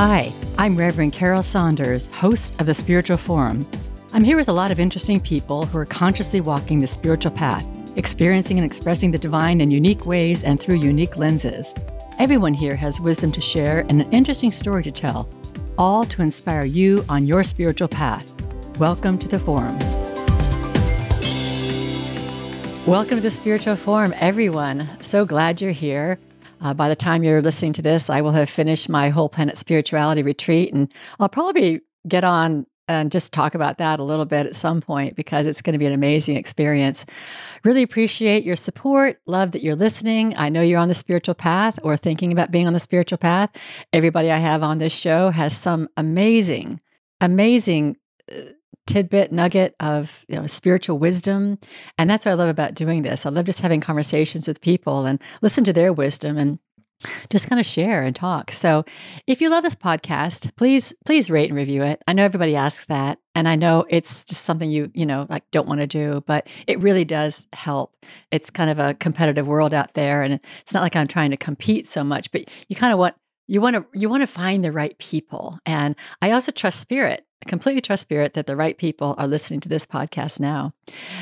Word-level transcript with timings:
Hi, 0.00 0.32
I'm 0.58 0.76
Reverend 0.76 1.12
Carol 1.12 1.42
Saunders, 1.42 2.06
host 2.14 2.60
of 2.60 2.66
the 2.66 2.72
Spiritual 2.72 3.16
Forum. 3.16 3.68
I'm 4.12 4.22
here 4.22 4.36
with 4.36 4.48
a 4.48 4.52
lot 4.52 4.70
of 4.70 4.78
interesting 4.78 5.18
people 5.18 5.66
who 5.66 5.76
are 5.76 5.84
consciously 5.84 6.40
walking 6.40 6.78
the 6.78 6.86
spiritual 6.86 7.32
path, 7.32 7.66
experiencing 7.96 8.58
and 8.58 8.64
expressing 8.64 9.10
the 9.10 9.18
divine 9.18 9.60
in 9.60 9.72
unique 9.72 10.06
ways 10.06 10.44
and 10.44 10.60
through 10.60 10.76
unique 10.76 11.16
lenses. 11.16 11.74
Everyone 12.20 12.54
here 12.54 12.76
has 12.76 13.00
wisdom 13.00 13.32
to 13.32 13.40
share 13.40 13.80
and 13.88 14.00
an 14.00 14.12
interesting 14.12 14.52
story 14.52 14.84
to 14.84 14.92
tell, 14.92 15.28
all 15.76 16.04
to 16.04 16.22
inspire 16.22 16.64
you 16.64 17.04
on 17.08 17.26
your 17.26 17.42
spiritual 17.42 17.88
path. 17.88 18.32
Welcome 18.78 19.18
to 19.18 19.26
the 19.26 19.40
Forum. 19.40 19.76
Welcome 22.86 23.16
to 23.16 23.22
the 23.22 23.30
Spiritual 23.30 23.74
Forum, 23.74 24.14
everyone. 24.18 24.88
So 25.00 25.24
glad 25.24 25.60
you're 25.60 25.72
here. 25.72 26.20
Uh, 26.60 26.74
by 26.74 26.88
the 26.88 26.96
time 26.96 27.22
you're 27.22 27.42
listening 27.42 27.72
to 27.74 27.82
this, 27.82 28.10
I 28.10 28.20
will 28.20 28.32
have 28.32 28.50
finished 28.50 28.88
my 28.88 29.08
whole 29.10 29.28
planet 29.28 29.56
spirituality 29.56 30.22
retreat, 30.22 30.72
and 30.72 30.92
I'll 31.20 31.28
probably 31.28 31.80
get 32.06 32.24
on 32.24 32.66
and 32.88 33.12
just 33.12 33.32
talk 33.32 33.54
about 33.54 33.78
that 33.78 34.00
a 34.00 34.02
little 34.02 34.24
bit 34.24 34.46
at 34.46 34.56
some 34.56 34.80
point 34.80 35.14
because 35.14 35.46
it's 35.46 35.60
going 35.60 35.74
to 35.74 35.78
be 35.78 35.86
an 35.86 35.92
amazing 35.92 36.36
experience. 36.36 37.04
Really 37.62 37.82
appreciate 37.82 38.44
your 38.44 38.56
support. 38.56 39.20
Love 39.26 39.52
that 39.52 39.62
you're 39.62 39.76
listening. 39.76 40.34
I 40.36 40.48
know 40.48 40.62
you're 40.62 40.80
on 40.80 40.88
the 40.88 40.94
spiritual 40.94 41.34
path 41.34 41.78
or 41.82 41.96
thinking 41.96 42.32
about 42.32 42.50
being 42.50 42.66
on 42.66 42.72
the 42.72 42.80
spiritual 42.80 43.18
path. 43.18 43.50
Everybody 43.92 44.30
I 44.30 44.38
have 44.38 44.62
on 44.62 44.78
this 44.78 44.94
show 44.94 45.30
has 45.30 45.54
some 45.56 45.88
amazing, 45.98 46.80
amazing 47.20 47.96
tidbit 48.88 49.30
nugget 49.30 49.76
of 49.78 50.24
you 50.28 50.36
know 50.36 50.46
spiritual 50.46 50.98
wisdom. 50.98 51.58
And 51.98 52.08
that's 52.10 52.24
what 52.24 52.32
i 52.32 52.34
love 52.34 52.48
about 52.48 52.74
doing 52.74 53.02
this. 53.02 53.26
I 53.26 53.30
love 53.30 53.46
just 53.46 53.60
having 53.60 53.80
conversations 53.80 54.48
with 54.48 54.60
people 54.60 55.06
and 55.06 55.22
listen 55.42 55.62
to 55.64 55.72
their 55.72 55.92
wisdom 55.92 56.38
and 56.38 56.58
just 57.30 57.48
kind 57.48 57.60
of 57.60 57.66
share 57.66 58.02
and 58.02 58.16
talk. 58.16 58.50
So 58.50 58.84
if 59.28 59.40
you 59.40 59.50
love 59.50 59.62
this 59.62 59.76
podcast 59.76 60.56
please 60.56 60.94
please 61.04 61.30
rate 61.30 61.50
and 61.50 61.56
review 61.56 61.82
it. 61.82 62.02
I 62.08 62.14
know 62.14 62.24
everybody 62.24 62.56
asks 62.56 62.86
that 62.86 63.18
and 63.34 63.46
i 63.46 63.54
know 63.54 63.84
it's 63.88 64.24
just 64.24 64.42
something 64.42 64.70
you 64.70 64.90
you 64.94 65.06
know 65.06 65.26
like 65.28 65.48
don't 65.52 65.68
want 65.68 65.80
to 65.80 65.86
do 65.86 66.24
but 66.26 66.48
it 66.66 66.80
really 66.80 67.04
does 67.04 67.46
help. 67.52 67.94
It's 68.32 68.50
kind 68.50 68.70
of 68.70 68.78
a 68.78 68.94
competitive 68.94 69.46
world 69.46 69.74
out 69.74 69.92
there 69.94 70.22
and 70.22 70.40
it's 70.62 70.72
not 70.72 70.82
like 70.82 70.96
i'm 70.96 71.08
trying 71.08 71.30
to 71.30 71.36
compete 71.36 71.86
so 71.86 72.02
much 72.02 72.32
but 72.32 72.48
you 72.68 72.74
kind 72.74 72.92
of 72.92 72.98
want 72.98 73.14
you 73.46 73.60
want 73.60 73.76
to 73.76 73.86
you 73.92 74.08
want 74.08 74.22
to 74.22 74.26
find 74.26 74.64
the 74.64 74.72
right 74.72 74.96
people. 74.98 75.58
And 75.66 75.94
i 76.22 76.30
also 76.30 76.52
trust 76.52 76.80
spirit 76.80 77.26
I 77.44 77.48
completely 77.48 77.80
trust 77.80 78.02
spirit 78.02 78.34
that 78.34 78.46
the 78.46 78.56
right 78.56 78.76
people 78.76 79.14
are 79.16 79.28
listening 79.28 79.60
to 79.60 79.68
this 79.68 79.86
podcast 79.86 80.40
now. 80.40 80.72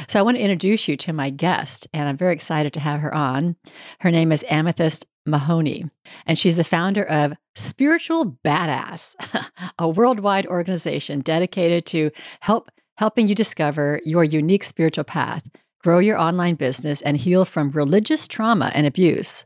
So 0.08 0.18
i 0.18 0.22
want 0.22 0.36
to 0.36 0.42
introduce 0.42 0.88
you 0.88 0.96
to 0.98 1.12
my 1.12 1.30
guest 1.30 1.86
and 1.92 2.08
i'm 2.08 2.16
very 2.16 2.32
excited 2.32 2.72
to 2.74 2.80
have 2.80 3.00
her 3.00 3.14
on. 3.14 3.56
Her 4.00 4.10
name 4.10 4.32
is 4.32 4.44
amethyst 4.50 5.06
mahoney 5.26 5.84
and 6.24 6.38
she's 6.38 6.56
the 6.56 6.64
founder 6.64 7.04
of 7.04 7.34
spiritual 7.56 8.38
badass 8.44 9.16
a 9.78 9.88
worldwide 9.88 10.46
organization 10.46 11.20
dedicated 11.20 11.84
to 11.86 12.10
help 12.40 12.70
helping 12.96 13.28
you 13.28 13.34
discover 13.34 14.00
your 14.04 14.24
unique 14.24 14.64
spiritual 14.64 15.04
path 15.04 15.48
grow 15.82 15.98
your 15.98 16.18
online 16.18 16.54
business 16.54 17.02
and 17.02 17.16
heal 17.16 17.44
from 17.44 17.70
religious 17.70 18.26
trauma 18.26 18.72
and 18.74 18.86
abuse. 18.88 19.44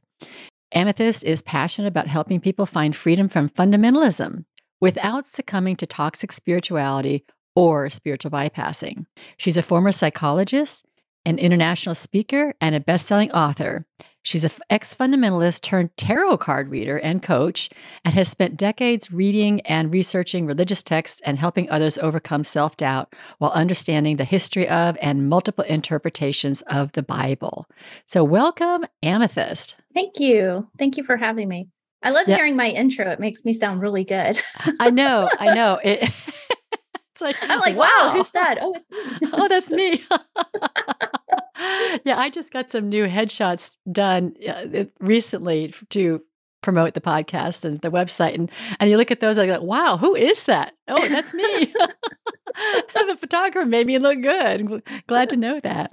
Amethyst 0.73 1.25
is 1.25 1.43
passionate 1.43 1.89
about 1.89 2.07
helping 2.07 2.41
people 2.41 2.65
find 2.65 2.95
freedom 2.95 3.29
from 3.29 3.49
fundamentalism 3.49 4.45
without 4.81 5.27
succumbing 5.27 5.77
to 5.77 5.86
toxic 5.86 6.33
spirituality 6.33 7.25
or 7.55 7.91
spiritual 7.91 8.31
bypassing. 8.31 9.06
She's 9.37 9.56
a 9.56 9.62
former 9.62 9.92
psychologist, 9.92 10.87
an 11.25 11.39
international 11.39 11.95
speaker, 11.95 12.55
and 12.61 12.75
a 12.75 12.81
best 12.81 13.06
selling 13.06 13.31
author. 13.33 13.87
She's 14.22 14.45
an 14.45 14.50
ex 14.69 14.95
fundamentalist 14.95 15.62
turned 15.62 15.97
tarot 15.97 16.39
card 16.39 16.69
reader 16.69 16.98
and 16.98 17.22
coach, 17.22 17.70
and 18.05 18.14
has 18.14 18.28
spent 18.28 18.59
decades 18.59 19.11
reading 19.11 19.62
and 19.62 19.91
researching 19.91 20.47
religious 20.47 20.83
texts 20.83 21.22
and 21.25 21.39
helping 21.39 21.70
others 21.70 21.97
overcome 21.98 22.44
self 22.44 22.77
doubt 22.77 23.15
while 23.38 23.50
understanding 23.53 24.16
the 24.16 24.25
history 24.25 24.69
of 24.69 24.99
and 25.00 25.28
multiple 25.28 25.65
interpretations 25.65 26.62
of 26.62 26.93
the 26.93 27.03
Bible. 27.03 27.66
So, 28.05 28.22
welcome, 28.22 28.84
Amethyst. 29.03 29.76
Thank 29.94 30.21
you. 30.21 30.69
Thank 30.78 30.99
you 30.99 31.05
for 31.05 31.16
having 31.16 31.49
me. 31.49 31.69
I 32.03 32.11
love 32.11 32.28
yep. 32.28 32.38
hearing 32.38 32.56
my 32.56 32.69
intro. 32.69 33.11
It 33.11 33.21
makes 33.21 33.44
me 33.44 33.53
sound 33.53 33.83
really 33.83 34.05
good. 34.05 34.41
I 34.78 34.91
know. 34.91 35.28
I 35.38 35.55
know. 35.55 35.78
It, 35.83 36.03
it's 37.12 37.21
like, 37.21 37.37
I'm 37.43 37.61
like, 37.61 37.77
wow, 37.77 37.88
wow 37.99 38.12
who's 38.15 38.31
that? 38.31 38.59
Oh, 38.61 38.75
it's 38.75 38.91
me. 38.91 39.31
oh, 39.33 39.49
that's 39.49 39.71
me 39.71 40.05
yeah, 42.05 42.19
I 42.19 42.31
just 42.31 42.53
got 42.53 42.71
some 42.71 42.88
new 42.88 43.06
headshots 43.06 43.77
done 43.91 44.34
uh, 44.49 44.84
recently 44.99 45.72
to 45.91 46.22
promote 46.62 46.94
the 46.94 47.00
podcast 47.00 47.65
and 47.65 47.81
the 47.81 47.91
website 47.91 48.34
and 48.34 48.50
and 48.78 48.91
you 48.91 48.97
look 48.97 49.10
at 49.10 49.21
those 49.21 49.38
and 49.38 49.50
like 49.50 49.62
wow 49.62 49.97
who 49.97 50.15
is 50.15 50.44
that? 50.44 50.75
Oh 50.88 51.09
that's 51.09 51.34
me. 51.34 51.75
The 52.93 53.16
photographer 53.16 53.65
made 53.65 53.87
me 53.87 53.98
look 53.98 54.21
good. 54.21 54.82
Glad 55.06 55.31
to 55.31 55.37
know 55.37 55.60
that. 55.60 55.93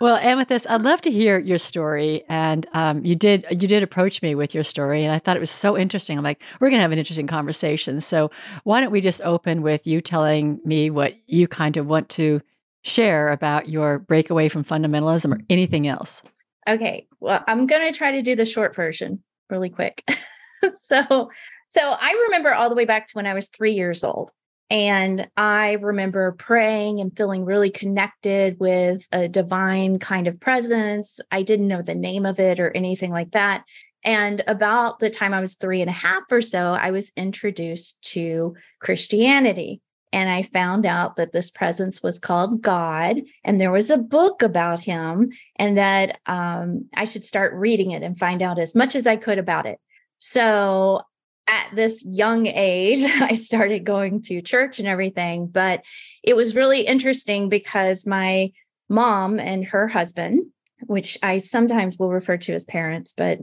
Well 0.00 0.16
amethyst 0.16 0.68
i'd 0.68 0.82
love 0.82 1.00
to 1.02 1.10
hear 1.10 1.38
your 1.38 1.58
story 1.58 2.24
and 2.28 2.66
um, 2.72 3.04
you 3.04 3.14
did 3.14 3.44
you 3.50 3.68
did 3.68 3.82
approach 3.82 4.22
me 4.22 4.34
with 4.34 4.54
your 4.54 4.64
story 4.64 5.04
and 5.04 5.12
i 5.12 5.18
thought 5.18 5.36
it 5.36 5.40
was 5.40 5.50
so 5.50 5.76
interesting. 5.76 6.16
I'm 6.16 6.24
like 6.24 6.42
we're 6.58 6.70
going 6.70 6.78
to 6.78 6.82
have 6.82 6.92
an 6.92 6.98
interesting 6.98 7.26
conversation. 7.26 8.00
So 8.00 8.30
why 8.64 8.80
don't 8.80 8.90
we 8.90 9.00
just 9.00 9.20
open 9.22 9.62
with 9.62 9.86
you 9.86 10.00
telling 10.00 10.60
me 10.64 10.90
what 10.90 11.14
you 11.26 11.46
kind 11.46 11.76
of 11.76 11.86
want 11.86 12.08
to 12.10 12.40
share 12.82 13.30
about 13.30 13.68
your 13.68 13.98
breakaway 13.98 14.48
from 14.48 14.64
fundamentalism 14.64 15.32
or 15.32 15.40
anything 15.50 15.86
else. 15.86 16.22
Okay. 16.68 17.06
Well, 17.20 17.44
I'm 17.46 17.66
going 17.66 17.90
to 17.90 17.96
try 17.96 18.12
to 18.12 18.22
do 18.22 18.34
the 18.34 18.44
short 18.44 18.74
version 18.74 19.22
really 19.50 19.70
quick. 19.70 20.04
so, 20.74 21.30
so 21.68 21.80
I 21.80 22.24
remember 22.26 22.54
all 22.54 22.68
the 22.68 22.74
way 22.74 22.84
back 22.84 23.06
to 23.06 23.12
when 23.14 23.26
I 23.26 23.34
was 23.34 23.48
3 23.48 23.72
years 23.72 24.04
old. 24.04 24.30
And 24.70 25.28
I 25.36 25.72
remember 25.72 26.30
praying 26.32 27.00
and 27.00 27.16
feeling 27.16 27.44
really 27.44 27.70
connected 27.70 28.60
with 28.60 29.04
a 29.10 29.26
divine 29.28 29.98
kind 29.98 30.28
of 30.28 30.38
presence. 30.38 31.18
I 31.32 31.42
didn't 31.42 31.66
know 31.66 31.82
the 31.82 31.96
name 31.96 32.24
of 32.24 32.38
it 32.38 32.60
or 32.60 32.70
anything 32.70 33.10
like 33.10 33.32
that. 33.32 33.64
And 34.04 34.42
about 34.46 35.00
the 35.00 35.10
time 35.10 35.34
I 35.34 35.40
was 35.40 35.56
three 35.56 35.80
and 35.80 35.90
a 35.90 35.94
half 35.94 36.22
or 36.30 36.40
so, 36.40 36.72
I 36.72 36.92
was 36.92 37.12
introduced 37.16 38.02
to 38.12 38.54
Christianity. 38.78 39.82
And 40.12 40.28
I 40.28 40.42
found 40.42 40.86
out 40.86 41.16
that 41.16 41.32
this 41.32 41.50
presence 41.50 42.02
was 42.02 42.18
called 42.18 42.62
God, 42.62 43.20
and 43.44 43.60
there 43.60 43.70
was 43.70 43.90
a 43.90 43.98
book 43.98 44.42
about 44.42 44.80
him, 44.80 45.30
and 45.56 45.78
that 45.78 46.18
um, 46.26 46.86
I 46.94 47.04
should 47.04 47.24
start 47.24 47.54
reading 47.54 47.92
it 47.92 48.02
and 48.02 48.18
find 48.18 48.42
out 48.42 48.58
as 48.58 48.74
much 48.74 48.96
as 48.96 49.06
I 49.06 49.16
could 49.16 49.38
about 49.38 49.66
it. 49.66 49.78
So 50.18 51.02
at 51.46 51.68
this 51.74 52.04
young 52.06 52.46
age, 52.46 53.02
I 53.20 53.34
started 53.34 53.84
going 53.84 54.22
to 54.22 54.42
church 54.42 54.78
and 54.78 54.88
everything. 54.88 55.46
But 55.46 55.82
it 56.22 56.34
was 56.34 56.54
really 56.54 56.82
interesting 56.82 57.48
because 57.48 58.06
my 58.06 58.52
mom 58.88 59.38
and 59.38 59.64
her 59.66 59.88
husband, 59.88 60.46
which 60.86 61.18
I 61.22 61.38
sometimes 61.38 61.98
will 61.98 62.10
refer 62.10 62.36
to 62.38 62.54
as 62.54 62.64
parents, 62.64 63.14
but 63.16 63.38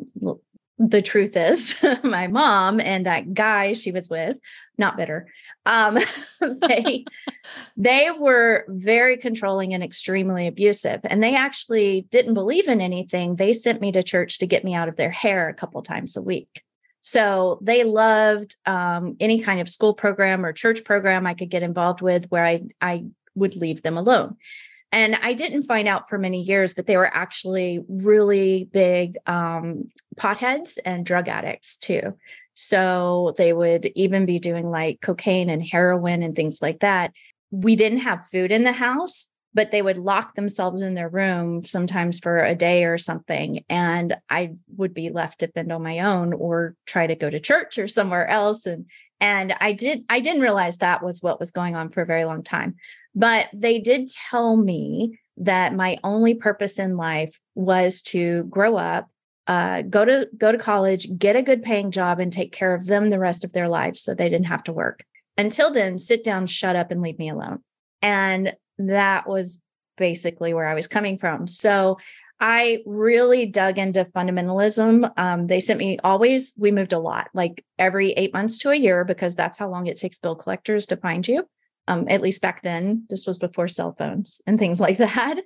the 0.79 1.01
truth 1.01 1.35
is 1.35 1.75
my 2.03 2.27
mom 2.27 2.79
and 2.79 3.05
that 3.05 3.33
guy 3.33 3.73
she 3.73 3.91
was 3.91 4.09
with 4.09 4.37
not 4.77 4.97
bitter. 4.97 5.27
Um, 5.65 5.97
they 6.39 7.05
they 7.75 8.09
were 8.17 8.65
very 8.67 9.17
controlling 9.17 9.73
and 9.73 9.83
extremely 9.83 10.47
abusive 10.47 11.01
and 11.03 11.21
they 11.21 11.35
actually 11.35 12.07
didn't 12.09 12.33
believe 12.33 12.67
in 12.67 12.81
anything. 12.81 13.35
They 13.35 13.53
sent 13.53 13.81
me 13.81 13.91
to 13.91 14.03
church 14.03 14.39
to 14.39 14.47
get 14.47 14.63
me 14.63 14.73
out 14.73 14.89
of 14.89 14.95
their 14.95 15.11
hair 15.11 15.49
a 15.49 15.53
couple 15.53 15.81
times 15.81 16.17
a 16.17 16.21
week. 16.21 16.63
So 17.01 17.59
they 17.61 17.83
loved 17.83 18.55
um, 18.65 19.15
any 19.19 19.39
kind 19.39 19.61
of 19.61 19.69
school 19.69 19.93
program 19.93 20.45
or 20.45 20.51
church 20.51 20.83
program 20.83 21.25
i 21.25 21.33
could 21.33 21.49
get 21.49 21.63
involved 21.63 22.01
with 22.01 22.27
where 22.29 22.45
i 22.45 22.63
i 22.81 23.05
would 23.37 23.55
leave 23.55 23.83
them 23.83 23.97
alone. 23.97 24.35
And 24.91 25.15
I 25.15 25.33
didn't 25.33 25.63
find 25.63 25.87
out 25.87 26.09
for 26.09 26.17
many 26.17 26.41
years, 26.41 26.73
but 26.73 26.87
they 26.87 26.97
were 26.97 27.13
actually 27.13 27.83
really 27.89 28.69
big 28.71 29.17
um, 29.27 29.89
potheads 30.15 30.77
and 30.85 31.05
drug 31.05 31.27
addicts 31.27 31.77
too. 31.77 32.15
So 32.59 33.35
they 33.37 33.53
would 33.53 33.91
even 33.93 34.25
be 34.25 34.39
doing 34.39 34.71
like 34.71 34.99
cocaine 34.99 35.51
and 35.51 35.61
heroin 35.63 36.23
and 36.23 36.35
things 36.35 36.59
like 36.59 36.79
that. 36.79 37.11
We 37.51 37.75
didn't 37.75 37.99
have 37.99 38.25
food 38.25 38.51
in 38.51 38.63
the 38.63 38.71
house, 38.71 39.29
but 39.53 39.69
they 39.69 39.83
would 39.83 39.99
lock 39.99 40.33
themselves 40.33 40.81
in 40.81 40.95
their 40.95 41.07
room 41.07 41.63
sometimes 41.63 42.19
for 42.19 42.39
a 42.43 42.55
day 42.55 42.85
or 42.85 42.97
something. 42.97 43.63
And 43.69 44.15
I 44.27 44.55
would 44.75 44.95
be 44.95 45.11
left 45.11 45.41
to 45.41 45.47
fend 45.49 45.71
on 45.71 45.83
my 45.83 45.99
own 45.99 46.33
or 46.33 46.75
try 46.87 47.05
to 47.05 47.13
go 47.13 47.29
to 47.29 47.39
church 47.39 47.77
or 47.77 47.87
somewhere 47.87 48.27
else. 48.27 48.65
And 48.65 48.87
and 49.21 49.53
I 49.61 49.73
did 49.73 50.03
I 50.09 50.19
didn't 50.19 50.41
realize 50.41 50.79
that 50.79 51.03
was 51.03 51.21
what 51.21 51.39
was 51.39 51.51
going 51.51 51.75
on 51.75 51.91
for 51.91 52.01
a 52.01 52.07
very 52.07 52.25
long 52.25 52.41
time. 52.41 52.73
But 53.13 53.49
they 53.53 53.77
did 53.77 54.09
tell 54.31 54.57
me 54.57 55.19
that 55.37 55.75
my 55.75 55.99
only 56.03 56.33
purpose 56.33 56.79
in 56.79 56.97
life 56.97 57.39
was 57.53 58.01
to 58.01 58.45
grow 58.45 58.77
up, 58.77 59.11
uh, 59.47 59.81
go 59.81 60.05
to 60.05 60.29
go 60.37 60.51
to 60.51 60.57
college, 60.57 61.07
get 61.17 61.35
a 61.35 61.41
good 61.41 61.61
paying 61.61 61.91
job, 61.91 62.19
and 62.19 62.31
take 62.31 62.51
care 62.51 62.73
of 62.73 62.85
them 62.85 63.09
the 63.09 63.19
rest 63.19 63.43
of 63.43 63.53
their 63.53 63.67
lives, 63.67 64.01
so 64.01 64.13
they 64.13 64.29
didn't 64.29 64.47
have 64.47 64.63
to 64.63 64.73
work. 64.73 65.03
Until 65.37 65.71
then, 65.71 65.97
sit 65.97 66.23
down, 66.23 66.47
shut 66.47 66.75
up, 66.75 66.91
and 66.91 67.01
leave 67.01 67.19
me 67.19 67.29
alone. 67.29 67.63
And 68.01 68.53
that 68.77 69.27
was 69.27 69.61
basically 69.97 70.53
where 70.53 70.67
I 70.67 70.73
was 70.73 70.87
coming 70.87 71.17
from. 71.17 71.47
So 71.47 71.97
I 72.39 72.83
really 72.85 73.47
dug 73.47 73.79
into 73.79 74.05
fundamentalism. 74.05 75.11
Um, 75.17 75.47
they 75.47 75.59
sent 75.59 75.79
me 75.79 75.97
always, 76.03 76.53
we 76.57 76.71
moved 76.71 76.93
a 76.93 76.99
lot, 76.99 77.29
like 77.33 77.65
every 77.79 78.11
eight 78.11 78.33
months 78.33 78.59
to 78.59 78.69
a 78.69 78.75
year, 78.75 79.03
because 79.03 79.35
that's 79.35 79.57
how 79.57 79.69
long 79.69 79.87
it 79.87 79.97
takes 79.97 80.19
bill 80.19 80.35
collectors 80.35 80.85
to 80.87 80.97
find 80.97 81.27
you. 81.27 81.47
Um, 81.87 82.05
at 82.09 82.21
least 82.21 82.41
back 82.41 82.63
then, 82.63 83.05
this 83.09 83.25
was 83.25 83.37
before 83.37 83.67
cell 83.67 83.95
phones 83.97 84.41
and 84.45 84.59
things 84.59 84.79
like 84.87 84.97
that. 84.97 85.37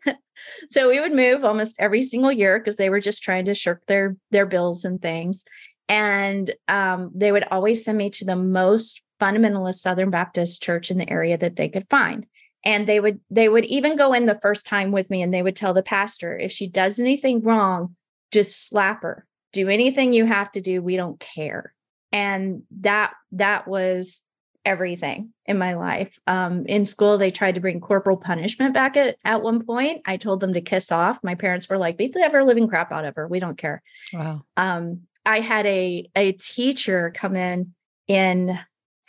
so 0.69 0.89
we 0.89 0.99
would 0.99 1.13
move 1.13 1.43
almost 1.43 1.75
every 1.79 2.01
single 2.01 2.31
year 2.31 2.59
because 2.59 2.75
they 2.75 2.89
were 2.89 2.99
just 2.99 3.23
trying 3.23 3.45
to 3.45 3.53
shirk 3.53 3.85
their 3.87 4.15
their 4.31 4.45
bills 4.45 4.85
and 4.85 5.01
things. 5.01 5.45
And 5.87 6.53
um, 6.67 7.11
they 7.13 7.31
would 7.31 7.43
always 7.51 7.83
send 7.83 7.97
me 7.97 8.09
to 8.11 8.25
the 8.25 8.35
most 8.35 9.01
fundamentalist 9.19 9.75
Southern 9.75 10.09
Baptist 10.09 10.63
church 10.63 10.89
in 10.89 10.97
the 10.97 11.09
area 11.09 11.37
that 11.37 11.55
they 11.55 11.69
could 11.69 11.87
find 11.89 12.25
and 12.63 12.87
they 12.87 12.99
would 12.99 13.19
they 13.29 13.49
would 13.49 13.65
even 13.65 13.95
go 13.95 14.13
in 14.13 14.25
the 14.25 14.39
first 14.41 14.65
time 14.65 14.91
with 14.91 15.09
me 15.09 15.21
and 15.21 15.33
they 15.33 15.41
would 15.41 15.55
tell 15.55 15.73
the 15.73 15.83
pastor 15.83 16.37
if 16.37 16.51
she 16.51 16.67
does 16.67 16.99
anything 16.99 17.41
wrong 17.41 17.95
just 18.31 18.67
slap 18.67 19.01
her 19.01 19.25
do 19.51 19.69
anything 19.69 20.13
you 20.13 20.25
have 20.25 20.51
to 20.51 20.61
do 20.61 20.81
we 20.81 20.95
don't 20.95 21.19
care 21.19 21.73
and 22.11 22.63
that 22.79 23.13
that 23.31 23.67
was 23.67 24.23
everything 24.65 25.33
in 25.45 25.57
my 25.57 25.73
life 25.73 26.19
um, 26.27 26.65
in 26.67 26.85
school 26.85 27.17
they 27.17 27.31
tried 27.31 27.55
to 27.55 27.61
bring 27.61 27.79
corporal 27.79 28.17
punishment 28.17 28.73
back 28.73 28.95
at, 28.95 29.17
at 29.25 29.41
one 29.41 29.65
point 29.65 30.01
i 30.05 30.17
told 30.17 30.39
them 30.39 30.53
to 30.53 30.61
kiss 30.61 30.91
off 30.91 31.17
my 31.23 31.35
parents 31.35 31.67
were 31.67 31.77
like 31.77 31.97
beat 31.97 32.13
the 32.13 32.19
ever 32.19 32.43
living 32.43 32.67
crap 32.67 32.91
out 32.91 33.05
of 33.05 33.15
her 33.15 33.27
we 33.27 33.39
don't 33.39 33.57
care 33.57 33.81
wow 34.13 34.41
um, 34.57 35.01
i 35.25 35.39
had 35.39 35.65
a 35.65 36.07
a 36.15 36.31
teacher 36.33 37.11
come 37.15 37.35
in 37.35 37.73
in 38.07 38.57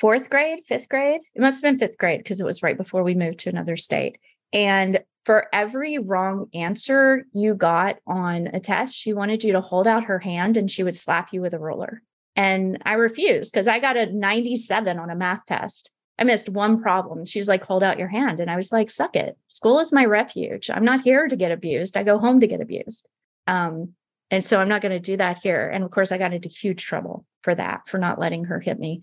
fourth 0.02 0.30
grade, 0.30 0.66
fifth 0.66 0.88
grade. 0.88 1.20
It 1.32 1.40
must 1.40 1.62
have 1.62 1.70
been 1.70 1.78
fifth 1.78 1.96
grade 1.96 2.18
because 2.18 2.40
it 2.40 2.44
was 2.44 2.60
right 2.60 2.76
before 2.76 3.04
we 3.04 3.14
moved 3.14 3.38
to 3.40 3.50
another 3.50 3.76
state. 3.76 4.18
And 4.52 5.00
for 5.24 5.46
every 5.52 5.98
wrong 5.98 6.48
answer 6.52 7.24
you 7.32 7.54
got 7.54 7.98
on 8.04 8.48
a 8.48 8.58
test, 8.58 8.96
she 8.96 9.12
wanted 9.12 9.44
you 9.44 9.52
to 9.52 9.60
hold 9.60 9.86
out 9.86 10.04
her 10.04 10.18
hand 10.18 10.56
and 10.56 10.68
she 10.68 10.82
would 10.82 10.96
slap 10.96 11.32
you 11.32 11.40
with 11.40 11.54
a 11.54 11.58
ruler. 11.60 12.02
And 12.34 12.78
I 12.84 12.94
refused 12.94 13.52
because 13.52 13.68
I 13.68 13.78
got 13.78 13.96
a 13.96 14.06
97 14.06 14.98
on 14.98 15.10
a 15.10 15.14
math 15.14 15.44
test. 15.46 15.90
I 16.18 16.24
missed 16.24 16.48
one 16.48 16.80
problem. 16.80 17.24
She's 17.24 17.48
like, 17.48 17.64
hold 17.64 17.82
out 17.82 17.98
your 17.98 18.08
hand. 18.08 18.40
And 18.40 18.50
I 18.50 18.56
was 18.56 18.72
like, 18.72 18.90
suck 18.90 19.16
it. 19.16 19.36
School 19.48 19.80
is 19.80 19.92
my 19.92 20.04
refuge. 20.04 20.70
I'm 20.70 20.84
not 20.84 21.02
here 21.02 21.26
to 21.26 21.36
get 21.36 21.52
abused. 21.52 21.96
I 21.96 22.02
go 22.02 22.18
home 22.18 22.40
to 22.40 22.46
get 22.46 22.60
abused. 22.60 23.08
Um, 23.46 23.94
and 24.30 24.44
so 24.44 24.60
I'm 24.60 24.68
not 24.68 24.80
going 24.82 24.92
to 24.92 25.00
do 25.00 25.16
that 25.18 25.38
here. 25.42 25.68
And 25.68 25.84
of 25.84 25.90
course, 25.90 26.12
I 26.12 26.18
got 26.18 26.32
into 26.32 26.48
huge 26.48 26.84
trouble 26.84 27.26
for 27.42 27.54
that, 27.54 27.86
for 27.86 27.98
not 27.98 28.18
letting 28.18 28.44
her 28.44 28.60
hit 28.60 28.78
me. 28.78 29.02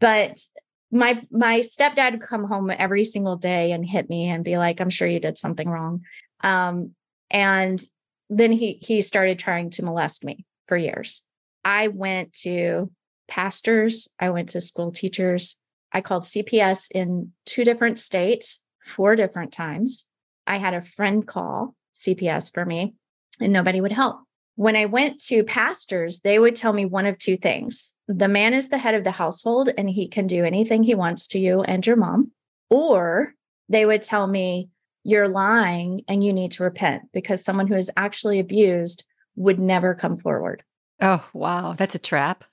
But 0.00 0.38
my 0.90 1.22
my 1.30 1.60
stepdad 1.60 2.12
would 2.12 2.20
come 2.20 2.44
home 2.44 2.70
every 2.70 3.04
single 3.04 3.36
day 3.36 3.72
and 3.72 3.84
hit 3.84 4.08
me 4.08 4.28
and 4.28 4.44
be 4.44 4.58
like, 4.58 4.80
"I'm 4.80 4.90
sure 4.90 5.08
you 5.08 5.18
did 5.18 5.38
something 5.38 5.68
wrong." 5.68 6.02
Um, 6.42 6.94
and 7.30 7.80
then 8.28 8.52
he 8.52 8.78
he 8.82 9.02
started 9.02 9.38
trying 9.38 9.70
to 9.70 9.84
molest 9.84 10.24
me 10.24 10.44
for 10.68 10.76
years. 10.76 11.26
I 11.66 11.88
went 11.88 12.32
to 12.44 12.90
pastors, 13.28 14.08
I 14.20 14.30
went 14.30 14.50
to 14.50 14.60
school 14.60 14.92
teachers, 14.92 15.60
I 15.92 16.00
called 16.00 16.22
CPS 16.22 16.90
in 16.94 17.32
two 17.44 17.64
different 17.64 17.98
states, 17.98 18.64
four 18.84 19.16
different 19.16 19.52
times. 19.52 20.08
I 20.46 20.58
had 20.58 20.74
a 20.74 20.82
friend 20.82 21.26
call 21.26 21.74
CPS 21.94 22.54
for 22.54 22.64
me, 22.64 22.94
and 23.40 23.52
nobody 23.52 23.80
would 23.80 23.92
help 23.92 24.20
when 24.56 24.74
I 24.74 24.86
went 24.86 25.20
to 25.24 25.44
pastors, 25.44 26.20
they 26.20 26.38
would 26.38 26.56
tell 26.56 26.72
me 26.72 26.86
one 26.86 27.06
of 27.06 27.18
two 27.18 27.36
things 27.36 27.94
the 28.08 28.28
man 28.28 28.54
is 28.54 28.68
the 28.68 28.78
head 28.78 28.94
of 28.94 29.04
the 29.04 29.10
household 29.10 29.68
and 29.76 29.90
he 29.90 30.08
can 30.08 30.26
do 30.26 30.44
anything 30.44 30.82
he 30.82 30.94
wants 30.94 31.26
to 31.28 31.38
you 31.38 31.62
and 31.62 31.86
your 31.86 31.96
mom. 31.96 32.30
Or 32.70 33.34
they 33.68 33.84
would 33.84 34.02
tell 34.02 34.26
me, 34.26 34.70
you're 35.02 35.28
lying 35.28 36.02
and 36.08 36.24
you 36.24 36.32
need 36.32 36.52
to 36.52 36.62
repent 36.62 37.02
because 37.12 37.44
someone 37.44 37.66
who 37.66 37.74
is 37.74 37.90
actually 37.96 38.40
abused 38.40 39.04
would 39.36 39.60
never 39.60 39.94
come 39.94 40.18
forward. 40.18 40.62
Oh, 41.00 41.26
wow. 41.32 41.74
That's 41.76 41.94
a 41.94 42.00
trap. 42.00 42.44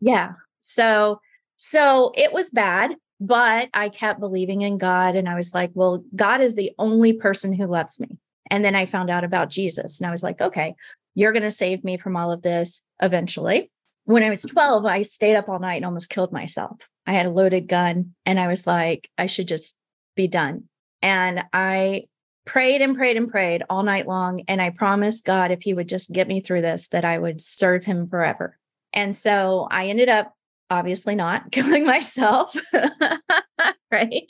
yeah. 0.00 0.32
So, 0.60 1.20
so 1.56 2.12
it 2.14 2.32
was 2.32 2.50
bad, 2.50 2.92
but 3.20 3.68
I 3.74 3.88
kept 3.88 4.20
believing 4.20 4.62
in 4.62 4.78
God. 4.78 5.16
And 5.16 5.28
I 5.28 5.34
was 5.34 5.54
like, 5.54 5.70
well, 5.74 6.02
God 6.14 6.40
is 6.40 6.54
the 6.54 6.72
only 6.78 7.12
person 7.12 7.52
who 7.52 7.66
loves 7.66 8.00
me. 8.00 8.18
And 8.50 8.64
then 8.64 8.74
I 8.74 8.86
found 8.86 9.10
out 9.10 9.24
about 9.24 9.50
Jesus 9.50 10.00
and 10.00 10.08
I 10.08 10.10
was 10.10 10.22
like, 10.22 10.40
okay, 10.40 10.74
you're 11.14 11.32
going 11.32 11.42
to 11.42 11.50
save 11.50 11.84
me 11.84 11.96
from 11.96 12.16
all 12.16 12.32
of 12.32 12.42
this 12.42 12.82
eventually. 13.00 13.70
When 14.04 14.22
I 14.22 14.28
was 14.28 14.44
mm. 14.44 14.52
12, 14.52 14.84
I 14.84 15.02
stayed 15.02 15.36
up 15.36 15.48
all 15.48 15.58
night 15.58 15.76
and 15.76 15.86
almost 15.86 16.10
killed 16.10 16.32
myself. 16.32 16.88
I 17.06 17.12
had 17.12 17.26
a 17.26 17.30
loaded 17.30 17.68
gun 17.68 18.14
and 18.26 18.38
I 18.38 18.48
was 18.48 18.66
like, 18.66 19.08
I 19.16 19.26
should 19.26 19.48
just 19.48 19.78
be 20.16 20.28
done. 20.28 20.64
And 21.02 21.44
I 21.52 22.04
prayed 22.44 22.82
and 22.82 22.96
prayed 22.96 23.16
and 23.16 23.30
prayed 23.30 23.62
all 23.70 23.82
night 23.82 24.06
long. 24.06 24.42
And 24.48 24.60
I 24.60 24.70
promised 24.70 25.24
God, 25.24 25.50
if 25.50 25.62
He 25.62 25.74
would 25.74 25.88
just 25.88 26.12
get 26.12 26.28
me 26.28 26.40
through 26.40 26.62
this, 26.62 26.88
that 26.88 27.04
I 27.04 27.18
would 27.18 27.42
serve 27.42 27.84
Him 27.84 28.08
forever. 28.08 28.58
And 28.92 29.14
so 29.14 29.66
I 29.70 29.88
ended 29.88 30.08
up 30.08 30.34
obviously 30.70 31.14
not 31.14 31.50
killing 31.52 31.84
myself, 31.84 32.54
right? 33.90 34.24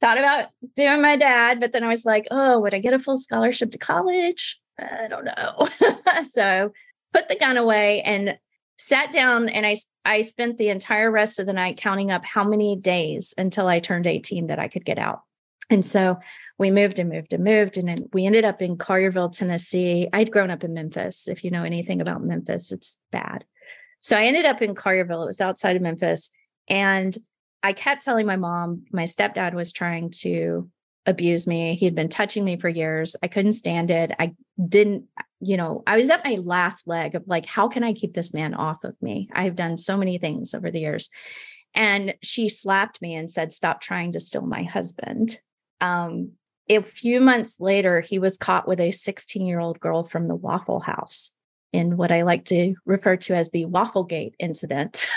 Thought 0.00 0.18
about 0.18 0.48
doing 0.74 1.00
my 1.00 1.16
dad, 1.16 1.60
but 1.60 1.72
then 1.72 1.84
I 1.84 1.88
was 1.88 2.04
like, 2.04 2.26
oh, 2.30 2.60
would 2.60 2.74
I 2.74 2.80
get 2.80 2.94
a 2.94 2.98
full 2.98 3.16
scholarship 3.16 3.70
to 3.70 3.78
college? 3.78 4.60
I 4.78 5.06
don't 5.08 5.24
know. 5.24 5.68
so 6.28 6.72
put 7.12 7.28
the 7.28 7.36
gun 7.36 7.56
away 7.56 8.02
and 8.02 8.36
sat 8.78 9.12
down 9.12 9.48
and 9.48 9.64
I 9.64 9.76
I 10.04 10.22
spent 10.22 10.58
the 10.58 10.70
entire 10.70 11.10
rest 11.10 11.38
of 11.38 11.46
the 11.46 11.52
night 11.52 11.76
counting 11.76 12.10
up 12.10 12.24
how 12.24 12.42
many 12.42 12.74
days 12.74 13.32
until 13.38 13.68
I 13.68 13.78
turned 13.78 14.08
18 14.08 14.48
that 14.48 14.58
I 14.58 14.66
could 14.66 14.84
get 14.84 14.98
out. 14.98 15.22
And 15.72 15.84
so 15.84 16.18
we 16.58 16.70
moved 16.70 16.98
and 16.98 17.08
moved 17.08 17.32
and 17.32 17.42
moved 17.42 17.78
and 17.78 18.08
we 18.12 18.26
ended 18.26 18.44
up 18.44 18.60
in 18.60 18.76
Collierville, 18.76 19.32
Tennessee. 19.32 20.08
I'd 20.12 20.30
grown 20.30 20.50
up 20.50 20.62
in 20.62 20.74
Memphis. 20.74 21.28
If 21.28 21.42
you 21.42 21.50
know 21.50 21.64
anything 21.64 22.00
about 22.00 22.22
Memphis, 22.22 22.72
it's 22.72 22.98
bad. 23.10 23.44
So 24.00 24.16
I 24.16 24.24
ended 24.24 24.44
up 24.44 24.60
in 24.60 24.74
Collierville. 24.74 25.22
It 25.22 25.26
was 25.26 25.40
outside 25.40 25.76
of 25.76 25.82
Memphis 25.82 26.30
and 26.68 27.16
I 27.62 27.72
kept 27.72 28.02
telling 28.02 28.26
my 28.26 28.36
mom 28.36 28.84
my 28.92 29.04
stepdad 29.04 29.54
was 29.54 29.72
trying 29.72 30.10
to 30.20 30.68
abuse 31.06 31.46
me. 31.46 31.74
He 31.74 31.84
had 31.84 31.94
been 31.94 32.08
touching 32.08 32.44
me 32.44 32.56
for 32.56 32.68
years. 32.68 33.16
I 33.22 33.28
couldn't 33.28 33.52
stand 33.52 33.90
it. 33.90 34.12
I 34.18 34.34
didn't, 34.68 35.04
you 35.40 35.56
know, 35.56 35.82
I 35.86 35.96
was 35.96 36.10
at 36.10 36.24
my 36.24 36.38
last 36.42 36.86
leg 36.86 37.14
of 37.14 37.24
like, 37.26 37.46
how 37.46 37.68
can 37.68 37.82
I 37.82 37.92
keep 37.92 38.14
this 38.14 38.34
man 38.34 38.54
off 38.54 38.84
of 38.84 38.94
me? 39.00 39.28
I've 39.32 39.56
done 39.56 39.76
so 39.78 39.96
many 39.96 40.18
things 40.18 40.54
over 40.54 40.70
the 40.70 40.80
years. 40.80 41.08
And 41.74 42.14
she 42.22 42.48
slapped 42.48 43.00
me 43.00 43.14
and 43.14 43.30
said, 43.30 43.52
Stop 43.52 43.80
trying 43.80 44.12
to 44.12 44.20
steal 44.20 44.46
my 44.46 44.62
husband. 44.62 45.40
Um, 45.82 46.32
a 46.70 46.80
few 46.80 47.20
months 47.20 47.60
later, 47.60 48.00
he 48.00 48.18
was 48.18 48.38
caught 48.38 48.66
with 48.66 48.80
a 48.80 48.92
16 48.92 49.44
year 49.44 49.60
old 49.60 49.78
girl 49.80 50.04
from 50.04 50.26
the 50.26 50.34
Waffle 50.34 50.80
House 50.80 51.34
in 51.72 51.96
what 51.96 52.12
I 52.12 52.22
like 52.22 52.46
to 52.46 52.74
refer 52.86 53.16
to 53.16 53.34
as 53.34 53.50
the 53.50 53.66
Wafflegate 53.66 54.34
incident. 54.38 55.06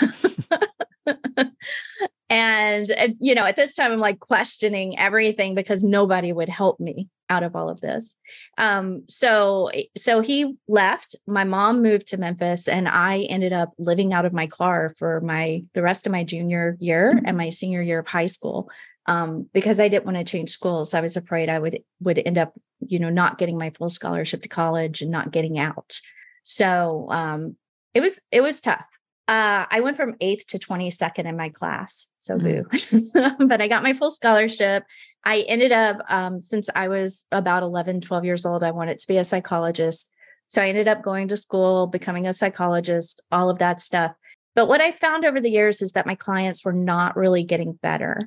and 2.28 3.16
you 3.20 3.36
know 3.36 3.44
at 3.44 3.54
this 3.54 3.72
time 3.72 3.92
i'm 3.92 4.00
like 4.00 4.18
questioning 4.18 4.98
everything 4.98 5.54
because 5.54 5.84
nobody 5.84 6.32
would 6.32 6.48
help 6.48 6.80
me 6.80 7.08
out 7.28 7.44
of 7.44 7.56
all 7.56 7.68
of 7.68 7.80
this. 7.80 8.16
Um 8.58 9.02
so 9.08 9.70
so 9.96 10.20
he 10.20 10.54
left. 10.68 11.16
My 11.26 11.44
mom 11.44 11.82
moved 11.82 12.08
to 12.08 12.18
memphis 12.18 12.68
and 12.68 12.88
i 12.88 13.20
ended 13.22 13.52
up 13.52 13.72
living 13.78 14.12
out 14.12 14.24
of 14.24 14.32
my 14.32 14.46
car 14.46 14.92
for 14.98 15.20
my 15.20 15.62
the 15.74 15.82
rest 15.82 16.06
of 16.06 16.12
my 16.12 16.24
junior 16.24 16.76
year 16.80 17.20
and 17.24 17.36
my 17.36 17.48
senior 17.50 17.82
year 17.82 18.00
of 18.00 18.06
high 18.06 18.26
school 18.26 18.68
um 19.06 19.48
because 19.52 19.80
i 19.80 19.88
didn't 19.88 20.04
want 20.04 20.16
to 20.16 20.24
change 20.24 20.50
schools 20.50 20.94
i 20.94 21.00
was 21.00 21.16
afraid 21.16 21.48
i 21.48 21.58
would 21.58 21.80
would 22.00 22.20
end 22.24 22.38
up 22.38 22.52
you 22.80 22.98
know 22.98 23.10
not 23.10 23.38
getting 23.38 23.58
my 23.58 23.70
full 23.70 23.90
scholarship 23.90 24.42
to 24.42 24.48
college 24.48 25.02
and 25.02 25.10
not 25.10 25.30
getting 25.30 25.58
out 25.58 26.00
so 26.42 27.06
um 27.10 27.56
it 27.94 28.00
was 28.00 28.20
it 28.30 28.40
was 28.40 28.60
tough 28.60 28.86
uh, 29.28 29.66
I 29.68 29.80
went 29.80 29.96
from 29.96 30.14
eighth 30.20 30.46
to 30.48 30.58
22nd 30.58 31.24
in 31.24 31.36
my 31.36 31.48
class. 31.48 32.06
So 32.18 32.38
mm-hmm. 32.38 33.32
boo. 33.36 33.46
but 33.46 33.60
I 33.60 33.66
got 33.66 33.82
my 33.82 33.92
full 33.92 34.10
scholarship. 34.10 34.84
I 35.24 35.40
ended 35.40 35.72
up, 35.72 35.98
um, 36.08 36.38
since 36.38 36.70
I 36.76 36.86
was 36.86 37.26
about 37.32 37.64
11, 37.64 38.02
12 38.02 38.24
years 38.24 38.46
old, 38.46 38.62
I 38.62 38.70
wanted 38.70 38.98
to 38.98 39.08
be 39.08 39.16
a 39.16 39.24
psychologist. 39.24 40.12
So 40.46 40.62
I 40.62 40.68
ended 40.68 40.86
up 40.86 41.02
going 41.02 41.26
to 41.28 41.36
school, 41.36 41.88
becoming 41.88 42.28
a 42.28 42.32
psychologist, 42.32 43.20
all 43.32 43.50
of 43.50 43.58
that 43.58 43.80
stuff. 43.80 44.12
But 44.54 44.68
what 44.68 44.80
I 44.80 44.92
found 44.92 45.24
over 45.24 45.40
the 45.40 45.50
years 45.50 45.82
is 45.82 45.92
that 45.92 46.06
my 46.06 46.14
clients 46.14 46.64
were 46.64 46.72
not 46.72 47.16
really 47.16 47.42
getting 47.42 47.72
better. 47.72 48.18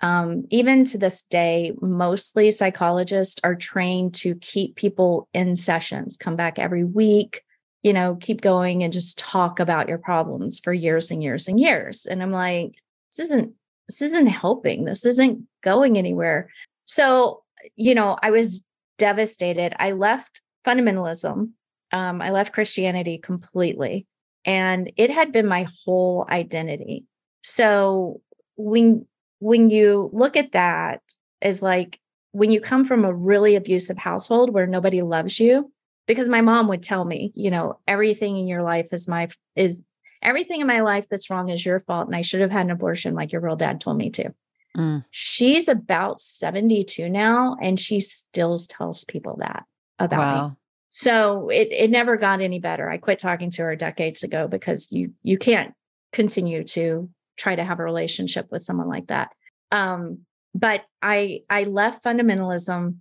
Um, 0.00 0.44
even 0.50 0.84
to 0.86 0.98
this 0.98 1.22
day, 1.22 1.72
mostly 1.80 2.50
psychologists 2.50 3.40
are 3.42 3.54
trained 3.54 4.14
to 4.16 4.36
keep 4.36 4.76
people 4.76 5.28
in 5.34 5.56
sessions, 5.56 6.16
come 6.16 6.36
back 6.36 6.58
every 6.58 6.84
week, 6.84 7.42
you 7.82 7.92
know, 7.92 8.16
keep 8.16 8.40
going 8.40 8.82
and 8.82 8.92
just 8.92 9.18
talk 9.18 9.60
about 9.60 9.88
your 9.88 9.98
problems 9.98 10.60
for 10.60 10.72
years 10.72 11.10
and 11.10 11.22
years 11.22 11.48
and 11.48 11.58
years. 11.58 12.06
And 12.06 12.22
I'm 12.22 12.32
like, 12.32 12.72
this 13.10 13.26
isn't 13.26 13.54
this 13.88 14.02
isn't 14.02 14.26
helping. 14.26 14.84
This 14.84 15.06
isn't 15.06 15.46
going 15.62 15.96
anywhere. 15.96 16.50
So, 16.84 17.42
you 17.74 17.94
know, 17.94 18.18
I 18.22 18.30
was 18.30 18.66
devastated. 18.98 19.74
I 19.78 19.92
left 19.92 20.42
fundamentalism. 20.66 21.50
Um, 21.90 22.22
I 22.22 22.30
left 22.30 22.52
Christianity 22.52 23.18
completely. 23.18 24.06
And 24.44 24.92
it 24.96 25.10
had 25.10 25.32
been 25.32 25.46
my 25.46 25.66
whole 25.84 26.26
identity. 26.28 27.04
So 27.42 28.20
when 28.56 29.06
when 29.38 29.70
you 29.70 30.10
look 30.12 30.36
at 30.36 30.52
that 30.52 31.02
is 31.40 31.62
like 31.62 32.00
when 32.32 32.50
you 32.50 32.60
come 32.60 32.84
from 32.84 33.04
a 33.04 33.14
really 33.14 33.56
abusive 33.56 33.98
household 33.98 34.52
where 34.52 34.66
nobody 34.66 35.02
loves 35.02 35.40
you 35.40 35.72
because 36.06 36.28
my 36.28 36.40
mom 36.40 36.68
would 36.68 36.82
tell 36.82 37.04
me, 37.04 37.32
you 37.34 37.50
know, 37.50 37.78
everything 37.86 38.36
in 38.36 38.46
your 38.46 38.62
life 38.62 38.92
is 38.92 39.08
my 39.08 39.28
is 39.54 39.84
everything 40.22 40.60
in 40.60 40.66
my 40.66 40.80
life 40.80 41.06
that's 41.08 41.30
wrong 41.30 41.48
is 41.48 41.64
your 41.64 41.80
fault 41.80 42.06
and 42.06 42.16
I 42.16 42.22
should 42.22 42.40
have 42.40 42.50
had 42.50 42.66
an 42.66 42.70
abortion 42.70 43.14
like 43.14 43.32
your 43.32 43.40
real 43.40 43.56
dad 43.56 43.80
told 43.80 43.96
me 43.96 44.10
to. 44.10 44.34
Mm. 44.76 45.04
She's 45.10 45.68
about 45.68 46.20
72 46.20 47.08
now 47.08 47.56
and 47.62 47.78
she 47.78 48.00
still 48.00 48.58
tells 48.58 49.04
people 49.04 49.36
that 49.40 49.64
about 49.98 50.18
wow. 50.18 50.48
me. 50.48 50.54
So 50.90 51.48
it 51.50 51.68
it 51.70 51.90
never 51.90 52.16
got 52.16 52.40
any 52.40 52.58
better. 52.58 52.90
I 52.90 52.96
quit 52.98 53.18
talking 53.18 53.50
to 53.52 53.62
her 53.62 53.76
decades 53.76 54.22
ago 54.22 54.48
because 54.48 54.90
you 54.90 55.12
you 55.22 55.38
can't 55.38 55.74
continue 56.12 56.64
to 56.64 57.10
try 57.38 57.56
to 57.56 57.64
have 57.64 57.78
a 57.78 57.84
relationship 57.84 58.48
with 58.50 58.62
someone 58.62 58.88
like 58.88 59.06
that. 59.06 59.30
Um, 59.70 60.20
but 60.54 60.84
I 61.02 61.40
I 61.48 61.64
left 61.64 62.04
fundamentalism. 62.04 62.96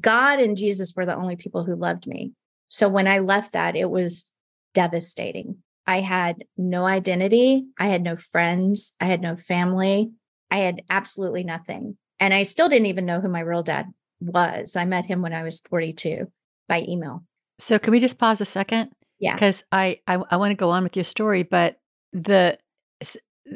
God 0.00 0.38
and 0.38 0.56
Jesus 0.56 0.94
were 0.94 1.06
the 1.06 1.16
only 1.16 1.36
people 1.36 1.64
who 1.64 1.74
loved 1.74 2.06
me. 2.06 2.32
So 2.68 2.88
when 2.88 3.08
I 3.08 3.18
left 3.18 3.52
that, 3.52 3.74
it 3.74 3.90
was 3.90 4.32
devastating. 4.74 5.56
I 5.86 6.00
had 6.00 6.44
no 6.56 6.84
identity. 6.84 7.64
I 7.78 7.86
had 7.86 8.02
no 8.02 8.14
friends. 8.14 8.94
I 9.00 9.06
had 9.06 9.20
no 9.20 9.34
family. 9.34 10.12
I 10.50 10.58
had 10.58 10.82
absolutely 10.88 11.42
nothing. 11.42 11.96
And 12.20 12.32
I 12.32 12.42
still 12.42 12.68
didn't 12.68 12.86
even 12.86 13.06
know 13.06 13.20
who 13.20 13.28
my 13.28 13.40
real 13.40 13.64
dad 13.64 13.86
was. 14.20 14.76
I 14.76 14.84
met 14.84 15.06
him 15.06 15.22
when 15.22 15.32
I 15.32 15.42
was 15.42 15.60
42 15.60 16.30
by 16.68 16.82
email. 16.82 17.24
So 17.58 17.78
can 17.78 17.90
we 17.90 17.98
just 17.98 18.18
pause 18.18 18.40
a 18.40 18.44
second? 18.44 18.92
Yeah. 19.18 19.34
Because 19.34 19.64
I, 19.72 20.00
I, 20.06 20.22
I 20.30 20.36
want 20.36 20.52
to 20.52 20.56
go 20.56 20.70
on 20.70 20.84
with 20.84 20.96
your 20.96 21.04
story, 21.04 21.42
but 21.42 21.78
the 22.12 22.58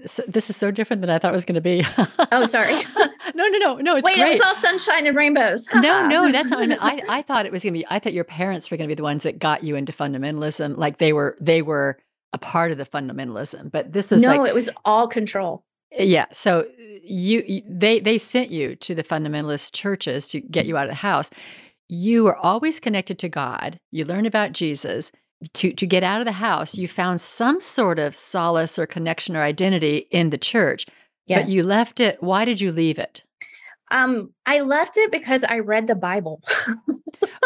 so 0.07 0.23
this 0.27 0.51
is 0.51 0.57
so 0.57 0.71
different 0.71 1.03
than 1.03 1.11
I 1.11 1.19
thought 1.19 1.31
it 1.31 1.35
was 1.35 1.45
going 1.45 1.55
to 1.55 1.61
be. 1.61 1.85
oh, 2.33 2.45
sorry. 2.47 2.75
no, 3.35 3.47
no, 3.49 3.59
no, 3.59 3.77
no. 3.77 3.97
It's 3.97 4.05
Wait, 4.05 4.17
great. 4.17 4.27
it 4.27 4.31
was 4.31 4.41
all 4.41 4.55
sunshine 4.55 5.07
and 5.07 5.17
rainbows. 5.17 5.67
no, 5.75 6.07
no, 6.07 6.33
that's 6.33 6.51
not. 6.51 6.63
I, 6.63 6.67
mean, 6.67 6.79
I, 6.81 7.01
I 7.09 7.23
thought 7.23 7.47
it 7.47 7.53
was 7.53 7.63
going 7.63 7.75
to 7.75 7.79
be. 7.79 7.87
I 7.89 7.99
thought 7.99 8.13
your 8.13 8.25
parents 8.25 8.71
were 8.71 8.77
going 8.77 8.89
to 8.89 8.91
be 8.91 8.97
the 8.97 9.03
ones 9.03 9.23
that 9.23 9.39
got 9.39 9.63
you 9.63 9.77
into 9.77 9.93
fundamentalism. 9.93 10.77
Like 10.77 10.99
they 10.99 11.13
were, 11.13 11.37
they 11.41 11.63
were 11.63 11.99
a 12.33 12.39
part 12.39 12.73
of 12.73 12.79
the 12.79 12.87
fundamentalism. 12.87 13.71
But 13.71 13.93
this 13.93 14.11
was 14.11 14.23
no, 14.23 14.37
like, 14.37 14.49
it 14.49 14.55
was 14.55 14.71
all 14.85 15.07
control. 15.07 15.65
Uh, 15.99 16.03
yeah. 16.03 16.27
So 16.33 16.61
uh, 16.61 16.65
you, 17.03 17.63
they, 17.69 18.01
they 18.01 18.19
sent 18.19 18.51
you 18.51 18.77
to 18.77 18.95
the 18.95 19.05
fundamentalist 19.05 19.73
churches 19.73 20.29
to 20.31 20.41
get 20.41 20.67
you 20.67 20.77
out 20.77 20.85
of 20.85 20.91
the 20.91 20.97
house. 20.97 21.31
You 21.89 22.25
were 22.25 22.37
always 22.37 22.81
connected 22.81 23.19
to 23.21 23.29
God. 23.29 23.79
You 23.93 24.05
learned 24.05 24.27
about 24.27 24.53
Jesus 24.53 25.13
to 25.55 25.73
to 25.73 25.87
get 25.87 26.03
out 26.03 26.21
of 26.21 26.27
the 26.27 26.33
house, 26.33 26.77
you 26.77 26.89
found 26.89 27.21
some 27.21 27.61
sort 27.61 27.99
of 27.99 28.15
solace 28.15 28.79
or 28.79 28.87
connection 28.87 29.37
or 29.37 29.43
identity 29.43 30.09
in 30.11 30.31
the 30.31 30.39
church. 30.39 30.87
Yes. 31.27 31.43
But 31.43 31.51
you 31.51 31.65
left 31.65 32.01
it. 32.01 32.23
Why 32.23 32.45
did 32.45 32.61
you 32.61 32.73
leave 32.73 32.99
it? 32.99 33.25
Um, 33.91 34.33
I 34.47 34.63
left 34.63 34.97
it 34.97 35.13
because 35.13 35.45
I 35.45 35.61
read 35.61 35.87
the 35.87 35.95
Bible. 35.95 36.43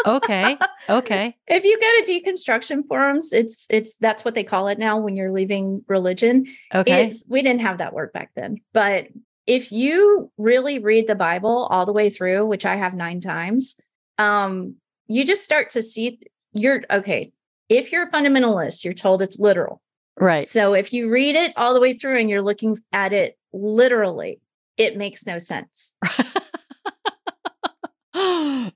okay. 0.05 0.57
Okay. 0.89 1.35
If 1.45 1.65
you 1.65 1.79
go 1.79 1.85
to 2.03 2.11
deconstruction 2.11 2.87
forums, 2.87 3.31
it's 3.31 3.67
it's 3.69 3.95
that's 3.97 4.25
what 4.25 4.33
they 4.33 4.43
call 4.43 4.69
it 4.69 4.79
now 4.79 4.97
when 4.97 5.15
you're 5.15 5.31
leaving 5.31 5.83
religion. 5.87 6.47
Okay. 6.73 7.07
It's, 7.07 7.25
we 7.29 7.43
didn't 7.43 7.61
have 7.61 7.77
that 7.77 7.93
word 7.93 8.11
back 8.11 8.31
then. 8.35 8.57
But 8.73 9.09
if 9.45 9.71
you 9.71 10.31
really 10.37 10.79
read 10.79 11.05
the 11.05 11.13
Bible 11.13 11.67
all 11.69 11.85
the 11.85 11.93
way 11.93 12.09
through, 12.09 12.47
which 12.47 12.65
I 12.65 12.77
have 12.77 12.95
nine 12.95 13.21
times, 13.21 13.75
um, 14.17 14.77
you 15.07 15.25
just 15.25 15.43
start 15.43 15.69
to 15.71 15.83
see 15.83 16.19
you're 16.53 16.81
okay 16.89 17.33
if 17.69 17.91
you're 17.91 18.07
a 18.07 18.11
fundamentalist, 18.11 18.83
you're 18.83 18.93
told 18.93 19.21
it's 19.21 19.39
literal. 19.39 19.81
Right. 20.19 20.45
So 20.45 20.73
if 20.73 20.91
you 20.91 21.09
read 21.09 21.35
it 21.35 21.53
all 21.55 21.73
the 21.73 21.79
way 21.79 21.93
through 21.93 22.19
and 22.19 22.29
you're 22.29 22.41
looking 22.41 22.77
at 22.91 23.13
it 23.13 23.37
literally, 23.53 24.41
it 24.75 24.97
makes 24.97 25.25
no 25.25 25.37
sense. 25.37 25.93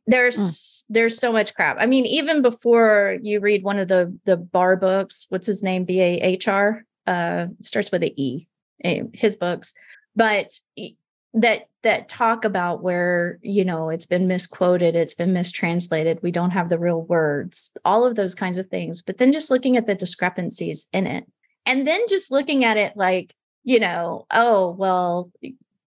there's 0.08 0.38
mm. 0.38 0.84
there's 0.90 1.18
so 1.18 1.32
much 1.32 1.54
crap. 1.54 1.78
I 1.80 1.86
mean, 1.86 2.06
even 2.06 2.42
before 2.42 3.18
you 3.22 3.40
read 3.40 3.64
one 3.64 3.80
of 3.80 3.88
the 3.88 4.18
the 4.26 4.38
bar 4.38 4.76
books, 4.78 5.26
what's 5.30 5.48
his 5.48 5.64
name? 5.64 5.86
B 5.86 6.02
A 6.02 6.20
H 6.22 6.48
R. 6.48 6.86
Uh, 7.06 7.48
starts 7.62 7.92
with 7.92 8.04
a 8.04 8.22
E. 8.22 8.48
His 9.14 9.38
books, 9.38 9.74
but 10.16 10.54
that 11.34 11.68
that 11.82 12.08
talk 12.08 12.46
about 12.46 12.84
where 12.84 13.40
you 13.42 13.66
know 13.66 13.90
it's 13.90 14.06
been 14.06 14.28
misquoted 14.28 14.96
it's 14.96 15.16
been 15.16 15.34
mistranslated 15.34 16.20
we 16.22 16.32
don't 16.32 16.52
have 16.52 16.70
the 16.70 16.78
real 16.78 17.02
words 17.02 17.72
all 17.84 18.06
of 18.06 18.16
those 18.16 18.36
kinds 18.36 18.58
of 18.58 18.68
things 18.68 19.02
but 19.02 19.18
then 19.18 19.32
just 19.32 19.50
looking 19.50 19.76
at 19.76 19.88
the 19.88 19.96
discrepancies 19.96 20.88
in 20.94 21.08
it 21.08 21.26
and 21.66 21.88
then 21.88 22.02
just 22.08 22.32
looking 22.32 22.64
at 22.64 22.78
it 22.78 22.96
like 22.96 23.34
you 23.64 23.80
know 23.80 24.26
oh 24.30 24.72
well 24.78 25.32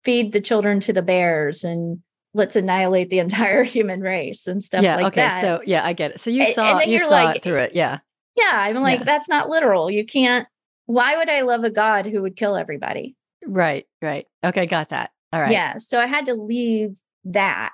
feed 0.04 0.32
the 0.32 0.40
children 0.40 0.80
to 0.80 0.92
the 0.92 1.02
bears 1.02 1.64
and 1.64 2.00
let's 2.34 2.56
annihilate 2.56 3.10
the 3.10 3.18
entire 3.20 3.62
human 3.62 4.00
race 4.00 4.46
and 4.46 4.62
stuff 4.62 4.82
yeah, 4.82 4.96
like 4.96 5.06
okay, 5.06 5.22
that. 5.22 5.40
So 5.40 5.62
yeah, 5.64 5.84
I 5.84 5.92
get 5.92 6.12
it. 6.12 6.20
So 6.20 6.30
you 6.30 6.46
saw 6.46 6.80
you 6.80 6.98
saw 6.98 7.24
like, 7.24 7.36
it 7.36 7.42
through 7.42 7.60
it. 7.60 7.74
Yeah. 7.74 7.98
Yeah. 8.36 8.50
I'm 8.52 8.74
like, 8.76 9.00
yeah. 9.00 9.04
that's 9.04 9.28
not 9.28 9.48
literal. 9.48 9.90
You 9.90 10.04
can't 10.04 10.46
why 10.86 11.16
would 11.16 11.30
I 11.30 11.40
love 11.40 11.64
a 11.64 11.70
God 11.70 12.06
who 12.06 12.20
would 12.22 12.36
kill 12.36 12.56
everybody? 12.56 13.16
Right, 13.46 13.86
right. 14.02 14.26
Okay, 14.44 14.66
got 14.66 14.90
that. 14.90 15.12
All 15.34 15.40
right. 15.40 15.50
Yeah. 15.50 15.78
So 15.78 15.98
I 15.98 16.06
had 16.06 16.26
to 16.26 16.34
leave 16.34 16.94
that. 17.24 17.72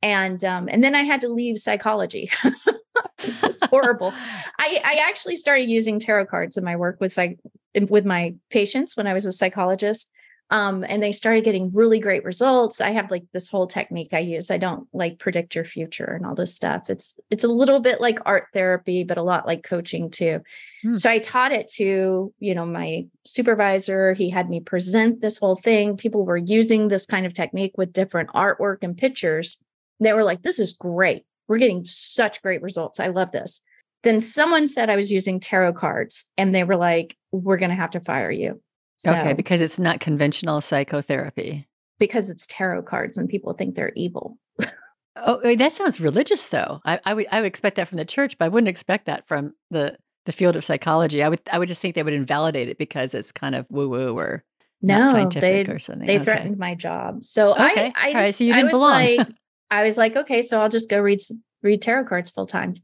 And 0.00 0.44
um, 0.44 0.68
and 0.70 0.84
then 0.84 0.94
I 0.94 1.02
had 1.02 1.22
to 1.22 1.28
leave 1.28 1.58
psychology. 1.58 2.30
it's 3.18 3.64
horrible. 3.70 4.12
I, 4.58 4.80
I 4.84 4.94
actually 5.08 5.36
started 5.36 5.68
using 5.68 5.98
tarot 5.98 6.26
cards 6.26 6.56
in 6.56 6.64
my 6.64 6.76
work 6.76 6.98
with 7.00 7.12
psych 7.12 7.38
with 7.74 8.04
my 8.04 8.34
patients 8.50 8.96
when 8.96 9.06
I 9.06 9.12
was 9.12 9.26
a 9.26 9.32
psychologist. 9.32 10.10
Um, 10.50 10.84
and 10.86 11.02
they 11.02 11.12
started 11.12 11.44
getting 11.44 11.70
really 11.72 11.98
great 11.98 12.22
results. 12.22 12.80
I 12.80 12.90
have 12.90 13.10
like 13.10 13.24
this 13.32 13.48
whole 13.48 13.66
technique 13.66 14.12
I 14.12 14.18
use. 14.18 14.50
I 14.50 14.58
don't 14.58 14.86
like 14.92 15.18
predict 15.18 15.54
your 15.54 15.64
future 15.64 16.04
and 16.04 16.26
all 16.26 16.34
this 16.34 16.54
stuff. 16.54 16.90
It's 16.90 17.18
it's 17.30 17.44
a 17.44 17.48
little 17.48 17.80
bit 17.80 18.00
like 18.00 18.18
art 18.26 18.48
therapy, 18.52 19.04
but 19.04 19.16
a 19.16 19.22
lot 19.22 19.46
like 19.46 19.64
coaching 19.64 20.10
too. 20.10 20.40
Hmm. 20.82 20.96
So 20.96 21.10
I 21.10 21.18
taught 21.18 21.52
it 21.52 21.68
to, 21.76 22.32
you 22.38 22.54
know, 22.54 22.66
my 22.66 23.06
supervisor. 23.24 24.12
He 24.12 24.28
had 24.28 24.50
me 24.50 24.60
present 24.60 25.22
this 25.22 25.38
whole 25.38 25.56
thing. 25.56 25.96
People 25.96 26.26
were 26.26 26.36
using 26.36 26.88
this 26.88 27.06
kind 27.06 27.24
of 27.24 27.32
technique 27.32 27.72
with 27.78 27.92
different 27.92 28.28
artwork 28.30 28.78
and 28.82 28.96
pictures. 28.96 29.64
They 29.98 30.12
were 30.12 30.24
like, 30.24 30.42
this 30.42 30.58
is 30.58 30.74
great. 30.74 31.24
We're 31.48 31.58
getting 31.58 31.84
such 31.84 32.42
great 32.42 32.62
results. 32.62 33.00
I 33.00 33.08
love 33.08 33.32
this. 33.32 33.62
Then 34.02 34.20
someone 34.20 34.68
said 34.68 34.90
I 34.90 34.96
was 34.96 35.10
using 35.10 35.40
tarot 35.40 35.72
cards 35.72 36.28
and 36.36 36.54
they 36.54 36.64
were 36.64 36.76
like, 36.76 37.16
we're 37.32 37.56
going 37.56 37.70
to 37.70 37.76
have 37.76 37.92
to 37.92 38.00
fire 38.00 38.30
you. 38.30 38.60
So, 38.96 39.14
okay, 39.14 39.32
because 39.32 39.60
it's 39.60 39.78
not 39.78 40.00
conventional 40.00 40.60
psychotherapy. 40.60 41.66
Because 41.98 42.30
it's 42.30 42.46
tarot 42.46 42.82
cards 42.82 43.18
and 43.18 43.28
people 43.28 43.52
think 43.52 43.74
they're 43.74 43.92
evil. 43.96 44.38
oh, 45.16 45.38
eh, 45.38 45.56
that 45.56 45.72
sounds 45.72 46.00
religious, 46.00 46.48
though. 46.48 46.80
I, 46.84 47.00
I, 47.04 47.14
would 47.14 47.26
I 47.30 47.40
would 47.40 47.46
expect 47.46 47.76
that 47.76 47.88
from 47.88 47.98
the 47.98 48.04
church, 48.04 48.38
but 48.38 48.46
I 48.46 48.48
wouldn't 48.48 48.68
expect 48.68 49.06
that 49.06 49.26
from 49.26 49.54
the 49.70 49.96
the 50.24 50.32
field 50.32 50.56
of 50.56 50.64
psychology. 50.64 51.22
I 51.22 51.28
would 51.28 51.40
I 51.52 51.58
would 51.58 51.68
just 51.68 51.82
think 51.82 51.94
they 51.94 52.02
would 52.02 52.14
invalidate 52.14 52.68
it 52.68 52.78
because 52.78 53.14
it's 53.14 53.32
kind 53.32 53.54
of 53.54 53.66
woo 53.68 53.88
woo 53.88 54.16
or 54.16 54.42
no, 54.80 55.00
not 55.00 55.10
scientific 55.10 55.66
they, 55.66 55.72
or 55.72 55.78
something. 55.78 56.06
They 56.06 56.16
okay. 56.16 56.24
threatened 56.24 56.58
my 56.58 56.74
job, 56.74 57.22
so 57.22 57.52
okay. 57.52 57.92
I 57.94 58.08
I 58.08 58.12
just, 58.12 58.24
right, 58.24 58.34
so 58.34 58.44
you 58.44 58.54
didn't 58.54 58.68
I 58.68 58.72
belong. 58.72 58.92
Like, 58.92 59.28
I 59.70 59.84
was 59.84 59.96
like, 59.96 60.16
okay, 60.16 60.42
so 60.42 60.60
I'll 60.60 60.68
just 60.68 60.88
go 60.88 61.00
read 61.00 61.20
read 61.62 61.82
tarot 61.82 62.04
cards 62.04 62.30
full 62.30 62.46
time 62.46 62.74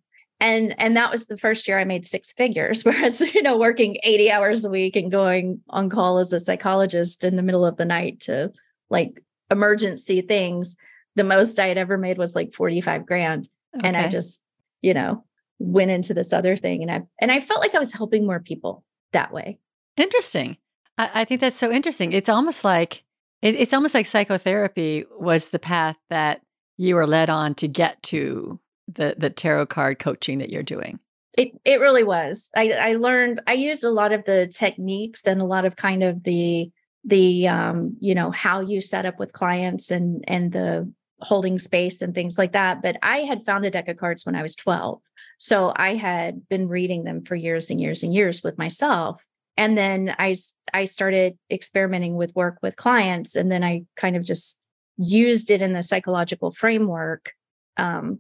and 0.41 0.75
and 0.79 0.97
that 0.97 1.11
was 1.11 1.27
the 1.27 1.37
first 1.37 1.69
year 1.69 1.79
i 1.79 1.85
made 1.85 2.05
six 2.05 2.33
figures 2.33 2.85
whereas 2.85 3.21
you 3.35 3.43
know 3.43 3.59
working 3.59 3.99
80 4.03 4.31
hours 4.31 4.65
a 4.65 4.71
week 4.71 4.97
and 4.97 5.11
going 5.11 5.61
on 5.69 5.89
call 5.89 6.19
as 6.19 6.33
a 6.33 6.41
psychologist 6.41 7.25
in 7.25 7.37
the 7.37 7.43
middle 7.43 7.65
of 7.65 7.77
the 7.77 7.85
night 7.85 8.21
to 8.21 8.53
like 8.89 9.23
emergency 9.51 10.21
things 10.21 10.77
the 11.17 11.25
most 11.25 11.59
i 11.59 11.67
had 11.67 11.79
ever 11.79 11.99
made 11.99 12.19
was 12.19 12.35
like 12.35 12.53
45 12.53 13.07
grand. 13.07 13.49
Okay. 13.77 13.87
and 13.87 13.97
i 13.97 14.09
just 14.09 14.43
you 14.83 14.95
know 14.95 15.25
went 15.59 15.91
into 15.91 16.15
this 16.15 16.33
other 16.33 16.57
thing 16.57 16.83
and 16.83 16.91
i 16.91 17.03
and 17.21 17.31
i 17.31 17.39
felt 17.39 17.61
like 17.61 17.75
i 17.75 17.79
was 17.79 17.93
helping 17.93 18.27
more 18.27 18.41
people 18.41 18.85
that 19.13 19.33
way. 19.33 19.59
Interesting. 19.97 20.57
I, 20.99 21.11
I 21.15 21.25
think 21.25 21.41
that's 21.41 21.57
so 21.57 21.71
interesting. 21.71 22.13
It's 22.13 22.29
almost 22.29 22.65
like 22.65 23.05
it, 23.43 23.55
it's 23.55 23.73
almost 23.73 23.95
like 23.95 24.07
psychotherapy 24.07 25.05
was 25.19 25.49
the 25.49 25.59
path 25.59 25.99
that 26.11 26.43
you 26.77 26.95
were 26.95 27.07
led 27.07 27.31
on 27.31 27.55
to 27.57 27.69
get 27.69 28.03
to 28.05 28.59
the 28.95 29.15
the 29.17 29.31
tarot 29.31 29.67
card 29.67 29.99
coaching 29.99 30.39
that 30.39 30.51
you're 30.51 30.63
doing? 30.63 30.99
It 31.37 31.53
it 31.65 31.81
really 31.81 32.05
was. 32.05 32.51
I 32.57 32.73
I 32.73 32.95
learned 32.95 33.41
I 33.47 33.55
used 33.55 33.85
a 33.85 33.91
lot 33.91 34.13
of 34.13 34.25
the 34.25 34.47
techniques 34.47 35.27
and 35.27 35.41
a 35.41 35.45
lot 35.45 35.65
of 35.65 35.77
kind 35.77 36.03
of 36.03 36.25
the 36.25 36.71
the 37.05 37.49
um 37.49 37.97
you 38.01 38.15
know 38.15 38.31
how 38.31 38.61
you 38.61 38.81
set 38.81 39.07
up 39.07 39.19
with 39.19 39.33
clients 39.33 39.91
and 39.91 40.25
and 40.29 40.53
the 40.53 40.91
holding 41.23 41.59
space 41.59 42.01
and 42.01 42.15
things 42.15 42.39
like 42.39 42.53
that 42.53 42.83
but 42.83 42.97
i 43.03 43.19
had 43.19 43.45
found 43.45 43.65
a 43.65 43.71
deck 43.71 43.89
of 43.89 43.97
cards 43.97 44.27
when 44.27 44.35
i 44.35 44.43
was 44.43 44.55
12 44.55 45.01
so 45.39 45.73
i 45.77 45.95
had 45.95 46.47
been 46.49 46.69
reading 46.69 47.05
them 47.05 47.25
for 47.25 47.35
years 47.35 47.71
and 47.71 47.81
years 47.81 48.03
and 48.03 48.13
years 48.15 48.43
with 48.43 48.59
myself 48.59 49.23
and 49.57 49.77
then 49.79 50.15
i 50.19 50.35
i 50.75 50.85
started 50.85 51.39
experimenting 51.51 52.17
with 52.17 52.35
work 52.35 52.59
with 52.63 52.77
clients 52.77 53.35
and 53.37 53.51
then 53.51 53.63
i 53.63 53.83
kind 53.97 54.17
of 54.17 54.23
just 54.23 54.59
used 54.97 55.51
it 55.51 55.63
in 55.63 55.73
the 55.73 55.83
psychological 55.83 56.51
framework 56.51 57.33
um, 57.77 58.19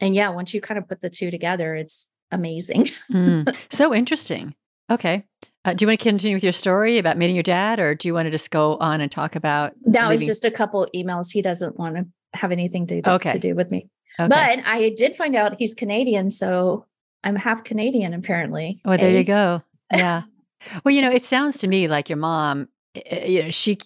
and 0.00 0.14
yeah, 0.14 0.30
once 0.30 0.54
you 0.54 0.60
kind 0.60 0.78
of 0.78 0.88
put 0.88 1.00
the 1.00 1.10
two 1.10 1.30
together, 1.30 1.74
it's 1.74 2.08
amazing. 2.30 2.84
mm, 3.12 3.72
so 3.72 3.94
interesting. 3.94 4.54
Okay. 4.90 5.24
Uh, 5.64 5.74
do 5.74 5.84
you 5.84 5.88
want 5.88 6.00
to 6.00 6.02
continue 6.02 6.36
with 6.36 6.42
your 6.42 6.52
story 6.52 6.98
about 6.98 7.18
meeting 7.18 7.36
your 7.36 7.42
dad, 7.42 7.78
or 7.78 7.94
do 7.94 8.08
you 8.08 8.14
want 8.14 8.26
to 8.26 8.30
just 8.30 8.50
go 8.50 8.76
on 8.78 9.00
and 9.00 9.12
talk 9.12 9.36
about? 9.36 9.74
That 9.84 10.08
was 10.08 10.24
just 10.24 10.44
a 10.44 10.50
couple 10.50 10.88
emails. 10.94 11.30
He 11.30 11.42
doesn't 11.42 11.78
want 11.78 11.96
to 11.96 12.06
have 12.32 12.50
anything 12.50 12.86
to, 12.88 13.10
okay. 13.10 13.32
to 13.32 13.38
do 13.38 13.54
with 13.54 13.70
me. 13.70 13.88
Okay. 14.18 14.28
But 14.28 14.66
I 14.66 14.92
did 14.96 15.16
find 15.16 15.36
out 15.36 15.56
he's 15.58 15.74
Canadian, 15.74 16.30
so 16.30 16.86
I'm 17.22 17.36
half 17.36 17.64
Canadian, 17.64 18.14
apparently. 18.14 18.80
Oh, 18.84 18.96
there 18.96 19.10
you 19.10 19.24
go. 19.24 19.62
Yeah. 19.92 20.22
well, 20.84 20.94
you 20.94 21.02
know, 21.02 21.10
it 21.10 21.24
sounds 21.24 21.58
to 21.58 21.68
me 21.68 21.88
like 21.88 22.08
your 22.08 22.18
mom, 22.18 22.68
eh, 22.94 23.02
eh, 23.06 23.26
you 23.26 23.42
know, 23.44 23.50
she 23.50 23.78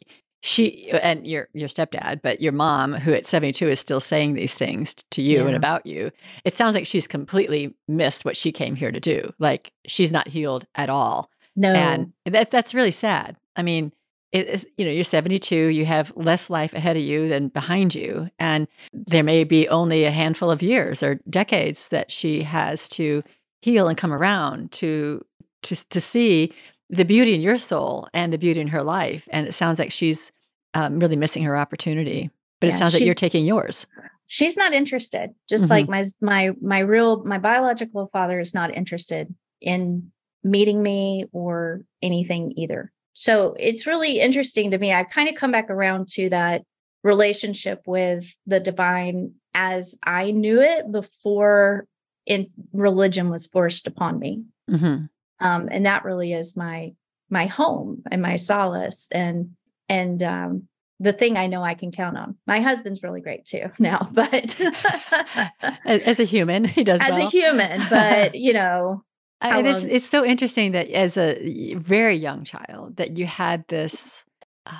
she 0.46 0.90
and 0.90 1.26
your 1.26 1.48
your 1.54 1.68
stepdad, 1.68 2.20
but 2.20 2.42
your 2.42 2.52
mom, 2.52 2.92
who 2.92 3.14
at 3.14 3.24
72 3.24 3.66
is 3.66 3.80
still 3.80 3.98
saying 3.98 4.34
these 4.34 4.54
things 4.54 4.94
to 5.12 5.22
you 5.22 5.40
yeah. 5.40 5.46
and 5.46 5.56
about 5.56 5.86
you, 5.86 6.10
it 6.44 6.52
sounds 6.52 6.74
like 6.74 6.86
she's 6.86 7.06
completely 7.06 7.74
missed 7.88 8.26
what 8.26 8.36
she 8.36 8.52
came 8.52 8.74
here 8.74 8.92
to 8.92 9.00
do. 9.00 9.32
Like 9.38 9.72
she's 9.86 10.12
not 10.12 10.28
healed 10.28 10.66
at 10.74 10.90
all. 10.90 11.30
No. 11.56 11.72
And 11.72 12.12
that 12.26 12.50
that's 12.50 12.74
really 12.74 12.90
sad. 12.90 13.36
I 13.56 13.62
mean, 13.62 13.90
it's 14.32 14.66
you 14.76 14.84
know, 14.84 14.90
you're 14.90 15.02
72, 15.02 15.56
you 15.56 15.86
have 15.86 16.12
less 16.14 16.50
life 16.50 16.74
ahead 16.74 16.98
of 16.98 17.02
you 17.02 17.26
than 17.26 17.48
behind 17.48 17.94
you. 17.94 18.28
And 18.38 18.68
there 18.92 19.22
may 19.22 19.44
be 19.44 19.66
only 19.70 20.04
a 20.04 20.10
handful 20.10 20.50
of 20.50 20.62
years 20.62 21.02
or 21.02 21.14
decades 21.30 21.88
that 21.88 22.12
she 22.12 22.42
has 22.42 22.86
to 22.90 23.22
heal 23.62 23.88
and 23.88 23.96
come 23.96 24.12
around 24.12 24.72
to 24.72 25.24
to 25.62 25.88
to 25.88 26.02
see 26.02 26.52
the 26.94 27.04
beauty 27.04 27.34
in 27.34 27.40
your 27.40 27.56
soul 27.56 28.08
and 28.14 28.32
the 28.32 28.38
beauty 28.38 28.60
in 28.60 28.68
her 28.68 28.82
life. 28.82 29.28
And 29.30 29.46
it 29.46 29.52
sounds 29.52 29.78
like 29.78 29.92
she's 29.92 30.32
um, 30.74 30.98
really 31.00 31.16
missing 31.16 31.42
her 31.44 31.56
opportunity. 31.56 32.30
But 32.60 32.68
yeah, 32.68 32.74
it 32.74 32.78
sounds 32.78 32.94
like 32.94 33.04
you're 33.04 33.14
taking 33.14 33.44
yours. 33.44 33.86
She's 34.26 34.56
not 34.56 34.72
interested. 34.72 35.34
Just 35.48 35.64
mm-hmm. 35.64 35.70
like 35.70 35.88
my 35.88 36.04
my 36.20 36.52
my 36.60 36.78
real 36.78 37.24
my 37.24 37.38
biological 37.38 38.08
father 38.12 38.40
is 38.40 38.54
not 38.54 38.74
interested 38.74 39.34
in 39.60 40.10
meeting 40.42 40.82
me 40.82 41.26
or 41.32 41.82
anything 42.00 42.52
either. 42.56 42.92
So 43.14 43.54
it's 43.58 43.86
really 43.86 44.20
interesting 44.20 44.70
to 44.70 44.78
me. 44.78 44.92
I 44.92 45.04
kind 45.04 45.28
of 45.28 45.34
come 45.34 45.52
back 45.52 45.70
around 45.70 46.08
to 46.10 46.30
that 46.30 46.62
relationship 47.02 47.82
with 47.86 48.34
the 48.46 48.60
divine 48.60 49.34
as 49.52 49.96
I 50.02 50.30
knew 50.30 50.60
it 50.60 50.90
before 50.90 51.86
in 52.26 52.50
religion 52.72 53.30
was 53.30 53.46
forced 53.46 53.86
upon 53.86 54.18
me. 54.18 54.44
Mm-hmm 54.70 55.04
um, 55.40 55.68
and 55.70 55.86
that 55.86 56.04
really 56.04 56.32
is 56.32 56.56
my 56.56 56.94
my 57.30 57.46
home 57.46 58.02
and 58.10 58.22
my 58.22 58.36
solace 58.36 59.08
and 59.12 59.50
and 59.88 60.22
um, 60.22 60.68
the 61.00 61.12
thing 61.12 61.36
I 61.36 61.46
know 61.46 61.62
I 61.62 61.74
can 61.74 61.90
count 61.90 62.16
on. 62.16 62.36
My 62.46 62.60
husband's 62.60 63.02
really 63.02 63.20
great 63.20 63.44
too 63.44 63.70
now, 63.78 64.06
but 64.14 64.60
as, 65.84 66.20
a 66.20 66.24
human, 66.24 66.64
he 66.64 66.84
does 66.84 67.02
as 67.02 67.10
well. 67.10 67.26
a 67.26 67.30
human. 67.30 67.82
But 67.90 68.34
you 68.34 68.52
know, 68.52 69.04
I 69.40 69.56
mean, 69.56 69.66
it's 69.66 69.84
it's 69.84 70.06
so 70.06 70.24
interesting 70.24 70.72
that 70.72 70.88
as 70.90 71.16
a 71.16 71.74
very 71.74 72.14
young 72.14 72.44
child 72.44 72.96
that 72.96 73.18
you 73.18 73.26
had 73.26 73.66
this. 73.68 74.24
Uh, 74.66 74.72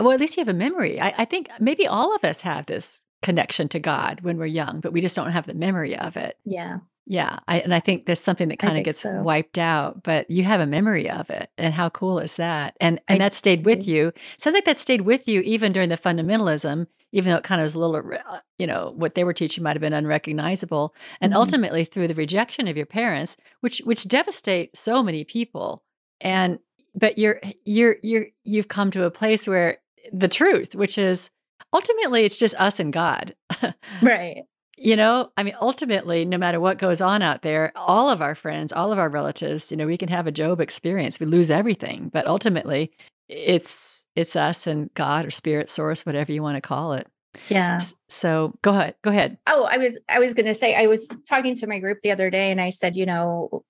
well, 0.00 0.12
at 0.12 0.20
least 0.20 0.36
you 0.36 0.40
have 0.42 0.48
a 0.48 0.54
memory. 0.56 1.00
I, 1.00 1.12
I 1.18 1.24
think 1.24 1.50
maybe 1.58 1.86
all 1.86 2.14
of 2.14 2.22
us 2.24 2.40
have 2.42 2.66
this 2.66 3.00
connection 3.22 3.68
to 3.68 3.80
God 3.80 4.20
when 4.20 4.38
we're 4.38 4.46
young, 4.46 4.80
but 4.80 4.92
we 4.92 5.00
just 5.00 5.16
don't 5.16 5.32
have 5.32 5.46
the 5.46 5.54
memory 5.54 5.96
of 5.96 6.16
it. 6.16 6.36
Yeah. 6.44 6.78
Yeah, 7.10 7.38
I, 7.48 7.60
and 7.60 7.74
I 7.74 7.80
think 7.80 8.04
there's 8.04 8.20
something 8.20 8.50
that 8.50 8.58
kind 8.58 8.76
of 8.76 8.84
gets 8.84 9.00
so. 9.00 9.22
wiped 9.22 9.56
out, 9.56 10.02
but 10.02 10.30
you 10.30 10.44
have 10.44 10.60
a 10.60 10.66
memory 10.66 11.08
of 11.08 11.30
it, 11.30 11.50
and 11.56 11.72
how 11.72 11.88
cool 11.88 12.18
is 12.18 12.36
that? 12.36 12.76
And 12.82 13.00
and 13.08 13.16
I, 13.16 13.24
that 13.24 13.32
stayed 13.32 13.64
with 13.64 13.88
you. 13.88 14.12
Something 14.36 14.62
that 14.66 14.76
stayed 14.76 15.00
with 15.00 15.26
you 15.26 15.40
even 15.40 15.72
during 15.72 15.88
the 15.88 15.96
fundamentalism, 15.96 16.86
even 17.12 17.30
though 17.30 17.38
it 17.38 17.44
kind 17.44 17.62
of 17.62 17.64
was 17.64 17.74
a 17.74 17.78
little, 17.78 17.96
uh, 17.96 18.40
you 18.58 18.66
know, 18.66 18.92
what 18.94 19.14
they 19.14 19.24
were 19.24 19.32
teaching 19.32 19.64
might 19.64 19.74
have 19.74 19.80
been 19.80 19.94
unrecognizable, 19.94 20.94
and 21.22 21.32
mm-hmm. 21.32 21.40
ultimately 21.40 21.82
through 21.86 22.08
the 22.08 22.14
rejection 22.14 22.68
of 22.68 22.76
your 22.76 22.84
parents, 22.84 23.38
which 23.60 23.78
which 23.86 24.06
devastate 24.06 24.76
so 24.76 25.02
many 25.02 25.24
people. 25.24 25.82
And 26.20 26.58
but 26.94 27.16
you're 27.16 27.40
you're 27.64 27.96
you're 28.02 28.26
you've 28.44 28.68
come 28.68 28.90
to 28.90 29.04
a 29.04 29.10
place 29.10 29.48
where 29.48 29.78
the 30.12 30.28
truth, 30.28 30.74
which 30.74 30.98
is 30.98 31.30
ultimately 31.72 32.26
it's 32.26 32.38
just 32.38 32.54
us 32.56 32.78
and 32.78 32.92
God, 32.92 33.34
right? 34.02 34.42
You 34.80 34.96
know, 34.96 35.30
I 35.36 35.42
mean, 35.42 35.54
ultimately, 35.60 36.24
no 36.24 36.38
matter 36.38 36.60
what 36.60 36.78
goes 36.78 37.00
on 37.00 37.22
out 37.22 37.42
there, 37.42 37.72
all 37.74 38.10
of 38.10 38.22
our 38.22 38.34
friends, 38.34 38.72
all 38.72 38.92
of 38.92 38.98
our 38.98 39.08
relatives, 39.08 39.70
you 39.70 39.76
know, 39.76 39.86
we 39.86 39.98
can 39.98 40.08
have 40.08 40.26
a 40.26 40.32
Job 40.32 40.60
experience. 40.60 41.18
We 41.18 41.26
lose 41.26 41.50
everything, 41.50 42.10
but 42.12 42.26
ultimately, 42.26 42.92
it's 43.28 44.04
it's 44.14 44.36
us 44.36 44.66
and 44.66 44.92
God 44.94 45.26
or 45.26 45.30
spirit 45.30 45.68
source, 45.68 46.06
whatever 46.06 46.32
you 46.32 46.42
want 46.42 46.56
to 46.56 46.60
call 46.60 46.92
it. 46.92 47.06
Yeah. 47.48 47.80
So 48.08 48.54
go 48.62 48.72
ahead. 48.72 48.94
Go 49.02 49.10
ahead. 49.10 49.38
Oh, 49.46 49.64
I 49.64 49.78
was 49.78 49.98
I 50.08 50.18
was 50.18 50.34
going 50.34 50.46
to 50.46 50.54
say 50.54 50.74
I 50.74 50.86
was 50.86 51.08
talking 51.28 51.54
to 51.56 51.66
my 51.66 51.78
group 51.78 51.98
the 52.02 52.12
other 52.12 52.30
day, 52.30 52.50
and 52.50 52.60
I 52.60 52.70
said, 52.70 52.96
you 52.96 53.06
know, 53.06 53.64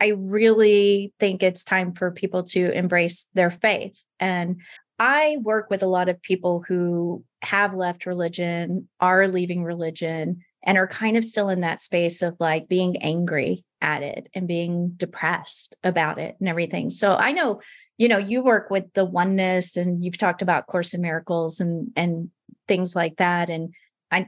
I 0.00 0.08
really 0.16 1.12
think 1.20 1.42
it's 1.42 1.64
time 1.64 1.94
for 1.94 2.10
people 2.10 2.44
to 2.44 2.70
embrace 2.72 3.28
their 3.34 3.50
faith, 3.50 4.02
and 4.20 4.60
I 5.02 5.38
work 5.42 5.68
with 5.68 5.82
a 5.82 5.88
lot 5.88 6.08
of 6.08 6.22
people 6.22 6.64
who 6.68 7.24
have 7.42 7.74
left 7.74 8.06
religion, 8.06 8.88
are 9.00 9.26
leaving 9.26 9.64
religion, 9.64 10.44
and 10.62 10.78
are 10.78 10.86
kind 10.86 11.16
of 11.16 11.24
still 11.24 11.48
in 11.48 11.62
that 11.62 11.82
space 11.82 12.22
of 12.22 12.36
like 12.38 12.68
being 12.68 13.02
angry 13.02 13.64
at 13.80 14.04
it 14.04 14.28
and 14.32 14.46
being 14.46 14.92
depressed 14.96 15.76
about 15.82 16.20
it 16.20 16.36
and 16.38 16.48
everything. 16.48 16.88
So 16.88 17.16
I 17.16 17.32
know, 17.32 17.60
you 17.98 18.06
know, 18.06 18.18
you 18.18 18.44
work 18.44 18.70
with 18.70 18.92
the 18.94 19.04
oneness 19.04 19.76
and 19.76 20.04
you've 20.04 20.18
talked 20.18 20.40
about 20.40 20.68
Course 20.68 20.94
in 20.94 21.00
Miracles 21.00 21.58
and 21.58 21.90
and 21.96 22.30
things 22.68 22.94
like 22.94 23.16
that 23.16 23.50
and 23.50 23.74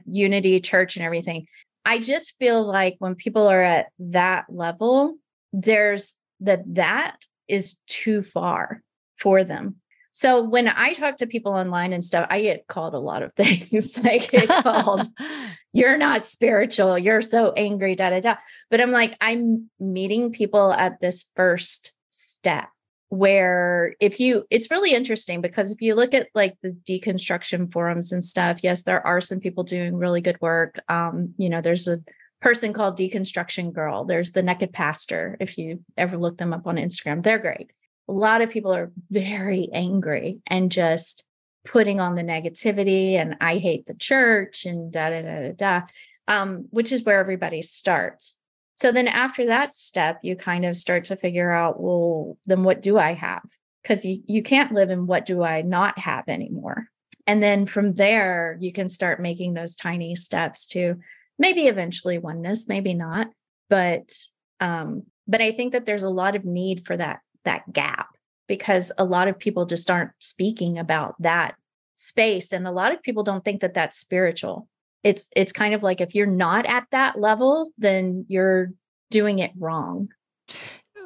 Unity 0.05 0.59
Church 0.59 0.97
and 0.97 1.05
everything. 1.05 1.47
I 1.85 1.99
just 1.99 2.37
feel 2.37 2.67
like 2.67 2.97
when 2.99 3.15
people 3.15 3.47
are 3.47 3.63
at 3.63 3.85
that 3.99 4.47
level, 4.49 5.15
there's 5.53 6.17
that 6.41 6.63
that 6.75 7.15
is 7.47 7.77
too 7.87 8.23
far 8.23 8.81
for 9.17 9.45
them 9.45 9.77
so 10.17 10.41
when 10.41 10.69
I 10.69 10.93
talk 10.93 11.17
to 11.17 11.27
people 11.27 11.51
online 11.51 11.91
and 11.91 12.03
stuff, 12.03 12.25
I 12.29 12.41
get 12.41 12.67
called 12.67 12.93
a 12.93 12.99
lot 12.99 13.21
of 13.21 13.33
things. 13.37 13.99
I 14.05 14.19
get 14.19 14.47
called, 14.47 15.01
you're 15.73 15.97
not 15.97 16.25
spiritual, 16.25 16.97
you're 16.97 17.21
so 17.21 17.51
angry, 17.51 17.95
da 17.95 18.11
da 18.11 18.21
da. 18.21 18.35
But 18.71 18.79
I'm 18.79 18.91
like, 18.91 19.17
I'm 19.19 19.69
meeting 19.77 20.31
people 20.31 20.71
at 20.71 21.01
this 21.01 21.29
first 21.35 21.91
step 22.11 22.69
where 23.09 23.93
if 23.99 24.21
you 24.21 24.45
it's 24.49 24.71
really 24.71 24.93
interesting 24.93 25.41
because 25.41 25.69
if 25.71 25.81
you 25.81 25.95
look 25.95 26.13
at 26.13 26.27
like 26.33 26.55
the 26.63 26.71
deconstruction 26.89 27.71
forums 27.71 28.11
and 28.11 28.25
stuff 28.25 28.63
yes 28.63 28.81
there 28.81 29.05
are 29.05 29.21
some 29.21 29.39
people 29.39 29.63
doing 29.63 29.95
really 29.95 30.21
good 30.21 30.37
work. 30.41 30.79
Um 30.87 31.33
you 31.37 31.49
know 31.49 31.61
there's 31.61 31.87
a 31.87 31.99
person 32.41 32.73
called 32.73 32.97
deconstruction 32.97 33.73
girl. 33.73 34.05
There's 34.05 34.31
the 34.31 34.41
naked 34.41 34.71
pastor 34.71 35.37
if 35.39 35.57
you 35.57 35.83
ever 35.97 36.17
look 36.17 36.37
them 36.37 36.53
up 36.53 36.65
on 36.65 36.77
instagram. 36.77 37.21
They're 37.21 37.37
great 37.37 37.69
a 38.07 38.13
lot 38.13 38.41
of 38.41 38.49
people 38.49 38.73
are 38.73 38.91
very 39.09 39.69
angry 39.73 40.39
and 40.47 40.71
just 40.71 41.23
putting 41.65 41.99
on 41.99 42.15
the 42.15 42.21
negativity 42.21 43.13
and 43.13 43.35
I 43.41 43.57
hate 43.57 43.87
the 43.87 43.95
church 43.95 44.65
and 44.65 44.91
da 44.91 45.09
da 45.09 45.21
da 45.21 45.39
da 45.41 45.51
da, 45.53 45.81
um, 46.27 46.67
which 46.69 46.91
is 46.91 47.03
where 47.03 47.19
everybody 47.19 47.61
starts. 47.61 48.37
So 48.75 48.91
then 48.91 49.07
after 49.07 49.45
that 49.47 49.73
step, 49.73 50.19
you 50.21 50.35
kind 50.35 50.65
of 50.65 50.77
start 50.77 51.05
to 51.05 51.15
figure 51.15 51.51
out, 51.51 51.79
well, 51.79 52.37
then 52.45 52.63
what 52.63 52.81
do 52.81 52.97
I 52.97 53.13
have? 53.13 53.43
Because 53.81 54.05
you, 54.05 54.21
you 54.25 54.43
can't 54.43 54.73
live 54.73 54.89
in 54.89 55.07
what 55.07 55.25
do 55.25 55.41
I 55.41 55.61
not 55.61 55.97
have 55.97 56.25
anymore. 56.27 56.87
And 57.25 57.41
then 57.41 57.65
from 57.65 57.93
there, 57.93 58.57
you 58.59 58.71
can 58.73 58.89
start 58.89 59.21
making 59.21 59.53
those 59.53 59.75
tiny 59.75 60.15
steps 60.15 60.67
to 60.67 60.95
maybe 61.39 61.67
eventually 61.67 62.17
oneness, 62.17 62.67
maybe 62.67 62.93
not. 62.93 63.27
But 63.69 64.11
um, 64.59 65.03
but 65.27 65.41
I 65.41 65.51
think 65.51 65.73
that 65.73 65.85
there's 65.85 66.03
a 66.03 66.09
lot 66.09 66.35
of 66.35 66.45
need 66.45 66.85
for 66.85 66.95
that 66.95 67.19
that 67.45 67.71
gap 67.71 68.07
because 68.47 68.91
a 68.97 69.03
lot 69.03 69.27
of 69.27 69.39
people 69.39 69.65
just 69.65 69.89
aren't 69.89 70.11
speaking 70.19 70.77
about 70.77 71.15
that 71.19 71.55
space 71.95 72.51
and 72.51 72.67
a 72.67 72.71
lot 72.71 72.93
of 72.93 73.01
people 73.01 73.23
don't 73.23 73.45
think 73.45 73.61
that 73.61 73.73
that's 73.73 73.97
spiritual 73.97 74.67
it's 75.03 75.29
it's 75.35 75.53
kind 75.53 75.73
of 75.73 75.81
like 75.81 76.01
if 76.01 76.13
you're 76.13 76.25
not 76.25 76.65
at 76.65 76.85
that 76.91 77.17
level 77.17 77.71
then 77.77 78.25
you're 78.27 78.71
doing 79.11 79.39
it 79.39 79.51
wrong 79.57 80.09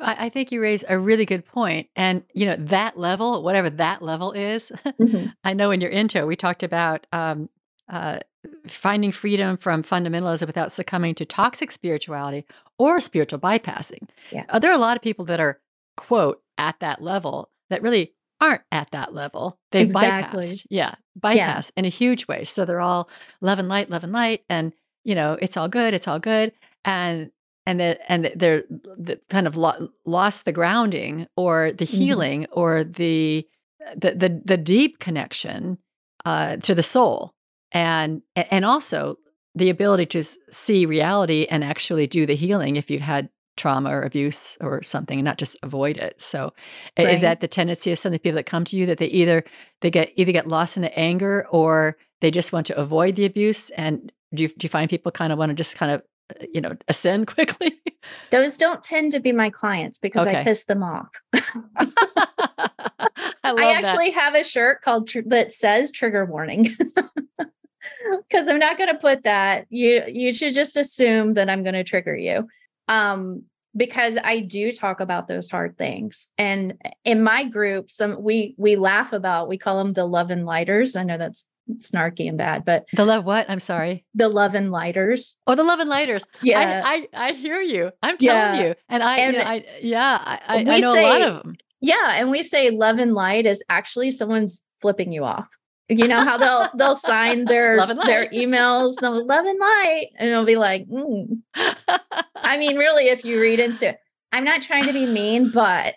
I 0.02 0.30
think 0.30 0.52
you 0.52 0.62
raise 0.62 0.86
a 0.88 0.98
really 0.98 1.26
good 1.26 1.46
point. 1.46 1.90
And, 1.96 2.24
you 2.34 2.46
know, 2.46 2.56
that 2.58 2.98
level, 2.98 3.44
whatever 3.44 3.70
that 3.70 4.02
level 4.02 4.32
is, 4.32 4.72
mm-hmm. 4.86 5.28
I 5.44 5.54
know 5.54 5.72
in 5.72 5.82
your 5.82 5.90
intro, 5.90 6.26
we 6.26 6.36
talked 6.36 6.64
about 6.64 7.06
um, 7.12 7.50
uh, 7.90 8.20
finding 8.68 9.12
freedom 9.12 9.58
from 9.58 9.84
fundamentalism 9.84 10.48
without 10.48 10.72
succumbing 10.72 11.16
to 11.16 11.26
toxic 11.26 11.72
spirituality 11.72 12.46
or 12.78 13.00
spiritual 13.00 13.40
bypassing. 13.40 14.08
Yes. 14.32 14.46
Uh, 14.50 14.60
there 14.60 14.72
are 14.72 14.78
a 14.78 14.82
lot 14.82 14.96
of 14.96 15.04
people 15.04 15.26
that 15.26 15.40
are 15.40 15.60
quote 16.00 16.42
at 16.58 16.80
that 16.80 17.02
level 17.02 17.50
that 17.70 17.82
really 17.82 18.14
aren't 18.40 18.62
at 18.72 18.90
that 18.92 19.14
level. 19.14 19.60
They've 19.72 19.86
exactly. 19.86 20.46
bypassed. 20.46 20.66
Yeah, 20.70 20.96
bypass 21.16 21.72
yeah. 21.76 21.80
in 21.80 21.86
a 21.86 21.90
huge 21.90 22.26
way. 22.28 22.46
So 22.46 22.64
they're 22.64 22.80
all 22.80 23.10
love 23.42 23.60
and 23.60 23.68
light, 23.68 23.90
love 23.90 24.06
and 24.06 24.14
light, 24.14 24.44
and 24.50 24.72
you 25.04 25.14
know 25.14 25.38
it's 25.42 25.58
all 25.58 25.68
good, 25.68 25.94
it's 25.94 26.08
all 26.08 26.20
good, 26.20 26.54
and 26.86 27.32
and 27.66 27.80
the, 27.80 28.12
and 28.12 28.32
they're 28.36 28.64
the, 28.70 29.20
kind 29.30 29.46
of 29.46 29.58
lo- 29.58 29.90
lost 30.06 30.46
the 30.46 30.52
grounding 30.52 31.28
or 31.36 31.72
the 31.72 31.86
mm-hmm. 31.86 31.98
healing 31.98 32.42
mm-hmm. 32.44 32.60
or 32.60 32.84
the, 32.86 33.46
the 33.96 34.16
the 34.16 34.42
the 34.46 34.58
deep 34.58 35.00
connection 35.00 35.78
uh, 36.24 36.56
to 36.58 36.74
the 36.74 36.84
soul, 36.84 37.34
and 37.74 38.22
and 38.36 38.64
also 38.64 39.18
the 39.54 39.70
ability 39.70 40.06
to 40.06 40.24
see 40.24 40.86
reality 40.86 41.46
and 41.50 41.64
actually 41.64 42.08
do 42.08 42.26
the 42.26 42.36
healing 42.36 42.78
if 42.78 42.90
you've 42.90 43.02
had 43.02 43.30
trauma 43.60 43.92
or 43.92 44.02
abuse 44.04 44.58
or 44.62 44.82
something 44.82 45.20
and 45.20 45.26
not 45.26 45.38
just 45.38 45.56
avoid 45.62 45.98
it 45.98 46.20
so 46.20 46.52
right. 46.98 47.10
is 47.10 47.22
that 47.22 47.42
the 47.42 47.48
tendency 47.48 47.92
of 47.92 48.00
some 48.00 48.10
of 48.10 48.14
the 48.14 48.20
people 48.20 48.36
that 48.36 48.46
come 48.46 48.64
to 48.66 48.76
you 48.78 48.86
that 48.86 48.98
they 48.98 49.08
either 49.08 49.44
they 49.82 49.92
get 49.92 50.12
either 50.16 50.32
get 50.32 50.48
lost 50.48 50.78
in 50.78 50.82
the 50.82 50.98
anger 50.98 51.46
or 51.52 51.98
they 52.22 52.32
just 52.32 52.52
want 52.52 52.66
to 52.66 52.78
avoid 52.78 53.16
the 53.16 53.26
abuse 53.26 53.70
and 53.72 54.12
do 54.34 54.44
you, 54.44 54.50
do 54.50 54.66
you 54.66 54.70
find 54.70 54.90
people 54.90 55.12
kind 55.12 55.34
of 55.34 55.40
want 55.40 55.50
to 55.50 55.56
just 55.56 55.76
kind 55.76 55.92
of 55.92 56.02
uh, 56.30 56.46
you 56.54 56.62
know, 56.62 56.76
ascend 56.88 57.28
quickly? 57.36 57.80
Those 58.32 58.58
don't 58.58 58.84
tend 58.84 59.12
to 59.14 59.20
be 59.20 59.32
my 59.32 59.50
clients 59.50 60.00
because 60.00 60.28
Okay. 60.28 60.42
I 60.42 60.44
piss 60.44 60.66
them 60.66 60.84
off. 60.84 61.10
I 63.44 63.52
love 63.52 63.60
I 63.60 63.74
that. 63.74 63.84
actually 63.84 64.12
have 64.12 64.36
a 64.36 64.44
shirt 64.44 64.82
called 64.82 65.08
tr- 65.08 65.20
that 65.28 65.52
says 65.52 65.92
trigger 65.92 66.26
warning. 66.26 66.66
Cuz 68.32 68.48
I'm 68.48 68.60
not 68.60 68.78
going 68.78 68.90
to 68.90 69.00
put 69.00 69.24
that. 69.24 69.66
You 69.70 70.04
you 70.08 70.32
should 70.34 70.54
just 70.54 70.78
assume 70.78 71.34
that 71.34 71.50
I'm 71.50 71.64
going 71.64 71.74
to 71.74 71.84
trigger 71.84 72.16
you. 72.16 72.48
Um 72.88 73.44
because 73.76 74.18
I 74.24 74.40
do 74.40 74.72
talk 74.72 75.00
about 75.00 75.28
those 75.28 75.50
hard 75.50 75.78
things. 75.78 76.30
And 76.38 76.74
in 77.06 77.22
my 77.24 77.44
group 77.46 77.90
some 77.92 78.22
we 78.22 78.56
we 78.58 78.76
laugh 78.76 79.14
about 79.14 79.48
we 79.50 79.58
call 79.58 79.78
them 79.78 79.94
the 79.94 80.06
love 80.06 80.30
and 80.32 80.46
lighters. 80.46 80.96
I 80.96 81.04
know 81.04 81.18
that's 81.18 81.48
snarky 81.78 82.28
and 82.28 82.38
bad, 82.38 82.66
but 82.66 82.86
The 82.94 83.06
love 83.06 83.26
what? 83.26 83.48
I'm 83.48 83.60
sorry. 83.60 84.04
the 84.16 84.28
love 84.28 84.56
and 84.56 84.72
lighters. 84.72 85.38
Oh, 85.46 85.54
the 85.54 85.64
love 85.64 85.80
and 85.80 85.90
lighters. 85.90 86.26
Yeah. 86.42 86.82
I, 86.84 87.08
I, 87.14 87.28
I 87.30 87.32
hear 87.34 87.62
you. 87.62 87.92
I'm 88.02 88.18
telling 88.18 88.60
Yeah. 88.60 88.68
you. 88.70 88.76
And 88.90 89.04
I, 89.04 89.18
And 89.20 89.34
you 89.36 89.40
know, 89.44 89.48
I 89.48 89.66
yeah, 89.82 90.18
I, 90.20 90.40
I, 90.48 90.58
I 90.76 90.80
know 90.80 90.94
a 91.00 91.04
lot 91.08 91.22
of 91.22 91.44
them. 91.44 91.58
Yeah, 91.82 92.14
and 92.16 92.30
we 92.32 92.42
say 92.42 92.72
love 92.72 92.98
and 92.98 93.14
light 93.14 93.46
is 93.46 93.64
actually 93.70 94.12
someone's 94.12 94.66
flipping 94.82 95.12
you 95.12 95.24
off. 95.24 95.48
You 95.90 96.08
know 96.08 96.20
how 96.20 96.38
they'll 96.38 96.70
they'll 96.78 96.96
sign 96.96 97.46
their 97.46 97.76
their 98.06 98.28
emails, 98.28 98.96
they'll 99.02 99.26
love 99.26 99.46
and 99.46 99.60
light, 99.60 100.08
and 100.18 100.30
it'll 100.30 100.46
be 100.46 100.56
like, 100.56 100.88
mm. 100.88 101.42
I 102.36 102.58
mean, 102.58 102.78
really, 102.78 103.10
if 103.10 103.26
you 103.26 103.42
read 103.42 103.60
into 103.60 103.90
it, 103.90 104.00
I'm 104.32 104.44
not 104.44 104.62
trying 104.62 104.84
to 104.84 104.94
be 104.94 105.06
mean, 105.06 105.52
but 105.52 105.96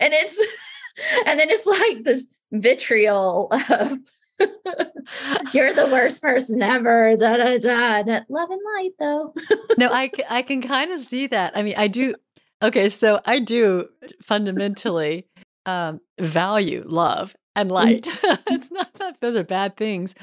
and 0.00 0.14
it's 0.14 0.38
and 1.26 1.38
then 1.38 1.50
it's 1.50 1.66
like 1.66 2.04
this 2.04 2.26
vitriol 2.52 3.48
of 3.52 3.98
you're 5.52 5.74
the 5.74 5.88
worst 5.90 6.22
person 6.22 6.62
ever. 6.62 7.16
Da 7.18 7.36
da 7.36 7.58
da. 7.58 8.02
da. 8.02 8.20
Love 8.28 8.50
and 8.50 8.60
light, 8.76 8.92
though. 8.98 9.34
no, 9.78 9.90
I, 9.90 10.10
I 10.28 10.42
can 10.42 10.62
kind 10.62 10.92
of 10.92 11.02
see 11.02 11.26
that. 11.28 11.56
I 11.56 11.62
mean, 11.62 11.74
I 11.76 11.88
do. 11.88 12.14
Okay, 12.62 12.88
so 12.88 13.20
I 13.26 13.38
do 13.38 13.88
fundamentally 14.22 15.26
um, 15.66 16.00
value 16.18 16.84
love 16.86 17.36
and 17.56 17.70
light. 17.70 18.06
it's 18.48 18.70
not 18.70 18.94
that 18.94 19.20
those 19.20 19.34
are 19.34 19.44
bad 19.44 19.76
things, 19.76 20.14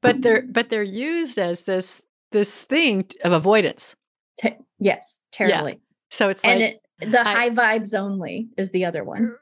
but 0.00 0.22
they're 0.22 0.42
but 0.42 0.70
they're 0.70 0.82
used 0.82 1.38
as 1.38 1.64
this 1.64 2.00
this 2.32 2.62
thing 2.62 3.06
of 3.24 3.32
avoidance. 3.32 3.96
Te- 4.38 4.56
yes, 4.78 5.26
terribly. 5.32 5.80
So 6.10 6.28
it's 6.28 6.44
and 6.44 6.60
like 6.60 6.80
it, 7.00 7.10
the 7.12 7.20
I- 7.20 7.32
high 7.32 7.50
vibes 7.50 7.98
only 7.98 8.48
is 8.56 8.70
the 8.70 8.84
other 8.84 9.04
one. 9.04 9.36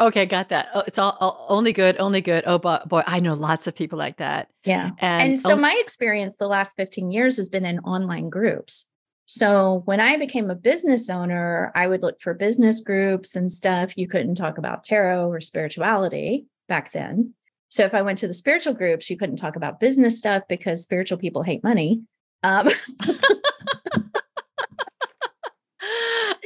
Okay, 0.00 0.26
got 0.26 0.48
that. 0.48 0.68
Oh, 0.74 0.82
it's 0.86 0.98
all, 0.98 1.16
all 1.20 1.46
only 1.48 1.72
good, 1.72 1.96
only 1.98 2.20
good. 2.20 2.44
Oh 2.46 2.58
boy, 2.58 2.78
boy, 2.86 3.02
I 3.06 3.20
know 3.20 3.34
lots 3.34 3.66
of 3.66 3.74
people 3.74 3.98
like 3.98 4.16
that. 4.18 4.48
Yeah. 4.64 4.90
And, 4.98 5.30
And 5.30 5.40
so 5.40 5.52
oh, 5.52 5.56
my 5.56 5.76
experience 5.80 6.36
the 6.36 6.48
last 6.48 6.76
15 6.76 7.10
years 7.10 7.36
has 7.36 7.48
been 7.48 7.64
in 7.64 7.78
online 7.80 8.28
groups. 8.28 8.88
So 9.26 9.82
when 9.86 9.98
I 9.98 10.16
became 10.16 10.50
a 10.50 10.54
business 10.54 11.10
owner, 11.10 11.72
I 11.74 11.88
would 11.88 12.02
look 12.02 12.20
for 12.20 12.32
business 12.32 12.80
groups 12.80 13.34
and 13.34 13.52
stuff. 13.52 13.96
You 13.96 14.08
couldn't 14.08 14.36
talk 14.36 14.56
about 14.56 14.84
tarot 14.84 15.28
or 15.28 15.40
spirituality 15.40 16.46
back 16.68 16.92
then. 16.92 17.34
So 17.68 17.84
if 17.84 17.94
I 17.94 18.02
went 18.02 18.18
to 18.18 18.28
the 18.28 18.34
spiritual 18.34 18.74
groups, 18.74 19.10
you 19.10 19.16
couldn't 19.16 19.36
talk 19.36 19.56
about 19.56 19.80
business 19.80 20.18
stuff 20.18 20.44
because 20.48 20.82
spiritual 20.82 21.18
people 21.18 21.42
hate 21.42 21.64
money. 21.64 22.02
Um, 22.42 22.68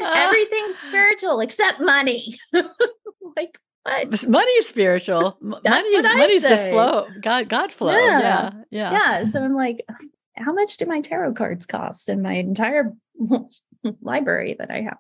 everything's 0.01 0.79
spiritual 0.89 1.41
except 1.41 1.81
money. 1.81 2.37
like 2.53 3.59
what? 3.83 4.29
money 4.29 4.53
is 4.53 4.69
spiritual. 4.69 5.37
Money 5.41 5.89
is 5.89 6.05
what 6.05 6.21
I 6.21 6.27
the 6.27 6.39
say. 6.41 6.71
flow. 6.71 7.09
God, 7.21 7.49
God 7.49 7.73
flow. 7.73 7.93
Yeah. 7.93 8.21
Yeah, 8.21 8.53
yeah. 8.71 8.93
Yeah. 8.93 9.25
So 9.25 9.43
I'm 9.43 9.55
like, 9.55 9.85
how 10.37 10.53
much 10.53 10.77
do 10.77 10.87
my 10.87 11.01
tarot 11.01 11.35
cards 11.35 11.67
cost 11.67 12.09
and 12.09 12.23
my 12.23 12.33
entire 12.35 12.93
library 14.03 14.57
that 14.59 14.71
I 14.71 14.83
have? 14.83 14.99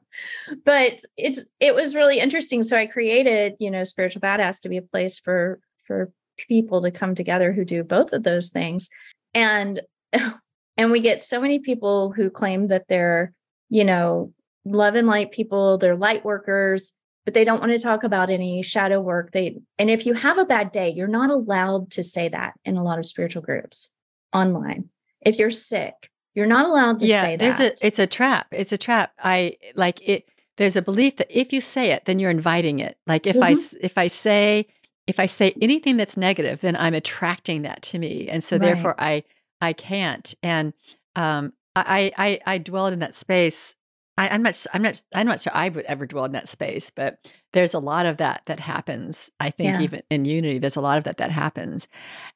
But 0.64 1.00
it's 1.16 1.44
it 1.58 1.74
was 1.74 1.94
really 1.94 2.18
interesting. 2.18 2.62
So 2.62 2.76
I 2.76 2.86
created, 2.86 3.54
you 3.58 3.70
know, 3.70 3.84
spiritual 3.84 4.22
badass 4.22 4.60
to 4.62 4.68
be 4.68 4.76
a 4.76 4.82
place 4.82 5.18
for 5.18 5.60
for 5.86 6.12
people 6.48 6.82
to 6.82 6.90
come 6.90 7.14
together 7.14 7.52
who 7.52 7.64
do 7.64 7.84
both 7.84 8.12
of 8.12 8.22
those 8.22 8.50
things. 8.50 8.88
And 9.34 9.80
and 10.76 10.90
we 10.90 11.00
get 11.00 11.22
so 11.22 11.40
many 11.40 11.58
people 11.58 12.12
who 12.12 12.30
claim 12.30 12.68
that 12.68 12.86
they're, 12.88 13.32
you 13.68 13.84
know, 13.84 14.32
love 14.64 14.94
and 14.94 15.06
light 15.06 15.32
people, 15.32 15.78
they're 15.78 15.96
light 15.96 16.24
workers, 16.24 16.92
but 17.24 17.34
they 17.34 17.44
don't 17.44 17.60
want 17.60 17.72
to 17.72 17.78
talk 17.78 18.02
about 18.02 18.30
any 18.30 18.62
shadow 18.62 19.00
work. 19.00 19.32
They 19.32 19.58
and 19.78 19.90
if 19.90 20.06
you 20.06 20.14
have 20.14 20.38
a 20.38 20.44
bad 20.44 20.72
day, 20.72 20.90
you're 20.90 21.08
not 21.08 21.30
allowed 21.30 21.90
to 21.92 22.02
say 22.02 22.28
that 22.28 22.54
in 22.64 22.76
a 22.76 22.84
lot 22.84 22.98
of 22.98 23.06
spiritual 23.06 23.42
groups 23.42 23.94
online. 24.32 24.88
If 25.20 25.38
you're 25.38 25.50
sick, 25.50 26.09
you're 26.34 26.46
not 26.46 26.66
allowed 26.66 27.00
to 27.00 27.06
yeah, 27.06 27.22
say 27.22 27.36
there's 27.36 27.58
that. 27.58 27.80
a 27.82 27.86
it's 27.86 27.98
a 27.98 28.06
trap. 28.06 28.46
It's 28.52 28.72
a 28.72 28.78
trap. 28.78 29.12
I 29.18 29.56
like 29.74 30.06
it. 30.08 30.28
There's 30.56 30.76
a 30.76 30.82
belief 30.82 31.16
that 31.16 31.28
if 31.30 31.52
you 31.52 31.60
say 31.60 31.90
it, 31.92 32.04
then 32.04 32.18
you're 32.18 32.30
inviting 32.30 32.78
it. 32.80 32.98
Like 33.06 33.26
if 33.26 33.36
I 33.36 33.52
Mhm. 33.52 33.56
s- 33.56 33.74
if 33.80 33.96
I 33.98 34.08
say 34.08 34.66
if 35.06 35.18
I 35.18 35.26
say 35.26 35.54
anything 35.60 35.96
that's 35.96 36.16
negative, 36.16 36.60
then 36.60 36.76
I'm 36.76 36.94
attracting 36.94 37.62
that 37.62 37.82
to 37.82 37.98
me, 37.98 38.28
and 38.28 38.44
so 38.44 38.56
Right. 38.56 38.62
therefore 38.66 38.94
I 38.98 39.24
I 39.60 39.72
can't. 39.72 40.34
And 40.42 40.72
um, 41.16 41.52
I 41.76 42.12
I 42.16 42.40
I 42.46 42.58
dwelled 42.58 42.92
in 42.92 42.98
that 43.00 43.14
space. 43.14 43.74
I, 44.18 44.28
I'm 44.28 44.42
not 44.42 44.66
I'm 44.74 44.82
not 44.82 45.02
I'm 45.14 45.26
not 45.26 45.40
sure 45.40 45.52
I 45.54 45.68
would 45.70 45.84
ever 45.86 46.06
dwell 46.06 46.26
in 46.26 46.32
that 46.32 46.46
space, 46.48 46.90
but 46.90 47.32
there's 47.52 47.74
a 47.74 47.78
lot 47.78 48.06
of 48.06 48.18
that 48.18 48.42
that 48.46 48.60
happens. 48.60 49.30
I 49.40 49.50
think 49.50 49.76
Yeah. 49.76 49.82
even 49.82 50.02
in 50.10 50.24
Unity, 50.26 50.58
there's 50.58 50.76
a 50.76 50.80
lot 50.82 50.98
of 50.98 51.04
that 51.04 51.16
that 51.16 51.30
happens, 51.32 51.88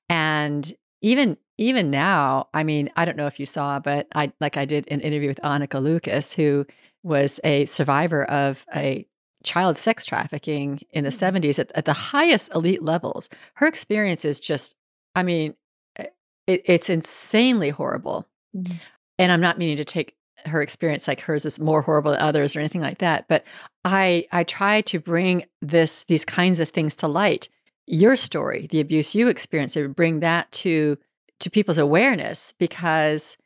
and 0.09 0.73
even 1.05 1.37
even 1.59 1.91
now, 1.91 2.49
I 2.53 2.65
mean, 2.65 2.91
I 2.97 3.05
don't 3.05 3.17
know 3.17 3.27
if 3.29 3.39
you 3.39 3.47
saw, 3.47 3.79
but 3.79 4.09
I 4.15 4.33
like 4.41 4.57
I 4.57 4.65
did 4.65 4.91
an 4.91 5.01
interview 5.01 5.29
with 5.29 5.41
Anneke 5.45 5.81
Lucas, 5.81 6.33
who 6.33 6.67
was 7.05 7.39
a 7.45 7.67
survivor 7.67 8.25
of 8.25 8.65
a 8.75 9.07
child 9.45 9.77
sex 9.77 10.07
trafficking 10.07 10.81
in 10.91 11.05
the 11.05 11.11
Mhm. 11.11 11.19
70s 11.43 11.59
at, 11.59 11.71
at 11.75 11.85
the 11.85 11.93
highest 11.93 12.53
elite 12.55 12.83
levels. 12.83 13.29
Her 13.57 13.67
experience 13.67 14.25
is 14.25 14.41
just, 14.41 14.75
I 15.15 15.23
mean, 15.23 15.55
eh, 15.99 16.07
it, 16.47 16.63
it's 16.65 16.89
insanely 16.89 17.69
horrible. 17.69 18.27
Mhm. 18.57 18.81
And 19.19 19.31
I'm 19.31 19.43
not 19.43 19.59
meaning 19.59 19.77
to 19.77 19.85
take 19.85 20.17
her 20.47 20.63
experience 20.63 21.07
like 21.07 21.21
hers 21.21 21.45
is 21.45 21.61
more 21.61 21.83
horrible 21.83 22.13
than 22.13 22.21
others 22.21 22.57
or 22.57 22.61
anything 22.61 22.81
like 22.81 22.99
that. 22.99 23.27
But 23.29 23.45
I 23.85 24.27
I 24.33 24.45
try 24.45 24.81
to 24.83 24.99
bring 24.99 25.45
this 25.61 26.05
these 26.05 26.25
kinds 26.25 26.59
of 26.61 26.71
things 26.71 26.97
to 26.97 27.07
light. 27.09 27.49
Your 27.87 28.17
story, 28.17 28.67
the 28.71 28.81
abuse 28.81 29.15
you 29.15 29.29
experienced, 29.29 29.75
to 29.75 29.89
bring 29.89 30.21
that 30.21 30.51
to 30.53 30.99
to 31.41 31.51
people's 31.51 31.79
awareness 31.79 32.55
because 32.59 33.37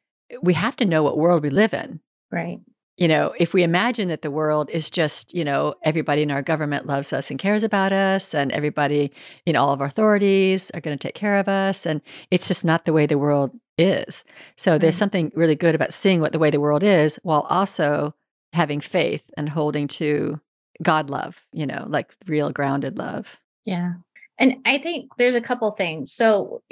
we 0.43 0.55
have 0.55 0.77
to 0.77 0.85
know 0.85 1.03
what 1.03 1.17
world 1.17 1.43
we 1.43 1.51
live 1.51 1.73
in 1.73 2.01
right. 2.31 2.61
you 2.99 3.09
know, 3.09 3.33
if 3.39 3.55
we 3.55 3.63
imagine 3.63 4.09
that 4.09 4.23
the 4.23 4.31
world 4.31 4.69
is 4.71 4.91
just, 4.91 5.33
you 5.35 5.45
know, 5.45 5.75
everybody 5.83 6.23
in 6.23 6.31
our 6.31 6.43
government 6.43 6.87
loves 6.87 7.13
us 7.13 7.31
and 7.31 7.39
cares 7.41 7.63
about 7.63 7.93
us, 7.93 8.35
and 8.35 8.53
everybody 8.53 9.11
in 9.47 9.57
all 9.57 9.73
of 9.73 9.81
our 9.81 9.87
authorities 9.87 10.71
are 10.73 10.81
going 10.81 10.97
to 10.97 11.07
take 11.09 11.15
care 11.15 11.39
of 11.39 11.49
us, 11.49 11.87
and 11.87 12.03
it's 12.31 12.47
just 12.49 12.65
not 12.65 12.85
the 12.85 12.93
way 12.93 13.07
the 13.07 13.19
world 13.19 13.53
is. 13.79 14.25
So 14.57 14.77
there's 14.77 14.97
something 14.97 15.33
really 15.35 15.55
good 15.55 15.75
about 15.75 15.95
seeing 15.95 16.21
what 16.21 16.33
the 16.33 16.39
way 16.39 16.51
the 16.51 16.61
world 16.61 16.83
is 16.83 17.19
while 17.23 17.47
also 17.49 18.15
having 18.53 18.81
faith 18.81 19.23
and 19.37 19.49
holding 19.49 19.89
to 19.89 20.41
God 20.83 21.09
love, 21.11 21.47
you 21.53 21.67
know, 21.67 21.87
like 21.89 22.15
real 22.27 22.51
grounded 22.51 22.99
love. 22.99 23.39
Yeah. 23.65 23.95
And 24.39 24.57
I 24.65 24.79
think 24.79 25.11
there's 25.19 25.35
a 25.35 25.41
couple 25.41 25.71
things. 25.73 26.13
So 26.13 26.63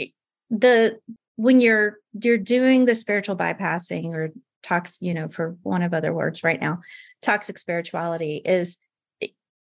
the 0.51 0.99
when 1.37 1.61
you're 1.61 1.99
you're 2.23 2.39
doing 2.39 2.85
the 2.85 2.95
spiritual 2.95 3.37
bypassing 3.37 4.15
or 4.15 4.31
tox, 4.63 4.99
you 5.01 5.15
know, 5.15 5.29
for 5.29 5.57
one 5.63 5.83
of 5.83 5.95
other 5.95 6.13
words 6.13 6.43
right 6.43 6.61
now, 6.61 6.81
toxic 7.23 7.59
spirituality 7.59 8.41
is 8.45 8.79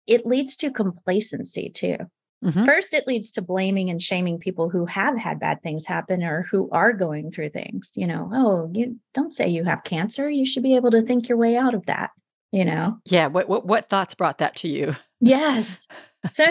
it, 0.07 0.25
leads 0.25 0.55
to 0.57 0.71
complacency 0.71 1.69
too. 1.69 1.97
Mhm. 2.43 2.65
First, 2.65 2.93
it 2.95 3.05
leads 3.05 3.29
to 3.31 3.41
blaming 3.41 3.89
and 3.89 4.01
shaming 4.01 4.39
people 4.39 4.69
who 4.69 4.85
have 4.87 5.15
had 5.15 5.39
bad 5.39 5.61
things 5.61 5.85
happen 5.85 6.23
or 6.23 6.47
who 6.49 6.69
are 6.71 6.91
going 6.91 7.29
through 7.29 7.49
things. 7.49 7.93
You 7.95 8.07
know, 8.07 8.29
oh, 8.33 8.71
you 8.73 8.99
don't 9.13 9.31
say 9.31 9.47
you 9.47 9.63
have 9.63 9.83
cancer. 9.83 10.29
You 10.29 10.45
should 10.45 10.63
be 10.63 10.75
able 10.75 10.91
to 10.91 11.03
think 11.03 11.29
your 11.29 11.37
way 11.37 11.55
out 11.55 11.75
of 11.75 11.85
that. 11.85 12.09
You 12.51 12.65
know, 12.65 12.99
Yeah. 13.05 13.27
What, 13.27 13.47
what 13.47 13.65
what 13.65 13.89
thoughts 13.89 14.13
brought 14.13 14.39
that 14.39 14.55
to 14.57 14.67
you? 14.67 14.95
Yes. 15.23 15.87
So 16.31 16.45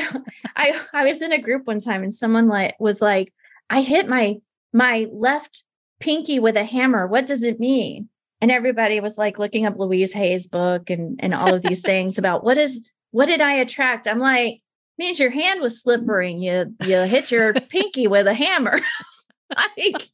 I 0.54 0.80
I 0.94 1.04
was 1.04 1.20
in 1.22 1.32
a 1.32 1.40
group 1.42 1.66
one 1.66 1.80
time 1.80 2.04
and 2.04 2.14
someone 2.14 2.46
like 2.46 2.76
was 2.78 3.02
like, 3.02 3.32
I 3.68 3.82
hit 3.82 4.08
my 4.08 4.36
my 4.72 5.08
left 5.12 5.64
pinky 5.98 6.38
with 6.38 6.56
a 6.56 6.62
hammer. 6.64 7.08
What 7.08 7.26
does 7.26 7.42
it 7.42 7.58
mean? 7.58 8.08
And 8.40 8.52
everybody 8.52 9.00
was 9.00 9.18
like 9.18 9.40
looking 9.40 9.66
up 9.66 9.74
Louise 9.76 10.12
Hay's 10.12 10.46
book 10.46 10.88
and 10.88 11.18
and 11.20 11.34
all 11.34 11.52
of 11.52 11.62
these 11.62 11.82
things 11.82 12.16
about 12.16 12.44
what 12.44 12.58
is 12.58 12.88
what 13.10 13.26
did 13.26 13.40
I 13.40 13.54
attract? 13.54 14.06
I'm 14.06 14.20
like, 14.20 14.60
means 14.98 15.18
your 15.18 15.30
hand 15.30 15.60
was 15.60 15.82
slippery. 15.82 16.32
and 16.32 16.40
You 16.42 16.74
you 16.86 16.96
hit 17.02 17.32
your 17.32 17.52
pinky 17.70 18.06
with 18.06 18.28
a 18.28 18.34
hammer. 18.34 18.78
like 19.58 20.08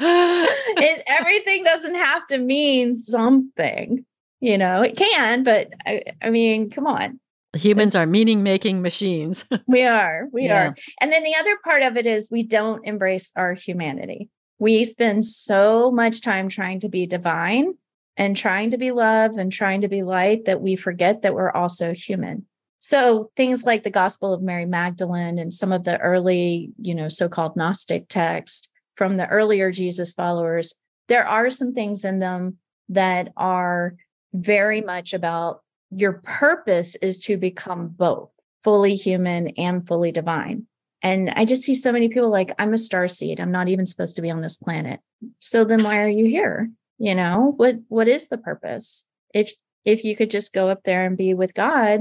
it 0.00 1.02
everything 1.06 1.64
doesn't 1.64 1.96
have 1.96 2.26
to 2.28 2.38
mean 2.38 2.96
something. 2.96 4.06
You 4.44 4.58
know, 4.58 4.82
it 4.82 4.94
can, 4.94 5.42
but 5.42 5.70
I, 5.86 6.02
I 6.20 6.28
mean, 6.28 6.68
come 6.68 6.86
on. 6.86 7.18
Humans 7.56 7.94
are 7.94 8.04
meaning 8.04 8.42
making 8.42 8.82
machines. 8.82 9.46
We 9.66 9.84
are. 9.84 10.28
We 10.34 10.44
Yeah. 10.44 10.68
are. 10.68 10.76
And 11.00 11.10
then 11.10 11.24
the 11.24 11.34
other 11.34 11.56
part 11.64 11.82
of 11.82 11.96
it 11.96 12.04
is 12.04 12.28
we 12.30 12.42
don't 12.42 12.86
embrace 12.86 13.32
our 13.36 13.54
humanity. 13.54 14.28
We 14.58 14.84
spend 14.84 15.24
so 15.24 15.90
much 15.90 16.20
time 16.20 16.50
trying 16.50 16.80
to 16.80 16.90
be 16.90 17.06
divine 17.06 17.72
and 18.18 18.36
trying 18.36 18.72
to 18.72 18.76
be 18.76 18.90
love 18.92 19.38
and 19.38 19.50
trying 19.50 19.80
to 19.80 19.88
be 19.88 20.02
light 20.02 20.44
that 20.44 20.60
we 20.60 20.76
forget 20.76 21.22
that 21.22 21.32
we're 21.34 21.50
also 21.50 21.94
human. 21.94 22.44
So 22.80 23.30
things 23.36 23.64
like 23.64 23.82
the 23.82 23.88
Gospel 23.90 24.34
of 24.34 24.42
Mary 24.42 24.66
Magdalene 24.66 25.38
and 25.38 25.54
some 25.54 25.72
of 25.72 25.84
the 25.84 25.98
early, 26.00 26.70
you 26.78 26.94
know, 26.94 27.08
so-called 27.08 27.56
Gnostic 27.56 28.10
text 28.10 28.70
from 28.94 29.16
the 29.16 29.26
earlier 29.26 29.70
Jesus 29.70 30.12
followers, 30.12 30.74
there 31.08 31.26
are 31.26 31.48
some 31.48 31.72
things 31.72 32.04
in 32.04 32.18
them 32.18 32.58
that 32.90 33.32
are 33.38 33.94
very 34.34 34.80
much 34.80 35.14
about 35.14 35.62
your 35.90 36.14
purpose 36.24 36.96
is 36.96 37.18
to 37.20 37.36
become 37.36 37.88
both 37.88 38.30
fully 38.64 38.96
human 38.96 39.48
and 39.50 39.86
fully 39.86 40.10
divine. 40.10 40.66
And 41.02 41.30
I 41.30 41.44
just 41.44 41.62
see 41.62 41.74
so 41.74 41.92
many 41.92 42.08
people 42.08 42.30
like, 42.30 42.52
I'm 42.58 42.72
a 42.72 42.78
star 42.78 43.08
seed. 43.08 43.38
I'm 43.38 43.52
not 43.52 43.68
even 43.68 43.86
supposed 43.86 44.16
to 44.16 44.22
be 44.22 44.30
on 44.30 44.40
this 44.40 44.56
planet. 44.56 45.00
So 45.38 45.64
then 45.64 45.84
why 45.84 46.02
are 46.02 46.08
you 46.08 46.24
here? 46.24 46.70
You 46.98 47.14
know, 47.14 47.52
what 47.56 47.76
what 47.88 48.08
is 48.08 48.28
the 48.28 48.38
purpose? 48.38 49.08
If 49.34 49.52
if 49.84 50.04
you 50.04 50.16
could 50.16 50.30
just 50.30 50.54
go 50.54 50.68
up 50.68 50.82
there 50.84 51.04
and 51.04 51.16
be 51.16 51.34
with 51.34 51.54
God, 51.54 52.00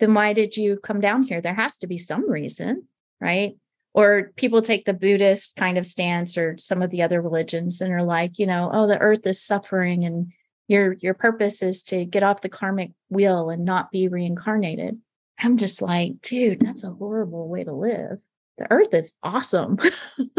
then 0.00 0.14
why 0.14 0.32
did 0.32 0.56
you 0.56 0.78
come 0.78 1.00
down 1.00 1.22
here? 1.22 1.40
There 1.40 1.54
has 1.54 1.78
to 1.78 1.86
be 1.86 1.98
some 1.98 2.28
reason, 2.28 2.88
right? 3.20 3.56
Or 3.94 4.32
people 4.36 4.62
take 4.62 4.84
the 4.84 4.94
Buddhist 4.94 5.56
kind 5.56 5.78
of 5.78 5.86
stance 5.86 6.36
or 6.36 6.56
some 6.58 6.82
of 6.82 6.90
the 6.90 7.02
other 7.02 7.20
religions 7.20 7.80
and 7.80 7.92
are 7.92 8.02
like, 8.02 8.38
you 8.38 8.46
know, 8.46 8.70
oh, 8.72 8.86
the 8.86 8.98
earth 8.98 9.26
is 9.26 9.42
suffering 9.42 10.04
and 10.04 10.32
your 10.70 10.94
your 11.00 11.14
purpose 11.14 11.62
is 11.62 11.82
to 11.82 12.04
get 12.04 12.22
off 12.22 12.42
the 12.42 12.48
karmic 12.48 12.92
wheel 13.08 13.50
and 13.50 13.64
not 13.64 13.90
be 13.90 14.06
reincarnated. 14.06 14.98
I'm 15.38 15.56
just 15.56 15.82
like, 15.82 16.20
dude, 16.22 16.60
that's 16.60 16.84
a 16.84 16.90
horrible 16.90 17.48
way 17.48 17.64
to 17.64 17.72
live. 17.72 18.20
The 18.58 18.70
earth 18.70 18.94
is 18.94 19.16
awesome. 19.22 19.78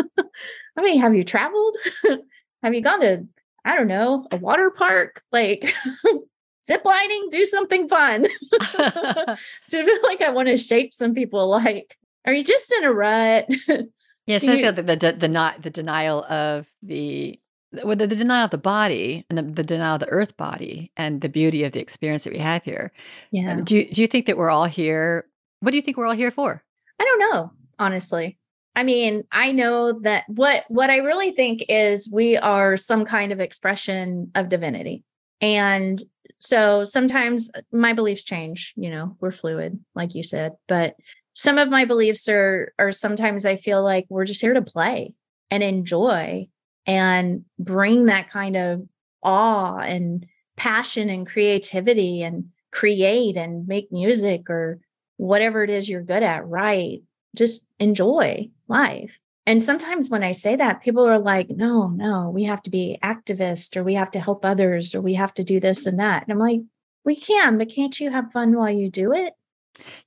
I 0.78 0.82
mean, 0.82 1.02
have 1.02 1.15
you 1.15 1.26
traveled? 1.26 1.76
have 2.63 2.74
you 2.74 2.82
gone 2.82 3.02
to, 3.02 3.28
I 3.65 3.76
don't 3.76 3.88
know, 3.88 4.26
a 4.32 4.38
water 4.38 4.72
park? 4.72 5.22
Like 5.34 5.74
zip 6.65 6.86
lining, 6.86 7.28
do 7.30 7.44
something 7.44 7.89
fun. 7.89 8.28
to 8.52 9.38
feel 9.70 10.00
like 10.04 10.22
I 10.22 10.30
want 10.30 10.48
to 10.48 10.56
shake 10.56 10.94
some 10.94 11.13
people 11.13 11.50
like, 11.50 11.98
are 12.26 12.34
you 12.34 12.44
just 12.44 12.72
in 12.72 12.86
a 12.86 12.94
rut? 12.94 13.50
yeah, 14.28 14.38
so 14.38 14.54
you, 14.54 14.72
the, 14.72 14.84
the, 14.84 15.15
the, 15.17 15.28
not, 15.28 15.62
the 15.62 15.72
denial 15.72 16.24
of 16.24 16.72
the 16.82 17.40
well, 17.84 17.96
the, 17.96 18.08
the, 18.08 18.16
denial 18.16 18.46
of 18.46 18.52
the 18.52 18.58
body 18.58 19.26
and 19.30 19.38
the, 19.38 19.44
the, 19.44 19.64
denial 19.64 19.96
of 19.96 20.02
the 20.02 20.10
earth 20.10 20.36
body 20.38 20.92
and 20.98 21.22
the 21.22 21.30
beauty 21.30 21.64
of 21.64 21.72
the 21.72 21.80
experience 21.80 22.24
that 22.24 22.34
we 22.34 22.40
have 22.40 22.64
here. 22.64 22.92
Yeah. 23.32 23.54
Um, 23.54 23.64
do 23.64 23.78
you, 23.78 23.90
do 23.90 24.02
you 24.02 24.08
think 24.08 24.26
that 24.26 24.38
we're 24.38 24.50
all 24.50 24.66
here? 24.66 25.26
What 25.62 25.72
do 25.72 25.78
you 25.78 25.82
think 25.82 25.98
we're 25.98 26.08
all 26.08 26.14
here 26.14 26.32
for? 26.32 26.64
I 27.00 27.04
don't 27.04 27.32
know, 27.32 27.52
honestly. 27.80 28.38
I 28.76 28.84
mean, 28.84 29.24
I 29.32 29.52
know 29.52 30.00
that 30.02 30.24
what 30.28 30.64
what 30.70 30.90
I 30.90 30.98
really 30.98 31.32
think 31.32 31.66
is 31.68 32.10
we 32.12 32.38
are 32.38 32.78
some 32.78 33.04
kind 33.04 33.32
of 33.32 33.40
expression 33.40 34.32
of 34.34 34.50
divinity. 34.50 35.04
And 35.42 36.02
so 36.38 36.84
sometimes 36.84 37.52
my 37.72 37.94
beliefs 37.94 38.24
change, 38.24 38.74
you 38.76 38.90
know, 38.90 39.18
we're 39.20 39.32
fluid, 39.32 39.80
like 39.94 40.16
you 40.16 40.24
said, 40.24 40.54
but 40.68 40.96
some 41.34 41.58
of 41.58 41.70
my 41.70 41.86
beliefs 41.86 42.30
are 42.30 42.74
are 42.80 42.92
sometimes 42.92 43.46
I 43.46 43.56
feel 43.58 43.84
like 43.84 44.06
we're 44.10 44.26
just 44.26 44.42
here 44.42 44.54
to 44.54 44.62
play 44.62 45.14
and 45.50 45.64
enjoy 45.64 46.48
and 46.86 47.46
bring 47.60 48.06
that 48.06 48.30
kind 48.30 48.58
of 48.58 48.88
awe 49.24 49.78
and 49.78 50.26
passion 50.58 51.10
and 51.10 51.28
creativity 51.28 52.24
and 52.24 52.46
create 52.72 53.38
and 53.38 53.67
make 53.67 53.91
music 53.91 54.50
or 54.50 54.80
whatever 55.17 55.63
it 55.63 55.70
is 55.70 55.89
you're 55.89 56.02
good 56.02 56.24
at, 56.24 56.48
right? 56.48 57.02
Just 57.36 57.67
enjoy 57.80 58.50
life. 58.67 59.20
And 59.46 59.62
sometimes 59.62 60.10
when 60.10 60.24
I 60.24 60.34
say 60.34 60.56
that, 60.56 60.82
people 60.82 61.08
are 61.08 61.20
like, 61.20 61.50
no, 61.50 61.88
no, 61.88 62.30
we 62.30 62.44
have 62.44 62.62
to 62.63 62.70
be 62.70 62.98
activists 63.04 63.76
or 63.76 63.84
we 63.84 63.96
have 63.96 64.12
to 64.12 64.20
help 64.20 64.46
others 64.46 64.94
or 64.94 65.02
we 65.02 65.15
have 65.15 65.34
to 65.36 65.44
do 65.44 65.60
this 65.60 65.86
and 65.86 66.00
that. 66.00 66.24
And 66.24 66.32
I'm 66.32 66.39
like, 66.39 66.62
we 67.04 67.15
can, 67.15 67.58
but 67.58 67.70
can't 67.70 68.00
you 68.00 68.12
have 68.12 68.32
fun 68.32 68.56
while 68.56 68.70
you 68.70 68.89
do 68.89 69.13
it? 69.13 69.34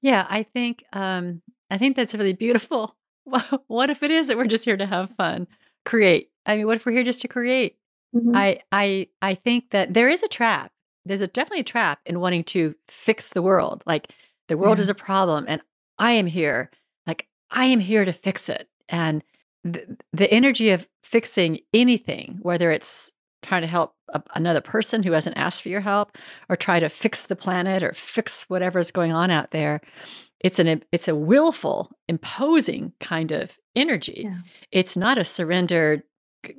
Yeah, 0.00 0.24
I 0.28 0.44
think 0.44 0.84
um 0.92 1.42
I 1.70 1.78
think 1.78 1.96
that's 1.96 2.14
really 2.14 2.32
beautiful. 2.32 2.96
what 3.66 3.90
if 3.90 4.02
it 4.02 4.10
is 4.10 4.28
that 4.28 4.36
we're 4.36 4.46
just 4.46 4.64
here 4.64 4.76
to 4.76 4.86
have 4.86 5.10
fun? 5.10 5.48
Create, 5.84 6.30
I 6.46 6.56
mean, 6.56 6.66
what 6.66 6.76
if 6.76 6.86
we're 6.86 6.92
here 6.92 7.04
just 7.04 7.22
to 7.22 7.28
create? 7.28 7.76
Mm-hmm. 8.14 8.34
I 8.34 8.60
I 8.70 9.08
I 9.20 9.34
think 9.34 9.70
that 9.70 9.94
there 9.94 10.08
is 10.08 10.22
a 10.22 10.28
trap. 10.28 10.72
There's 11.04 11.20
a 11.20 11.26
definitely 11.26 11.60
a 11.60 11.64
trap 11.64 12.00
in 12.06 12.20
wanting 12.20 12.44
to 12.44 12.74
fix 12.88 13.30
the 13.30 13.42
world. 13.42 13.82
Like 13.86 14.12
the 14.48 14.56
world 14.56 14.78
yeah. 14.78 14.82
is 14.82 14.90
a 14.90 14.94
problem 14.94 15.44
and 15.48 15.60
I 15.98 16.12
am 16.12 16.26
here. 16.26 16.70
Like 17.06 17.28
I 17.50 17.66
am 17.66 17.80
here 17.80 18.04
to 18.04 18.12
fix 18.12 18.48
it. 18.48 18.68
And 18.88 19.22
the, 19.64 19.96
the 20.12 20.30
energy 20.30 20.70
of 20.70 20.88
fixing 21.02 21.60
anything, 21.72 22.38
whether 22.42 22.70
it's 22.70 23.12
trying 23.42 23.62
to 23.62 23.68
help 23.68 23.94
a, 24.08 24.22
another 24.34 24.60
person 24.60 25.02
who 25.02 25.12
hasn't 25.12 25.36
asked 25.36 25.62
for 25.62 25.68
your 25.68 25.80
help 25.80 26.16
or 26.48 26.56
try 26.56 26.78
to 26.78 26.88
fix 26.88 27.26
the 27.26 27.36
planet 27.36 27.82
or 27.82 27.92
fix 27.92 28.44
whatever's 28.48 28.90
going 28.90 29.12
on 29.12 29.30
out 29.30 29.50
there, 29.50 29.80
it's 30.40 30.58
an 30.58 30.82
it's 30.92 31.08
a 31.08 31.16
willful, 31.16 31.90
imposing 32.08 32.92
kind 33.00 33.32
of 33.32 33.58
energy. 33.74 34.22
Yeah. 34.24 34.38
It's 34.70 34.96
not 34.96 35.18
a 35.18 35.24
surrendered 35.24 36.02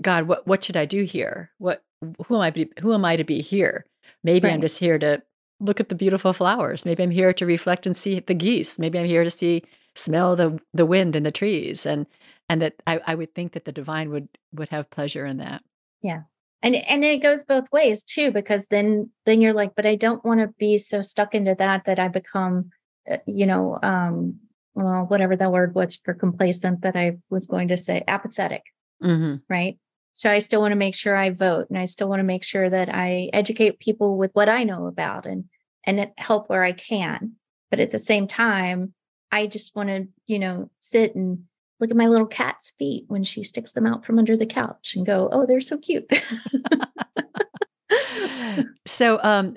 God, 0.02 0.28
what 0.28 0.46
what 0.48 0.64
should 0.64 0.78
I 0.78 0.86
do 0.86 1.04
here? 1.04 1.52
What 1.58 1.84
who 2.28 2.36
am 2.36 2.42
I 2.42 2.52
be, 2.52 2.70
who 2.80 2.94
am 2.94 3.06
I 3.06 3.16
to 3.16 3.24
be 3.24 3.42
here? 3.42 3.86
Maybe 4.24 4.48
right. 4.48 4.54
I'm 4.54 4.62
just 4.62 4.80
here 4.80 4.98
to 5.00 5.22
look 5.60 5.80
at 5.80 5.90
the 5.90 5.96
beautiful 5.96 6.34
flowers. 6.34 6.86
Maybe 6.86 7.04
I'm 7.04 7.12
here 7.12 7.34
to 7.34 7.46
reflect 7.46 7.86
and 7.86 7.96
see 7.96 8.20
the 8.20 8.34
geese. 8.34 8.78
Maybe 8.78 9.00
I'm 9.00 9.06
here 9.06 9.24
to 9.24 9.32
see 9.32 9.64
smell 9.96 10.36
the 10.36 10.60
the 10.74 10.86
wind 10.86 11.16
and 11.16 11.26
the 11.26 11.32
trees 11.32 11.86
and 11.86 12.06
and 12.50 12.62
that 12.62 12.76
I, 12.86 13.02
I 13.08 13.16
would 13.16 13.34
think 13.34 13.54
that 13.54 13.66
the 13.66 13.72
divine 13.72 14.10
would 14.12 14.28
would 14.54 14.70
have 14.70 14.90
pleasure 14.90 15.26
in 15.26 15.38
that. 15.38 15.64
Yeah. 16.02 16.24
And 16.62 16.76
and 16.76 17.04
it 17.04 17.22
goes 17.22 17.46
both 17.46 17.72
ways 17.72 18.04
too 18.04 18.32
because 18.32 18.68
then 18.68 19.10
then 19.26 19.42
you're 19.42 19.54
like 19.54 19.76
but 19.76 19.86
I 19.86 19.96
don't 19.96 20.24
want 20.26 20.42
to 20.42 20.48
be 20.60 20.78
so 20.78 21.02
stuck 21.02 21.34
into 21.34 21.56
that 21.58 21.86
that 21.86 22.00
I 22.00 22.08
become 22.08 22.72
uh, 23.10 23.18
you 23.26 23.46
know 23.46 23.80
um 23.82 24.40
well 24.74 25.06
whatever 25.08 25.36
the 25.36 25.50
word 25.50 25.76
was 25.76 25.96
for 25.96 26.14
complacent 26.14 26.82
that 26.82 26.96
I 26.96 27.18
was 27.30 27.48
going 27.48 27.70
to 27.70 27.78
say 27.78 28.04
apathetic 28.08 28.64
Mm-hmm. 29.04 29.36
Right. 29.50 29.78
So 30.14 30.32
I 30.32 30.40
still 30.40 30.62
want 30.62 30.72
to 30.72 30.78
make 30.78 30.96
sure 30.96 31.16
I 31.16 31.32
vote 31.32 31.68
and 31.70 31.78
I 31.78 31.86
still 31.86 32.08
want 32.08 32.22
to 32.22 32.24
make 32.24 32.44
sure 32.44 32.70
that 32.70 32.94
I 32.94 33.30
educate 33.34 33.80
people 33.80 34.18
with 34.18 34.32
what 34.34 34.48
I 34.48 34.64
know 34.64 34.88
about 34.88 35.26
and 35.26 35.46
and 35.86 36.10
help 36.18 36.50
where 36.50 36.64
I 36.64 36.72
can. 36.72 37.34
But 37.70 37.80
at 37.80 37.92
the 37.92 38.00
same 38.00 38.26
time, 38.26 38.94
I 39.32 39.48
just 39.48 39.76
want 39.76 39.90
to, 39.90 40.08
you 40.28 40.40
know, 40.40 40.70
sit 40.80 41.16
and 41.16 41.44
look 41.80 41.92
at 41.92 41.98
my 41.98 42.08
little 42.08 42.28
cat's 42.28 42.72
feet 42.80 43.06
when 43.08 43.24
she 43.24 43.44
sticks 43.44 43.74
them 43.74 43.86
out 43.86 44.06
from 44.06 44.18
under 44.18 44.38
the 44.38 44.46
couch 44.46 44.94
and 44.96 45.06
go, 45.06 45.30
"Oh, 45.32 45.46
they're 45.46 45.62
so 45.62 45.78
cute." 45.78 46.10
so, 48.86 49.20
um, 49.22 49.56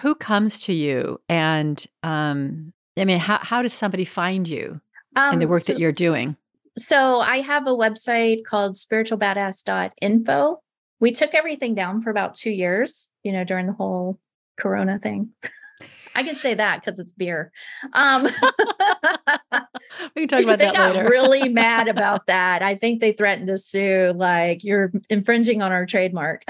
who 0.00 0.14
comes 0.14 0.58
to 0.60 0.72
you, 0.72 1.20
and 1.28 1.84
um, 2.02 2.72
I 2.98 3.04
mean, 3.04 3.18
how 3.18 3.38
how 3.38 3.62
does 3.62 3.74
somebody 3.74 4.04
find 4.04 4.48
you 4.48 4.80
um, 5.14 5.34
in 5.34 5.38
the 5.38 5.48
work 5.48 5.62
so, 5.62 5.72
that 5.72 5.78
you're 5.78 5.92
doing? 5.92 6.36
So 6.80 7.20
I 7.20 7.42
have 7.42 7.66
a 7.66 7.70
website 7.70 8.44
called 8.44 8.76
spiritualbadass.info. 8.76 10.62
We 10.98 11.12
took 11.12 11.34
everything 11.34 11.74
down 11.74 12.00
for 12.00 12.10
about 12.10 12.34
two 12.34 12.50
years, 12.50 13.10
you 13.22 13.32
know, 13.32 13.44
during 13.44 13.66
the 13.66 13.72
whole 13.72 14.18
Corona 14.58 14.98
thing. 14.98 15.30
I 16.14 16.22
can 16.22 16.34
say 16.34 16.54
that 16.54 16.82
because 16.82 16.98
it's 16.98 17.12
beer. 17.12 17.52
Um, 17.92 18.24
we 20.16 20.26
can 20.26 20.28
talk 20.28 20.42
about 20.42 20.58
they 20.58 20.66
that 20.66 20.74
got 20.74 20.96
later. 20.96 21.08
really 21.08 21.48
mad 21.50 21.88
about 21.88 22.26
that. 22.26 22.62
I 22.62 22.74
think 22.76 23.00
they 23.00 23.12
threatened 23.12 23.48
to 23.48 23.58
sue, 23.58 24.12
like 24.16 24.64
you're 24.64 24.90
infringing 25.08 25.62
on 25.62 25.72
our 25.72 25.86
trademark. 25.86 26.44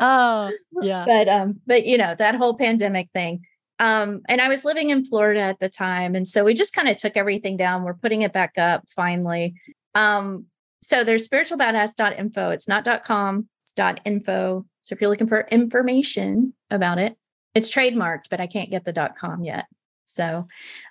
oh, 0.00 0.50
yeah. 0.82 1.04
But 1.06 1.28
um, 1.28 1.60
but 1.66 1.84
you 1.84 1.98
know 1.98 2.14
that 2.18 2.36
whole 2.36 2.54
pandemic 2.54 3.08
thing. 3.12 3.44
Um, 3.80 4.20
and 4.28 4.42
I 4.42 4.48
was 4.48 4.64
living 4.64 4.90
in 4.90 5.06
Florida 5.06 5.40
at 5.40 5.58
the 5.58 5.70
time. 5.70 6.14
And 6.14 6.28
so 6.28 6.44
we 6.44 6.52
just 6.52 6.74
kind 6.74 6.86
of 6.86 6.98
took 6.98 7.16
everything 7.16 7.56
down. 7.56 7.82
We're 7.82 7.94
putting 7.94 8.20
it 8.22 8.32
back 8.32 8.58
up 8.58 8.84
finally. 8.94 9.54
Um, 9.94 10.44
so 10.82 11.02
there's 11.02 11.26
spiritualbadass.info. 11.26 12.50
It's 12.50 12.68
not 12.68 13.02
.com, 13.02 13.48
it's 13.64 14.00
.info. 14.04 14.66
So 14.82 14.94
if 14.94 15.00
you're 15.00 15.08
looking 15.08 15.26
for 15.26 15.48
information 15.50 16.52
about 16.70 16.98
it, 16.98 17.16
it's 17.54 17.70
trademarked, 17.70 18.24
but 18.30 18.38
I 18.38 18.46
can't 18.46 18.70
get 18.70 18.84
the 18.84 19.14
.com 19.18 19.44
yet. 19.44 19.64
So, 20.04 20.46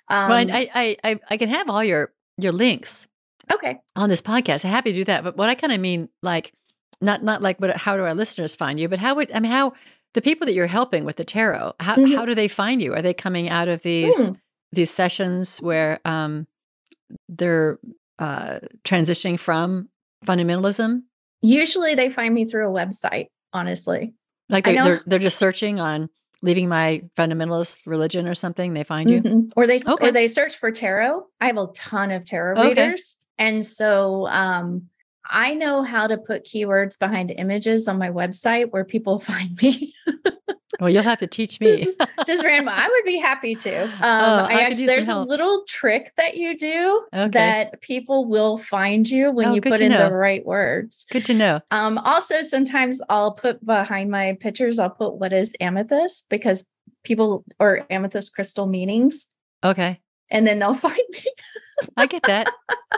um, 0.08 0.28
well, 0.28 0.50
I, 0.50 0.68
I, 0.74 0.96
I, 1.04 1.20
I 1.30 1.36
can 1.36 1.48
have 1.48 1.70
all 1.70 1.84
your, 1.84 2.12
your 2.38 2.52
links. 2.52 3.06
Okay. 3.52 3.78
On 3.94 4.08
this 4.08 4.22
podcast. 4.22 4.64
I'm 4.64 4.70
happy 4.72 4.92
to 4.92 4.98
do 4.98 5.04
that. 5.04 5.22
But 5.22 5.36
what 5.36 5.48
I 5.48 5.54
kind 5.54 5.72
of 5.72 5.80
mean, 5.80 6.08
like, 6.22 6.52
not, 7.00 7.22
not 7.22 7.40
like, 7.40 7.60
what, 7.60 7.76
how 7.76 7.96
do 7.96 8.02
our 8.02 8.14
listeners 8.14 8.56
find 8.56 8.80
you, 8.80 8.88
but 8.88 8.98
how 8.98 9.14
would, 9.14 9.30
I 9.32 9.40
mean, 9.40 9.52
how, 9.52 9.74
the 10.14 10.22
people 10.22 10.46
that 10.46 10.54
you're 10.54 10.66
helping 10.66 11.04
with 11.04 11.16
the 11.16 11.24
tarot 11.24 11.74
how, 11.80 11.96
mm-hmm. 11.96 12.14
how 12.14 12.24
do 12.24 12.34
they 12.34 12.48
find 12.48 12.82
you 12.82 12.94
are 12.94 13.02
they 13.02 13.14
coming 13.14 13.48
out 13.48 13.68
of 13.68 13.82
these 13.82 14.30
mm. 14.30 14.36
these 14.72 14.90
sessions 14.90 15.58
where 15.58 16.00
um, 16.04 16.46
they're 17.28 17.78
uh, 18.18 18.60
transitioning 18.84 19.38
from 19.38 19.88
fundamentalism 20.26 21.02
usually 21.40 21.94
they 21.94 22.10
find 22.10 22.34
me 22.34 22.44
through 22.44 22.68
a 22.68 22.72
website 22.72 23.28
honestly 23.52 24.14
like 24.48 24.64
they're, 24.64 24.84
they're, 24.84 25.02
they're 25.06 25.18
just 25.18 25.38
searching 25.38 25.80
on 25.80 26.08
leaving 26.42 26.68
my 26.68 27.02
fundamentalist 27.16 27.86
religion 27.86 28.26
or 28.26 28.34
something 28.34 28.74
they 28.74 28.84
find 28.84 29.10
you 29.10 29.22
mm-hmm. 29.22 29.40
or 29.56 29.66
they 29.66 29.78
okay. 29.88 30.08
or 30.08 30.12
they 30.12 30.26
search 30.26 30.56
for 30.56 30.70
tarot 30.70 31.24
i 31.40 31.46
have 31.46 31.56
a 31.56 31.66
ton 31.74 32.10
of 32.10 32.24
tarot 32.24 32.58
okay. 32.58 32.68
readers 32.68 33.16
and 33.38 33.64
so 33.64 34.26
um 34.28 34.88
I 35.30 35.54
know 35.54 35.82
how 35.82 36.06
to 36.06 36.18
put 36.18 36.44
keywords 36.44 36.98
behind 36.98 37.30
images 37.30 37.88
on 37.88 37.98
my 37.98 38.10
website 38.10 38.70
where 38.70 38.84
people 38.84 39.18
find 39.30 39.60
me. 39.62 39.94
well, 40.80 40.90
you'll 40.90 41.02
have 41.02 41.18
to 41.18 41.26
teach 41.26 41.60
me. 41.60 41.76
just, 41.76 41.90
just 42.26 42.44
random. 42.46 42.68
I 42.68 42.88
would 42.88 43.04
be 43.04 43.18
happy 43.18 43.54
to. 43.54 43.82
Um, 43.84 43.90
Oh, 44.02 44.44
I 44.44 44.52
I 44.54 44.60
actually, 44.62 44.86
there's 44.86 45.08
a 45.08 45.20
little 45.20 45.64
trick 45.68 46.12
that 46.16 46.36
you 46.36 46.56
do 46.56 47.06
Okay. 47.14 47.30
that 47.30 47.80
people 47.80 48.26
will 48.28 48.56
find 48.58 49.08
you 49.08 49.30
when 49.30 49.48
Oh, 49.48 49.54
you 49.54 49.60
put 49.60 49.80
in 49.80 49.92
know. 49.92 50.08
the 50.08 50.14
right 50.14 50.44
words. 50.44 51.06
Good 51.10 51.24
to 51.26 51.34
know. 51.34 51.60
Um, 51.70 51.98
also, 51.98 52.40
sometimes 52.42 53.00
I'll 53.08 53.32
put 53.34 53.64
behind 53.64 54.10
my 54.10 54.36
pictures, 54.40 54.78
I'll 54.78 54.90
put 54.90 55.14
what 55.14 55.32
is 55.32 55.54
amethyst 55.60 56.28
because 56.30 56.64
people 57.04 57.44
or 57.58 57.86
amethyst 57.90 58.34
crystal 58.34 58.66
meanings, 58.66 59.28
Okay. 59.64 60.00
and 60.30 60.46
then 60.46 60.58
they'll 60.58 60.74
find 60.88 60.98
me. 61.10 61.24
I 61.96 62.06
get 62.06 62.22
that. 62.24 62.48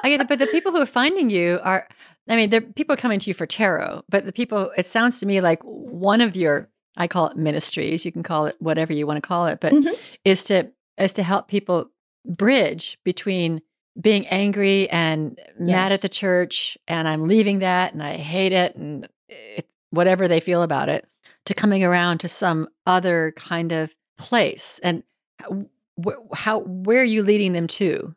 I 0.04 0.08
get 0.10 0.18
that. 0.18 0.28
But 0.28 0.38
the 0.38 0.46
people 0.46 0.72
who 0.72 0.80
are 0.80 0.86
finding 0.86 1.30
you 1.30 1.60
are, 1.62 1.88
I 2.28 2.36
mean, 2.36 2.50
the 2.50 2.60
people 2.60 2.94
are 2.94 2.96
coming 2.96 3.18
to 3.20 3.30
you 3.30 3.34
for 3.34 3.46
tarot, 3.46 4.02
but 4.08 4.24
the 4.26 4.32
people, 4.32 4.72
it 4.76 4.86
sounds 4.86 5.20
to 5.20 5.26
me 5.26 5.40
like 5.40 5.62
one 5.62 6.20
of 6.20 6.34
your, 6.36 6.68
I 6.96 7.06
call 7.08 7.28
it 7.28 7.36
ministries, 7.36 8.04
you 8.04 8.12
can 8.12 8.22
call 8.22 8.46
it 8.46 8.56
whatever 8.58 8.92
you 8.92 9.06
want 9.06 9.22
to 9.22 9.26
call 9.26 9.46
it, 9.46 9.60
but 9.60 9.72
Mhm. 9.72 9.98
is 10.24 10.44
to, 10.44 10.70
is 10.98 11.12
to 11.14 11.22
help 11.22 11.48
people 11.48 11.90
bridge 12.26 12.98
between 13.04 13.60
being 14.00 14.26
angry 14.28 14.88
and 14.90 15.38
mad 15.58 15.92
at 15.92 16.00
the 16.00 16.08
church 16.08 16.78
and 16.88 17.06
I'm 17.06 17.28
leaving 17.28 17.58
that 17.60 17.92
and 17.92 18.02
I 18.02 18.16
hate 18.16 18.52
it 18.52 18.74
and 18.76 19.06
it, 19.28 19.66
whatever 19.90 20.28
they 20.28 20.40
feel 20.40 20.62
about 20.62 20.88
it 20.88 21.06
to 21.46 21.54
coming 21.54 21.84
around 21.84 22.18
to 22.18 22.28
some 22.28 22.68
other 22.86 23.32
kind 23.36 23.72
of 23.72 23.94
place. 24.16 24.80
And 24.82 25.02
wh- 26.02 26.12
how 26.32 26.60
where 26.60 27.00
are 27.00 27.04
you 27.04 27.22
leading 27.22 27.52
them 27.52 27.66
to? 27.68 28.14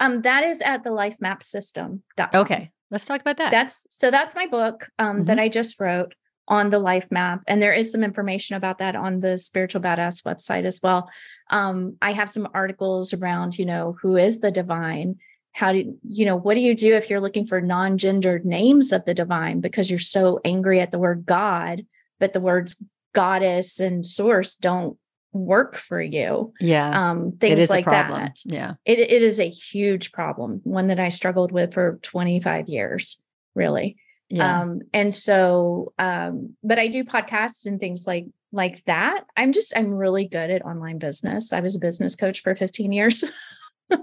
Um, 0.00 0.22
that 0.22 0.44
is 0.44 0.60
at 0.60 0.84
the 0.84 0.90
lifemapsystem.com. 0.90 2.40
Okay, 2.40 2.70
let's 2.90 3.04
talk 3.06 3.20
about 3.20 3.36
that. 3.38 3.50
That's 3.50 3.86
so 3.90 4.10
that's 4.10 4.34
my 4.34 4.46
book 4.46 4.88
um, 4.98 5.24
that 5.26 5.38
Mhm. 5.38 5.42
I 5.42 5.48
just 5.48 5.80
wrote 5.80 6.14
on 6.48 6.70
the 6.70 6.78
life 6.78 7.06
map. 7.10 7.42
And 7.46 7.60
there 7.60 7.74
is 7.74 7.92
some 7.92 8.02
information 8.02 8.56
about 8.56 8.78
that 8.78 8.96
on 8.96 9.20
the 9.20 9.36
Spiritual 9.36 9.82
Badass 9.82 10.22
website 10.24 10.64
as 10.64 10.80
well. 10.82 11.10
Um, 11.50 11.96
I 12.00 12.12
have 12.12 12.30
some 12.30 12.48
articles 12.54 13.12
around, 13.12 13.58
you 13.58 13.66
know, 13.66 13.96
who 14.00 14.16
is 14.16 14.40
the 14.40 14.50
divine? 14.50 15.16
How 15.52 15.72
do 15.72 15.78
you, 15.78 15.98
you 16.08 16.24
know, 16.24 16.36
what 16.36 16.54
do 16.54 16.60
you 16.60 16.74
do 16.74 16.94
if 16.94 17.10
you're 17.10 17.20
looking 17.20 17.46
for 17.46 17.60
non 17.60 17.98
gendered 17.98 18.46
names 18.46 18.92
of 18.92 19.04
the 19.04 19.14
divine 19.14 19.60
because 19.60 19.90
you're 19.90 19.98
so 19.98 20.40
angry 20.44 20.80
at 20.80 20.90
the 20.90 20.98
word 20.98 21.26
God, 21.26 21.84
but 22.18 22.32
the 22.32 22.40
words 22.40 22.82
goddess 23.12 23.80
and 23.80 24.06
source 24.06 24.54
don't 24.54 24.96
work 25.46 25.76
for 25.76 26.00
you? 26.00 26.52
yeah, 26.60 27.10
Um, 27.10 27.32
things 27.40 27.58
is 27.60 27.70
like 27.70 27.82
a 27.86 27.90
problem. 27.90 28.20
that. 28.20 28.38
Yeah, 28.44 28.74
It, 28.84 28.98
it 28.98 29.22
is 29.22 29.40
a 29.40 29.48
huge 29.48 30.12
problem, 30.12 30.60
one 30.64 30.86
that 30.88 31.00
I 31.00 31.08
struggled 31.10 31.52
with 31.52 31.74
for 31.74 31.98
25 32.02 32.68
years, 32.68 33.20
really. 33.54 33.96
yeah. 34.28 34.60
Um, 34.60 34.80
and 34.92 35.14
so, 35.14 35.92
um, 35.98 36.56
but 36.62 36.78
I 36.78 36.88
do 36.88 37.04
podcasts 37.04 37.66
and 37.66 37.80
things 37.80 38.06
like 38.06 38.26
like 38.52 38.82
that. 38.86 39.24
I'm 39.36 39.52
just 39.52 39.76
I'm 39.76 39.92
really 39.92 40.26
good 40.26 40.50
at 40.50 40.64
online 40.64 40.98
business. 40.98 41.52
I 41.52 41.60
was 41.60 41.76
a 41.76 41.80
business 41.80 42.16
coach 42.16 42.40
for 42.42 42.54
15 42.54 42.92
years. 42.92 43.22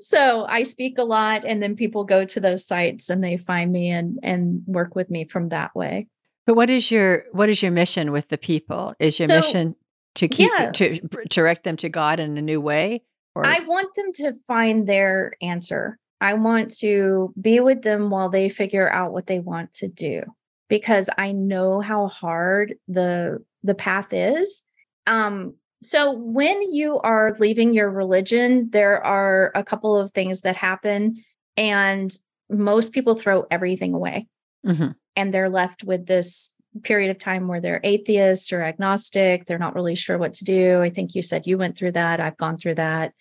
so 0.00 0.44
I 0.46 0.62
speak 0.62 0.98
a 0.98 1.04
lot 1.04 1.44
and 1.44 1.62
then 1.62 1.76
people 1.76 2.04
go 2.04 2.24
to 2.24 2.40
those 2.40 2.66
sites 2.66 3.10
and 3.10 3.22
they 3.22 3.36
find 3.36 3.72
me 3.72 3.90
and 3.90 4.18
and 4.22 4.62
work 4.66 4.94
with 4.94 5.10
me 5.10 5.24
from 5.26 5.48
that 5.50 5.74
way. 5.74 6.08
but 6.46 6.54
what 6.54 6.70
is 6.70 6.90
your 6.90 7.24
what 7.32 7.48
is 7.48 7.62
your 7.62 7.70
mission 7.72 8.12
with 8.12 8.28
the 8.28 8.38
people? 8.38 8.94
Is 8.98 9.18
your 9.18 9.28
So, 9.28 9.36
mission 9.36 9.74
to 10.16 10.28
keep 10.28 10.50
yeah. 10.58 10.70
to 10.72 11.00
direct 11.28 11.64
them 11.64 11.76
to 11.78 11.88
God 11.88 12.20
in 12.20 12.36
a 12.36 12.42
new 12.42 12.60
way? 12.60 13.02
Or 13.34 13.46
I 13.46 13.60
want 13.60 13.94
them 13.94 14.12
to 14.14 14.34
find 14.46 14.86
their 14.86 15.32
answer. 15.40 15.98
I 16.20 16.34
want 16.34 16.70
to 16.78 17.32
be 17.40 17.60
with 17.60 17.82
them 17.82 18.10
while 18.10 18.28
they 18.28 18.48
figure 18.48 18.90
out 18.90 19.12
what 19.12 19.26
they 19.26 19.40
want 19.40 19.72
to 19.74 19.88
do 19.88 20.22
because 20.68 21.08
I 21.18 21.32
know 21.32 21.80
how 21.80 22.08
hard 22.08 22.74
the 22.88 23.42
the 23.62 23.74
path 23.74 24.12
is. 24.12 24.64
Um 25.06 25.54
so 25.80 26.12
when 26.12 26.62
you 26.72 27.00
are 27.00 27.34
leaving 27.40 27.72
your 27.72 27.90
religion, 27.90 28.68
there 28.70 29.04
are 29.04 29.50
a 29.56 29.64
couple 29.64 29.96
of 29.96 30.12
things 30.12 30.42
that 30.42 30.54
happen 30.54 31.16
and 31.56 32.12
most 32.48 32.92
people 32.92 33.16
throw 33.16 33.46
everything 33.50 33.92
away 33.94 34.28
Mhm. 34.64 34.94
and 35.16 35.34
they're 35.34 35.48
left 35.48 35.82
with 35.82 36.06
this 36.06 36.56
period 36.82 37.10
of 37.10 37.18
time 37.18 37.48
where 37.48 37.60
they're 37.60 37.80
atheists 37.84 38.52
or 38.52 38.62
agnostic. 38.62 39.46
They're 39.46 39.58
not 39.58 39.74
really 39.74 39.94
sure 39.94 40.18
what 40.18 40.34
to 40.34 40.44
do. 40.44 40.80
I 40.80 40.90
think 40.90 41.14
you 41.14 41.22
said 41.22 41.46
you 41.46 41.58
went 41.58 41.76
through 41.76 41.92
that. 41.92 42.20
I've 42.20 42.36
gone 42.36 42.56
through 42.56 42.76
that. 42.76 43.12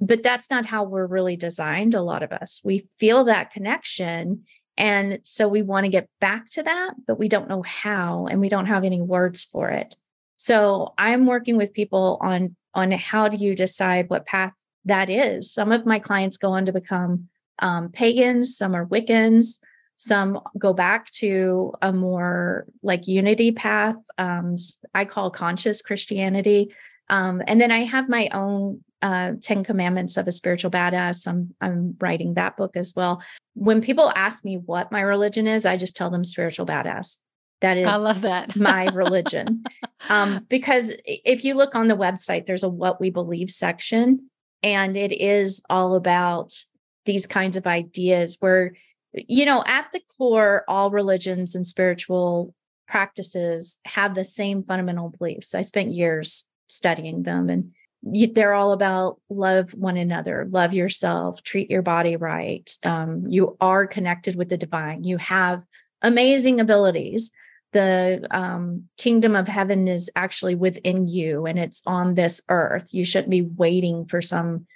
But 0.00 0.22
that's 0.22 0.50
not 0.50 0.66
how 0.66 0.84
we're 0.84 1.06
really 1.06 1.36
designed, 1.36 1.94
a 1.94 2.02
lot 2.02 2.22
of 2.22 2.32
us. 2.32 2.60
We 2.64 2.88
feel 2.98 3.24
that 3.24 3.52
connection. 3.52 4.44
And 4.76 5.20
so 5.22 5.48
we 5.48 5.62
want 5.62 5.84
to 5.84 5.90
get 5.90 6.08
back 6.20 6.48
to 6.50 6.62
that, 6.64 6.94
but 7.06 7.18
we 7.18 7.28
don't 7.28 7.48
know 7.48 7.62
how, 7.62 8.26
and 8.26 8.40
we 8.40 8.48
don't 8.48 8.66
have 8.66 8.84
any 8.84 9.00
words 9.00 9.44
for 9.44 9.68
it. 9.70 9.94
So 10.36 10.94
I'm 10.98 11.26
working 11.26 11.56
with 11.56 11.72
people 11.72 12.18
on 12.20 12.56
on 12.74 12.90
how 12.90 13.28
do 13.28 13.36
you 13.36 13.54
decide 13.54 14.10
what 14.10 14.26
path 14.26 14.52
that 14.84 15.08
is. 15.08 15.52
Some 15.52 15.70
of 15.70 15.86
my 15.86 16.00
clients 16.00 16.38
go 16.38 16.50
on 16.50 16.66
to 16.66 16.72
become 16.72 17.28
um, 17.60 17.90
pagans, 17.90 18.56
some 18.56 18.74
are 18.74 18.84
Wiccans, 18.84 19.60
some 20.04 20.40
go 20.58 20.72
back 20.72 21.10
to 21.12 21.72
a 21.80 21.92
more 21.92 22.66
like 22.82 23.06
unity 23.06 23.52
path. 23.52 23.96
Um, 24.18 24.56
I 24.94 25.04
call 25.04 25.30
conscious 25.30 25.82
Christianity. 25.82 26.74
Um, 27.08 27.42
and 27.46 27.60
then 27.60 27.70
I 27.70 27.84
have 27.84 28.08
my 28.08 28.28
own 28.32 28.82
uh, 29.02 29.32
10 29.40 29.64
commandments 29.64 30.16
of 30.16 30.26
a 30.26 30.32
spiritual 30.32 30.70
badass. 30.70 31.26
I'm, 31.26 31.54
I'm 31.60 31.96
writing 32.00 32.34
that 32.34 32.56
book 32.56 32.76
as 32.76 32.94
well. 32.96 33.22
When 33.54 33.80
people 33.80 34.12
ask 34.14 34.44
me 34.44 34.56
what 34.56 34.92
my 34.92 35.00
religion 35.00 35.46
is, 35.46 35.66
I 35.66 35.76
just 35.76 35.96
tell 35.96 36.10
them 36.10 36.24
spiritual 36.24 36.66
badass. 36.66 37.18
That 37.60 37.76
is 37.76 37.86
I 37.86 37.96
love 37.96 38.22
that. 38.22 38.56
my 38.60 38.86
religion. 38.86 39.64
Um, 40.08 40.46
because 40.48 40.92
if 41.04 41.44
you 41.44 41.54
look 41.54 41.74
on 41.74 41.88
the 41.88 41.96
website, 41.96 42.46
there's 42.46 42.62
a 42.62 42.68
what 42.68 43.00
we 43.00 43.10
believe 43.10 43.50
section, 43.50 44.28
and 44.62 44.96
it 44.96 45.12
is 45.12 45.62
all 45.70 45.94
about 45.94 46.52
these 47.04 47.26
kinds 47.26 47.56
of 47.56 47.66
ideas 47.66 48.38
where, 48.40 48.74
you 49.14 49.44
know, 49.44 49.62
at 49.66 49.86
the 49.92 50.00
core, 50.18 50.64
all 50.68 50.90
religions 50.90 51.54
and 51.54 51.66
spiritual 51.66 52.54
practices 52.88 53.78
have 53.84 54.14
the 54.14 54.24
same 54.24 54.62
fundamental 54.62 55.10
beliefs. 55.18 55.54
I 55.54 55.62
spent 55.62 55.92
years 55.92 56.48
studying 56.68 57.22
them, 57.22 57.48
and 57.48 57.72
they're 58.02 58.54
all 58.54 58.72
about 58.72 59.20
love 59.30 59.72
one 59.72 59.96
another, 59.96 60.46
love 60.50 60.74
yourself, 60.74 61.42
treat 61.42 61.70
your 61.70 61.82
body 61.82 62.16
right. 62.16 62.70
Um, 62.84 63.26
you 63.28 63.56
are 63.60 63.86
connected 63.86 64.36
with 64.36 64.50
the 64.50 64.58
divine. 64.58 65.04
You 65.04 65.16
have 65.18 65.62
amazing 66.02 66.60
abilities 66.60 67.32
the 67.74 68.24
um, 68.30 68.84
kingdom 68.96 69.34
of 69.34 69.48
heaven 69.48 69.88
is 69.88 70.08
actually 70.14 70.54
within 70.54 71.08
you 71.08 71.44
and 71.44 71.58
it's 71.58 71.82
on 71.86 72.14
this 72.14 72.40
earth. 72.48 72.94
You 72.94 73.04
shouldn't 73.04 73.30
be 73.30 73.42
waiting 73.42 74.06
for 74.06 74.22
some 74.22 74.66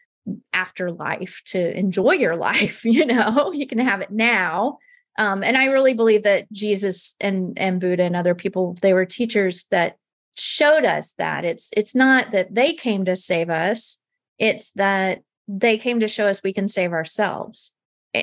afterlife 0.52 1.42
to 1.46 1.76
enjoy 1.76 2.12
your 2.12 2.36
life. 2.36 2.84
You 2.98 3.06
know, 3.06 3.52
you 3.54 3.66
can 3.66 3.78
have 3.78 4.00
it 4.00 4.10
now. 4.10 4.78
Um, 5.18 5.42
and 5.42 5.56
I 5.56 5.66
really 5.66 5.94
believe 5.94 6.22
that 6.24 6.50
Jesus 6.52 7.16
and 7.20 7.56
and 7.58 7.80
Buddha 7.80 8.04
and 8.04 8.16
other 8.16 8.34
people 8.34 8.76
they 8.82 8.94
were 8.94 9.04
teachers 9.04 9.64
that 9.70 9.96
showed 10.36 10.84
us 10.84 11.14
that 11.14 11.44
it's 11.44 11.70
it's 11.76 11.94
not 11.94 12.30
that 12.32 12.54
they 12.54 12.74
came 12.74 13.04
to 13.04 13.16
save 13.16 13.50
us; 13.50 13.98
it's 14.38 14.72
that 14.72 15.22
they 15.48 15.78
came 15.78 16.00
to 16.00 16.08
show 16.08 16.26
us 16.28 16.42
we 16.42 16.52
can 16.52 16.68
save 16.68 16.92
ourselves. 16.92 17.74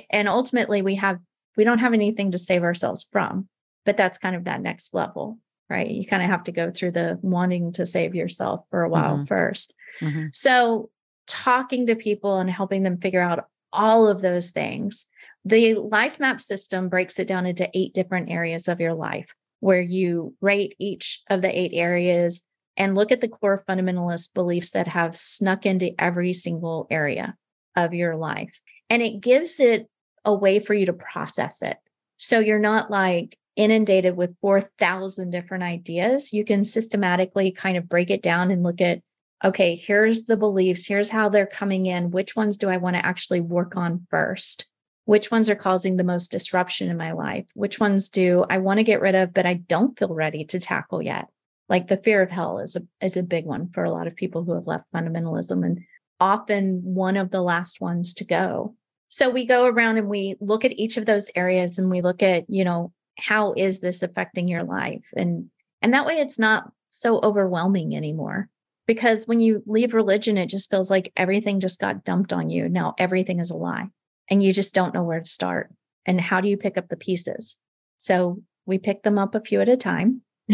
And 0.10 0.28
ultimately, 0.28 0.82
we 0.82 0.96
have 0.96 1.20
we 1.58 1.64
don't 1.64 1.80
have 1.80 1.94
anything 1.94 2.32
to 2.32 2.38
save 2.38 2.64
ourselves 2.64 3.08
from 3.12 3.48
but 3.86 3.98
that's 3.98 4.18
kind 4.18 4.36
of 4.36 4.44
that 4.44 4.62
next 4.62 4.94
level 4.94 5.40
right 5.70 5.90
you 5.90 6.06
kind 6.06 6.24
of 6.24 6.30
have 6.30 6.44
to 6.44 6.52
go 6.52 6.72
through 6.72 6.92
the 6.92 7.18
wanting 7.22 7.72
to 7.72 7.86
save 7.86 8.14
yourself 8.16 8.66
for 8.70 8.84
a 8.84 8.90
while 8.90 9.20
Mhm. 9.20 9.28
first 9.28 9.74
Mhm. 10.02 10.36
so 10.36 10.90
talking 11.28 11.88
to 11.88 11.96
people 11.96 12.40
and 12.40 12.50
helping 12.50 12.84
them 12.84 12.98
figure 12.98 13.22
out 13.22 13.46
all 13.74 14.08
of 14.08 14.22
those 14.22 14.52
things. 14.52 15.08
The 15.44 15.76
life 15.76 16.20
map 16.20 16.42
system 16.42 16.90
breaks 16.90 17.20
it 17.20 17.28
down 17.28 17.46
into 17.46 17.70
eight 17.74 17.94
different 17.94 18.30
areas 18.30 18.68
of 18.68 18.80
your 18.80 18.94
life 18.94 19.34
where 19.60 19.82
you 19.82 20.36
rate 20.42 20.76
each 20.80 21.24
of 21.30 21.42
the 21.42 21.60
eight 21.60 21.72
areas 21.74 22.44
and 22.78 22.96
look 22.96 23.12
at 23.12 23.22
the 23.22 23.28
core 23.28 23.64
fundamentalist 23.68 24.34
beliefs 24.34 24.72
that 24.72 24.88
have 24.88 25.16
snuck 25.16 25.66
into 25.66 25.94
every 26.00 26.34
single 26.34 26.88
area 26.90 27.36
of 27.76 27.94
your 27.94 28.16
life. 28.16 28.60
And 28.90 29.02
it 29.02 29.22
gives 29.22 29.60
it 29.60 29.88
a 30.24 30.34
way 30.34 30.60
for 30.60 30.74
you 30.74 30.86
to 30.88 30.94
process 30.94 31.62
it. 31.62 31.78
So 32.18 32.40
you're 32.40 32.60
not 32.60 32.92
like 32.92 33.38
inundated 33.56 34.18
with 34.18 34.36
4,000 34.42 35.32
different 35.32 35.64
ideas. 35.64 36.34
You 36.34 36.44
can 36.44 36.64
systematically 36.64 37.52
kind 37.52 37.78
of 37.78 37.90
break 37.90 38.10
it 38.10 38.22
down 38.22 38.52
and 38.52 38.64
look 38.64 38.82
at, 38.82 39.02
okay, 39.44 39.76
here's 39.76 40.26
the 40.26 40.38
beliefs, 40.38 40.88
here's 40.88 41.10
how 41.10 41.30
they're 41.30 41.46
coming 41.46 41.86
in. 41.86 42.12
Which 42.12 42.36
ones 42.36 42.58
do 42.58 42.70
I 42.70 42.78
want 42.78 42.96
to 42.96 43.06
actually 43.06 43.42
work 43.42 43.76
on 43.76 44.08
first? 44.10 44.66
Which 45.06 45.30
ones 45.30 45.50
are 45.50 45.56
causing 45.56 45.98
the 45.98 46.04
most 46.04 46.32
disruption 46.32 46.90
in 46.90 46.98
my 46.98 47.12
life? 47.12 47.46
Which 47.54 47.80
ones 47.80 48.10
do 48.10 48.46
I 48.50 48.58
want 48.58 48.80
to 48.80 48.84
get 48.84 49.02
rid 49.02 49.14
of, 49.14 49.34
but 49.34 49.46
I 49.46 49.56
don't 49.56 49.98
feel 49.98 50.14
ready 50.14 50.46
to 50.46 50.60
tackle 50.60 51.02
yet? 51.02 51.28
Like 51.70 51.88
the 51.88 51.98
fear 51.98 52.22
of 52.22 52.30
hell 52.30 52.60
is 52.60 52.76
a 52.76 52.82
is 53.02 53.18
a 53.18 53.24
big 53.24 53.46
one 53.46 53.70
for 53.72 53.84
a 53.84 53.92
lot 53.92 54.08
of 54.08 54.16
people 54.16 54.44
who 54.44 54.54
have 54.54 54.68
left 54.68 54.92
fundamentalism 54.94 55.66
and 55.66 55.80
often 56.20 56.82
one 56.84 57.18
of 57.18 57.32
the 57.32 57.42
last 57.42 57.82
ones 57.82 58.14
to 58.16 58.26
go. 58.26 58.76
So 59.10 59.30
we 59.30 59.46
go 59.46 59.66
around 59.66 59.98
and 59.98 60.08
we 60.08 60.36
look 60.40 60.66
at 60.66 60.74
each 60.74 60.98
of 60.98 61.06
those 61.06 61.30
areas 61.36 61.78
and 61.78 61.90
we 61.90 62.02
look 62.02 62.24
at, 62.24 62.50
you 62.50 62.64
know, 62.64 62.92
how 63.18 63.54
is 63.54 63.80
this 63.80 64.04
affecting 64.04 64.48
your 64.48 64.64
life? 64.64 65.10
And 65.16 65.50
and 65.82 65.94
that 65.94 66.06
way 66.06 66.20
it's 66.20 66.40
not 66.40 66.72
so 66.90 67.20
overwhelming 67.22 67.96
anymore. 67.96 68.50
Because 68.88 69.26
when 69.26 69.40
you 69.40 69.64
leave 69.66 69.94
religion, 69.94 70.38
it 70.38 70.48
just 70.48 70.70
feels 70.70 70.92
like 70.92 71.12
everything 71.16 71.60
just 71.60 71.80
got 71.80 72.04
dumped 72.04 72.32
on 72.32 72.50
you. 72.50 72.70
Now 72.70 72.94
everything 72.98 73.40
is 73.40 73.50
a 73.50 73.58
lie. 73.58 73.88
And 74.30 74.44
you 74.44 74.54
just 74.54 74.76
don't 74.76 74.94
know 74.94 75.04
where 75.04 75.20
to 75.20 75.28
start. 75.28 75.72
And 76.06 76.22
how 76.22 76.42
do 76.42 76.50
you 76.50 76.58
pick 76.58 76.78
up 76.78 76.90
the 76.90 76.98
pieces? 76.98 77.62
So 77.98 78.42
we 78.66 78.78
pick 78.78 79.04
them 79.04 79.18
up 79.18 79.36
a 79.36 79.42
few 79.42 79.62
at 79.62 79.70
a 79.70 79.78
time 79.78 80.22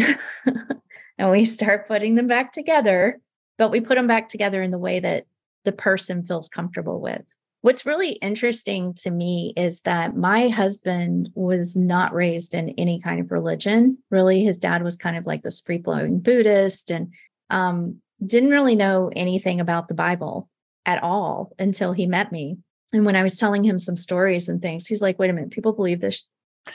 and 1.18 1.30
we 1.30 1.44
start 1.44 1.88
putting 1.88 2.14
them 2.14 2.26
back 2.26 2.52
together, 2.52 3.20
but 3.58 3.70
we 3.70 3.80
put 3.80 3.96
them 3.96 4.06
back 4.06 4.28
together 4.28 4.62
in 4.62 4.70
the 4.70 4.78
way 4.78 5.00
that 5.00 5.26
the 5.64 5.72
person 5.72 6.26
feels 6.26 6.48
comfortable 6.48 7.00
with. 7.00 7.22
What's 7.60 7.86
really 7.86 8.12
interesting 8.14 8.92
to 8.94 9.10
me 9.10 9.52
is 9.56 9.82
that 9.82 10.16
my 10.16 10.48
husband 10.48 11.28
was 11.34 11.76
not 11.76 12.12
raised 12.12 12.54
in 12.54 12.70
any 12.70 13.00
kind 13.00 13.20
of 13.20 13.30
religion. 13.30 13.98
Really, 14.10 14.42
his 14.42 14.58
dad 14.58 14.82
was 14.82 14.96
kind 14.96 15.16
of 15.16 15.26
like 15.26 15.42
this 15.42 15.60
free 15.60 15.80
flowing 15.80 16.18
Buddhist 16.18 16.90
and 16.90 17.12
um, 17.50 18.00
didn't 18.24 18.50
really 18.50 18.76
know 18.76 19.10
anything 19.14 19.60
about 19.60 19.88
the 19.88 19.94
Bible 19.94 20.48
at 20.86 21.02
all 21.02 21.52
until 21.58 21.92
he 21.92 22.06
met 22.06 22.32
me. 22.32 22.58
And 22.92 23.06
when 23.06 23.16
I 23.16 23.22
was 23.22 23.36
telling 23.36 23.64
him 23.64 23.78
some 23.78 23.96
stories 23.96 24.48
and 24.48 24.60
things, 24.60 24.86
he's 24.86 25.00
like, 25.00 25.18
wait 25.18 25.30
a 25.30 25.32
minute, 25.32 25.50
people 25.50 25.72
believe 25.72 26.00
this. 26.00 26.28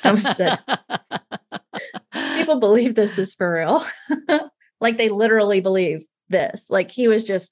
I 0.03 0.15
said, 0.15 0.59
people 2.37 2.59
believe 2.59 2.95
this 2.95 3.19
is 3.19 3.33
for 3.33 3.53
real. 3.53 3.85
like 4.81 4.97
they 4.97 5.09
literally 5.09 5.61
believe 5.61 6.03
this. 6.29 6.69
Like 6.69 6.91
he 6.91 7.07
was 7.07 7.23
just, 7.23 7.49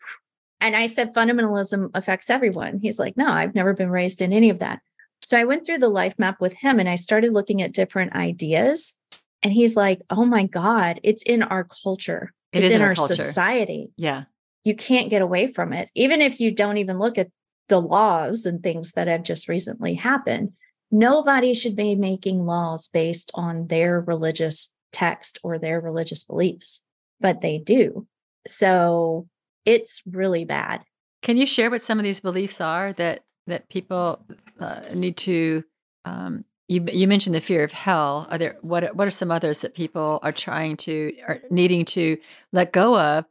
and 0.60 0.76
I 0.76 0.88
said, 0.88 1.14
fundamentalism 1.14 1.92
affects 1.94 2.30
everyone. 2.30 2.80
He's 2.82 3.00
like, 3.00 3.16
no, 3.16 3.28
I've 3.28 3.56
never 3.56 3.74
been 3.74 3.90
raised 3.90 4.22
in 4.22 4.34
any 4.34 4.50
of 4.50 4.60
that. 4.60 4.80
So 5.22 5.40
I 5.40 5.46
went 5.46 5.66
through 5.66 5.80
the 5.80 5.90
life 5.90 6.16
map 6.18 6.42
with 6.42 6.56
him 6.56 6.80
and 6.80 6.90
I 6.90 6.96
started 6.96 7.34
looking 7.34 7.62
at 7.62 7.72
different 7.72 8.14
ideas. 8.14 8.96
And 9.44 9.54
he's 9.54 9.76
like, 9.76 10.02
oh 10.10 10.26
my 10.26 10.46
God, 10.46 11.00
it's 11.04 11.24
in 11.24 11.44
our 11.44 11.68
culture. 11.84 12.34
It 12.56 12.64
it's 12.64 12.72
is 12.72 12.76
in 12.76 12.82
our 12.82 12.96
culture. 12.96 13.16
society. 13.16 13.92
Yeah. 13.98 14.24
You 14.64 14.76
can't 14.76 15.10
get 15.10 15.22
away 15.22 15.48
from 15.48 15.74
it. 15.74 15.90
Even 15.94 16.22
if 16.22 16.40
you 16.40 16.52
don't 16.52 16.78
even 16.78 16.98
look 16.98 17.18
at 17.18 17.30
the 17.68 17.82
laws 17.82 18.46
and 18.46 18.62
things 18.62 18.94
that 18.94 19.08
have 19.08 19.24
just 19.24 19.48
recently 19.48 19.96
happened, 19.96 20.54
nobody 20.92 21.54
should 21.54 21.76
be 21.76 21.96
making 21.96 22.46
laws 22.46 22.88
based 22.88 23.32
on 23.34 23.68
their 23.68 24.00
religious 24.02 24.74
text 24.92 25.40
or 25.44 25.60
their 25.60 25.82
religious 25.82 26.24
beliefs, 26.24 26.82
but 27.20 27.42
they 27.42 27.58
do. 27.58 28.08
So 28.48 29.28
it's 29.66 30.02
really 30.10 30.46
bad. 30.46 30.82
Can 31.22 31.38
you 31.38 31.46
share 31.46 31.70
what 31.70 31.82
some 31.82 32.00
of 32.00 32.04
these 32.04 32.22
beliefs 32.22 32.62
are 32.62 32.94
that 32.94 33.24
that 33.48 33.70
people 33.70 34.26
uh, 34.60 34.82
need 34.94 35.18
to? 35.18 35.64
Um, 36.06 36.46
you 36.68 36.84
you 36.92 37.08
mentioned 37.08 37.36
the 37.36 37.42
fear 37.42 37.64
of 37.64 37.72
hell. 37.72 38.28
Are 38.30 38.38
there 38.38 38.58
what 38.62 38.84
are- 38.84 38.94
what 38.94 39.08
are 39.08 39.12
some 39.12 39.32
others 39.32 39.62
that 39.62 39.76
people 39.76 40.20
are 40.24 40.32
trying 40.32 40.78
to 40.78 41.14
are 41.28 41.40
needing 41.50 41.86
to 41.86 42.18
let 42.52 42.72
go 42.72 43.00
of, 43.00 43.26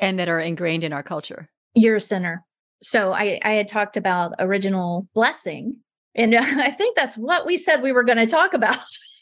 and 0.00 0.18
that 0.18 0.28
are 0.28 0.40
ingrained 0.40 0.84
in 0.84 0.92
our 0.92 1.02
culture? 1.02 1.48
You're 1.74 1.96
a 1.96 2.00
sinner. 2.00 2.44
So 2.82 3.12
I, 3.12 3.38
I 3.42 3.52
had 3.52 3.68
talked 3.68 3.96
about 3.96 4.32
original 4.38 5.06
blessing. 5.14 5.76
And 6.14 6.34
I 6.36 6.70
think 6.70 6.96
that's 6.96 7.16
what 7.16 7.46
we 7.46 7.56
said 7.56 7.82
we 7.82 7.92
were 7.92 8.02
going 8.02 8.18
to 8.18 8.26
talk 8.26 8.54
about. 8.54 8.78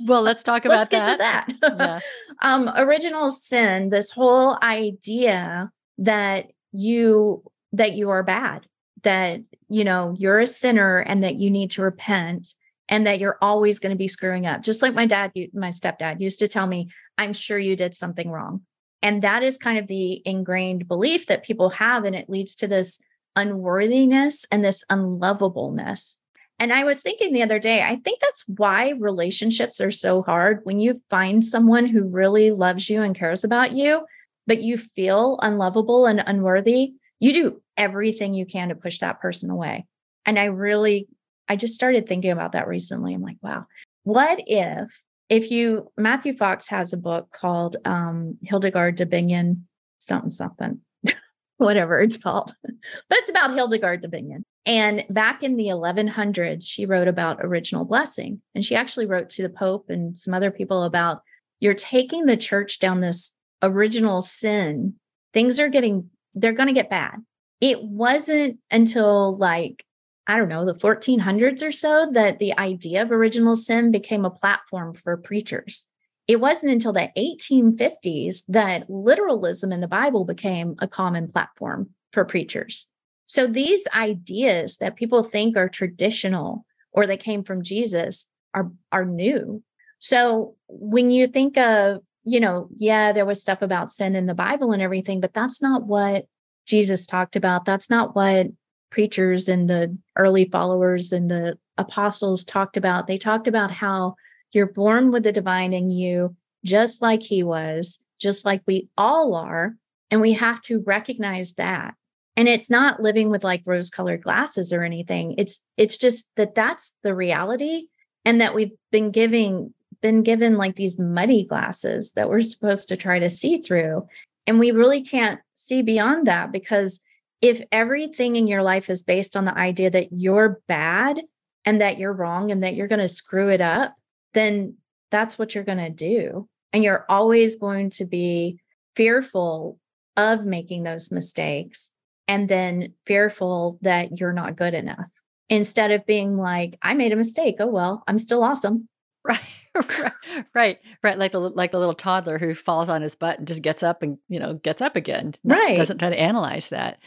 Well, 0.06 0.22
let's 0.22 0.42
talk 0.42 0.64
about 0.64 0.78
Let's 0.78 0.88
get 0.88 1.04
to 1.06 1.16
that. 1.18 1.52
Yeah. 1.62 2.00
um, 2.42 2.70
original 2.76 3.30
sin, 3.30 3.90
this 3.90 4.12
whole 4.12 4.56
idea 4.62 5.70
that 5.98 6.46
you 6.72 7.42
that 7.72 7.92
you 7.92 8.10
are 8.10 8.22
bad, 8.22 8.66
that 9.02 9.40
you 9.68 9.84
know 9.84 10.14
you're 10.16 10.38
a 10.38 10.46
sinner 10.46 10.98
and 10.98 11.24
that 11.24 11.34
you 11.34 11.50
need 11.50 11.72
to 11.72 11.82
repent 11.82 12.54
and 12.88 13.06
that 13.06 13.18
you're 13.18 13.38
always 13.42 13.78
going 13.78 13.90
to 13.90 13.98
be 13.98 14.08
screwing 14.08 14.46
up. 14.46 14.62
Just 14.62 14.82
like 14.82 14.94
my 14.94 15.06
dad, 15.06 15.32
my 15.52 15.68
stepdad 15.68 16.20
used 16.20 16.38
to 16.40 16.48
tell 16.48 16.66
me, 16.66 16.88
I'm 17.16 17.32
sure 17.32 17.58
you 17.58 17.76
did 17.76 17.94
something 17.94 18.30
wrong. 18.30 18.62
And 19.02 19.22
that 19.22 19.42
is 19.42 19.58
kind 19.58 19.78
of 19.78 19.86
the 19.86 20.22
ingrained 20.24 20.88
belief 20.88 21.26
that 21.26 21.44
people 21.44 21.70
have. 21.70 22.04
And 22.04 22.16
it 22.16 22.30
leads 22.30 22.56
to 22.56 22.66
this 22.66 23.00
unworthiness 23.36 24.46
and 24.50 24.64
this 24.64 24.84
unlovableness. 24.90 26.16
And 26.58 26.72
I 26.72 26.82
was 26.82 27.02
thinking 27.02 27.32
the 27.32 27.42
other 27.42 27.60
day, 27.60 27.82
I 27.82 27.96
think 27.96 28.20
that's 28.20 28.44
why 28.56 28.94
relationships 28.98 29.80
are 29.80 29.92
so 29.92 30.22
hard. 30.22 30.60
When 30.64 30.80
you 30.80 31.00
find 31.08 31.44
someone 31.44 31.86
who 31.86 32.08
really 32.08 32.50
loves 32.50 32.90
you 32.90 33.02
and 33.02 33.14
cares 33.14 33.44
about 33.44 33.72
you, 33.72 34.00
but 34.46 34.62
you 34.62 34.76
feel 34.76 35.38
unlovable 35.40 36.06
and 36.06 36.20
unworthy, 36.26 36.94
you 37.20 37.32
do 37.32 37.62
everything 37.76 38.34
you 38.34 38.46
can 38.46 38.70
to 38.70 38.74
push 38.74 38.98
that 38.98 39.20
person 39.20 39.50
away. 39.50 39.86
And 40.26 40.38
I 40.38 40.46
really, 40.46 41.06
I 41.48 41.56
just 41.56 41.74
started 41.74 42.08
thinking 42.08 42.30
about 42.30 42.52
that 42.52 42.68
recently. 42.68 43.14
I'm 43.14 43.22
like, 43.22 43.38
wow, 43.42 43.66
what 44.04 44.40
if, 44.46 45.02
if 45.28 45.50
you, 45.50 45.90
Matthew 45.96 46.36
Fox 46.36 46.68
has 46.68 46.92
a 46.92 46.98
book 46.98 47.30
called 47.32 47.76
um, 47.84 48.38
Hildegard 48.42 48.96
de 48.96 49.06
Bingen, 49.06 49.66
something, 49.98 50.30
something, 50.30 50.80
whatever 51.56 52.00
it's 52.00 52.16
called, 52.16 52.54
but 52.62 53.18
it's 53.18 53.30
about 53.30 53.54
Hildegard 53.54 54.02
de 54.02 54.08
Bingen. 54.08 54.44
And 54.66 55.04
back 55.08 55.42
in 55.42 55.56
the 55.56 55.68
1100s, 55.68 56.64
she 56.68 56.84
wrote 56.84 57.08
about 57.08 57.38
original 57.40 57.86
blessing. 57.86 58.42
And 58.54 58.62
she 58.64 58.74
actually 58.74 59.06
wrote 59.06 59.30
to 59.30 59.42
the 59.42 59.48
Pope 59.48 59.86
and 59.88 60.16
some 60.16 60.34
other 60.34 60.50
people 60.50 60.82
about 60.82 61.22
you're 61.60 61.74
taking 61.74 62.26
the 62.26 62.36
church 62.36 62.78
down 62.78 63.00
this 63.00 63.34
original 63.62 64.20
sin. 64.20 64.94
Things 65.32 65.58
are 65.58 65.68
getting, 65.70 66.10
they're 66.34 66.52
going 66.52 66.68
to 66.68 66.74
get 66.74 66.90
bad. 66.90 67.16
It 67.60 67.82
wasn't 67.82 68.58
until 68.70 69.36
like, 69.38 69.84
I 70.28 70.36
don't 70.36 70.50
know, 70.50 70.66
the 70.66 70.74
1400s 70.74 71.66
or 71.66 71.72
so 71.72 72.10
that 72.12 72.38
the 72.38 72.56
idea 72.58 73.00
of 73.00 73.10
original 73.10 73.56
sin 73.56 73.90
became 73.90 74.26
a 74.26 74.30
platform 74.30 74.94
for 74.94 75.16
preachers. 75.16 75.86
It 76.26 76.38
wasn't 76.38 76.72
until 76.72 76.92
the 76.92 77.10
1850s 77.16 78.44
that 78.48 78.90
literalism 78.90 79.72
in 79.72 79.80
the 79.80 79.88
Bible 79.88 80.26
became 80.26 80.76
a 80.80 80.86
common 80.86 81.32
platform 81.32 81.88
for 82.12 82.26
preachers. 82.26 82.90
So 83.24 83.46
these 83.46 83.88
ideas 83.94 84.76
that 84.76 84.96
people 84.96 85.22
think 85.22 85.56
are 85.56 85.68
traditional 85.68 86.66
or 86.92 87.06
they 87.06 87.16
came 87.16 87.42
from 87.42 87.62
Jesus 87.62 88.28
are 88.52 88.70
are 88.92 89.06
new. 89.06 89.62
So 89.98 90.56
when 90.68 91.10
you 91.10 91.26
think 91.26 91.56
of, 91.56 92.02
you 92.24 92.40
know, 92.40 92.68
yeah, 92.74 93.12
there 93.12 93.26
was 93.26 93.40
stuff 93.40 93.62
about 93.62 93.90
sin 93.90 94.14
in 94.14 94.26
the 94.26 94.34
Bible 94.34 94.72
and 94.72 94.82
everything, 94.82 95.20
but 95.20 95.34
that's 95.34 95.62
not 95.62 95.86
what 95.86 96.26
Jesus 96.66 97.06
talked 97.06 97.36
about. 97.36 97.64
That's 97.64 97.88
not 97.88 98.14
what 98.14 98.48
preachers 98.90 99.48
and 99.48 99.68
the 99.68 99.96
early 100.16 100.46
followers 100.46 101.12
and 101.12 101.30
the 101.30 101.58
apostles 101.76 102.44
talked 102.44 102.76
about. 102.76 103.06
They 103.06 103.18
talked 103.18 103.48
about 103.48 103.70
how 103.70 104.14
you're 104.52 104.72
born 104.72 105.10
with 105.10 105.22
the 105.22 105.32
divine 105.32 105.72
in 105.72 105.90
you, 105.90 106.34
just 106.64 107.02
like 107.02 107.22
he 107.22 107.42
was, 107.42 108.02
just 108.18 108.44
like 108.44 108.62
we 108.66 108.88
all 108.96 109.34
are. 109.34 109.74
And 110.10 110.20
we 110.20 110.32
have 110.32 110.60
to 110.62 110.80
recognize 110.80 111.54
that 111.54 111.94
and 112.38 112.46
it's 112.46 112.70
not 112.70 113.02
living 113.02 113.30
with 113.30 113.42
like 113.42 113.62
rose 113.66 113.90
colored 113.90 114.22
glasses 114.22 114.72
or 114.72 114.82
anything 114.82 115.34
it's 115.36 115.64
it's 115.76 115.98
just 115.98 116.30
that 116.36 116.54
that's 116.54 116.94
the 117.02 117.14
reality 117.14 117.88
and 118.24 118.40
that 118.40 118.54
we've 118.54 118.72
been 118.90 119.10
giving 119.10 119.74
been 120.00 120.22
given 120.22 120.56
like 120.56 120.76
these 120.76 120.98
muddy 120.98 121.44
glasses 121.44 122.12
that 122.12 122.30
we're 122.30 122.40
supposed 122.40 122.88
to 122.88 122.96
try 122.96 123.18
to 123.18 123.28
see 123.28 123.60
through 123.60 124.06
and 124.46 124.58
we 124.58 124.70
really 124.70 125.02
can't 125.02 125.40
see 125.52 125.82
beyond 125.82 126.26
that 126.26 126.52
because 126.52 127.00
if 127.40 127.62
everything 127.70 128.36
in 128.36 128.46
your 128.46 128.62
life 128.62 128.90
is 128.90 129.02
based 129.02 129.36
on 129.36 129.44
the 129.44 129.56
idea 129.56 129.90
that 129.90 130.12
you're 130.12 130.60
bad 130.66 131.20
and 131.64 131.80
that 131.80 131.98
you're 131.98 132.12
wrong 132.12 132.50
and 132.50 132.62
that 132.62 132.74
you're 132.74 132.88
going 132.88 132.98
to 133.00 133.08
screw 133.08 133.48
it 133.48 133.60
up 133.60 133.94
then 134.34 134.76
that's 135.10 135.38
what 135.38 135.54
you're 135.54 135.64
going 135.64 135.78
to 135.78 135.90
do. 135.90 136.48
And 136.72 136.84
you're 136.84 137.06
always 137.08 137.56
going 137.56 137.90
to 137.90 138.04
be 138.04 138.60
fearful 138.94 139.78
of 140.16 140.44
making 140.44 140.82
those 140.82 141.10
mistakes 141.10 141.90
and 142.26 142.48
then 142.48 142.92
fearful 143.06 143.78
that 143.82 144.18
you're 144.18 144.32
not 144.32 144.56
good 144.56 144.74
enough. 144.74 145.06
Instead 145.48 145.90
of 145.92 146.04
being 146.04 146.36
like 146.36 146.76
i 146.82 146.92
made 146.92 147.12
a 147.12 147.16
mistake. 147.16 147.56
Oh 147.58 147.68
well 147.68 148.02
i'm 148.06 148.18
still 148.18 148.42
awesome 148.44 148.88
Right, 149.74 149.92
right, 150.02 150.12
right, 150.54 150.80
right. 151.04 151.18
Like 151.18 151.32
the 151.32 151.38
like 151.40 151.70
the 151.70 151.78
little 151.78 151.94
toddler 151.94 152.38
who 152.38 152.54
falls 152.54 152.88
on 152.88 153.02
his 153.02 153.14
butt 153.14 153.38
and 153.38 153.46
just 153.46 153.62
gets 153.62 153.82
up 153.82 154.02
and 154.02 154.18
you 154.28 154.40
know 154.40 154.54
gets 154.54 154.82
up 154.82 154.96
again. 154.96 155.34
not- 155.44 155.58
Right. 155.58 155.76
Doesn't 155.76 155.98
try 155.98 156.10
to 156.10 156.18
analyze 156.18 156.70
that. 156.70 156.98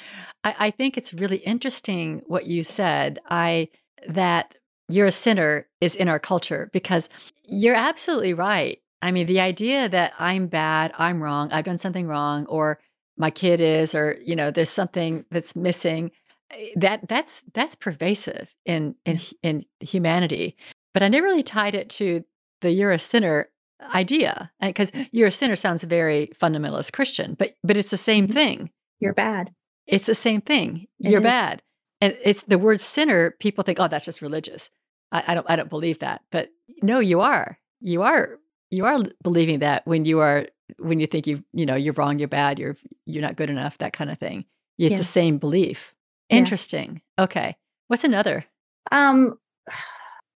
I, 0.43 0.55
I 0.59 0.72
think 0.72 0.97
it's 0.97 1.14
really 1.14 1.38
interesting 1.38 2.22
what 2.28 2.45
you 2.47 2.64
said. 2.64 3.20
I 3.30 3.70
that 4.07 4.55
you're 4.88 5.07
a 5.07 5.12
sinner 5.12 5.68
is 5.82 5.95
in 5.95 6.07
our 6.07 6.20
culture 6.20 6.70
because 6.72 7.09
you're 7.47 7.76
absolutely 7.76 8.34
right. 8.34 8.80
I 9.01 9.12
mean, 9.12 9.26
the 9.26 9.39
idea 9.41 9.89
that 9.89 10.14
I'm 10.20 10.47
bad, 10.47 10.93
I'm 10.97 11.22
wrong, 11.22 11.51
I've 11.51 11.66
done 11.66 11.80
something 11.80 12.07
wrong, 12.07 12.45
or 12.45 12.80
my 13.18 13.32
kid 13.32 13.59
is, 13.59 13.93
or 13.95 14.18
you 14.24 14.36
know, 14.36 14.51
there's 14.51 14.70
something 14.70 15.26
that's 15.32 15.55
missing. 15.55 16.12
eh, 16.51 16.70
That 16.78 17.09
that's 17.09 17.41
that's 17.53 17.76
pervasive 17.76 18.53
in 18.66 18.95
in 19.05 19.20
in 19.43 19.66
humanity. 19.82 20.55
But 20.94 21.04
I 21.04 21.08
never 21.08 21.26
really 21.26 21.44
tied 21.44 21.76
it 21.76 21.89
to 21.92 22.24
the 22.62 22.72
you're 22.72 22.92
a 22.92 23.00
sinner 23.00 23.50
idea 23.96 24.52
because 24.62 24.92
you're 25.12 25.28
a 25.30 25.32
sinner 25.32 25.56
sounds 25.56 25.84
very 25.84 26.32
fundamentalist 26.39 26.94
Christian, 26.94 27.34
but 27.34 27.56
but 27.64 27.78
it's 27.78 27.92
the 27.92 27.98
same 27.98 28.28
Mhm. 28.28 28.34
thing. 28.34 28.70
you're 29.00 29.14
bad 29.14 29.52
It's 29.88 30.06
the 30.06 30.14
same 30.16 30.42
thing. 30.42 30.88
It 31.00 31.10
You're 31.12 31.20
is. 31.20 31.24
bad. 31.26 31.62
and 32.00 32.16
it's 32.24 32.44
the 32.44 32.58
word 32.60 32.80
sinner. 32.80 33.32
People 33.39 33.64
think, 33.64 33.80
oh, 33.80 33.88
that's 33.88 34.06
just 34.06 34.22
religious. 34.22 34.70
I, 35.12 35.24
I 35.28 35.34
don't, 35.36 35.50
I 35.50 35.56
don't 35.56 35.70
believe 35.70 36.00
that. 36.00 36.22
But 36.32 36.50
no, 36.84 37.00
you 37.00 37.22
are, 37.22 37.58
you 37.80 38.02
are, 38.04 38.38
you 38.70 38.86
are 38.86 39.00
believing 39.24 39.60
that 39.60 39.86
when 39.88 40.06
you 40.06 40.20
are, 40.20 40.48
when 40.78 41.00
you 41.00 41.08
think 41.08 41.26
you, 41.28 41.44
you 41.52 41.66
know, 41.66 41.76
you're 41.76 41.94
wrong, 41.96 42.18
you're 42.20 42.28
bad, 42.28 42.60
you're, 42.60 42.76
you're 43.06 43.22
not 43.24 43.36
good 43.36 43.50
enough, 43.50 43.78
that 43.80 43.92
kind 43.94 44.10
of 44.12 44.18
thing. 44.20 44.46
It's 44.78 44.92
yeah. 44.94 44.98
the 44.98 45.04
same 45.04 45.38
belief. 45.39 45.94
Interesting. 46.30 47.02
Yeah. 47.18 47.24
Okay. 47.26 47.58
What's 47.88 48.04
another? 48.04 48.46
Um, 48.92 49.38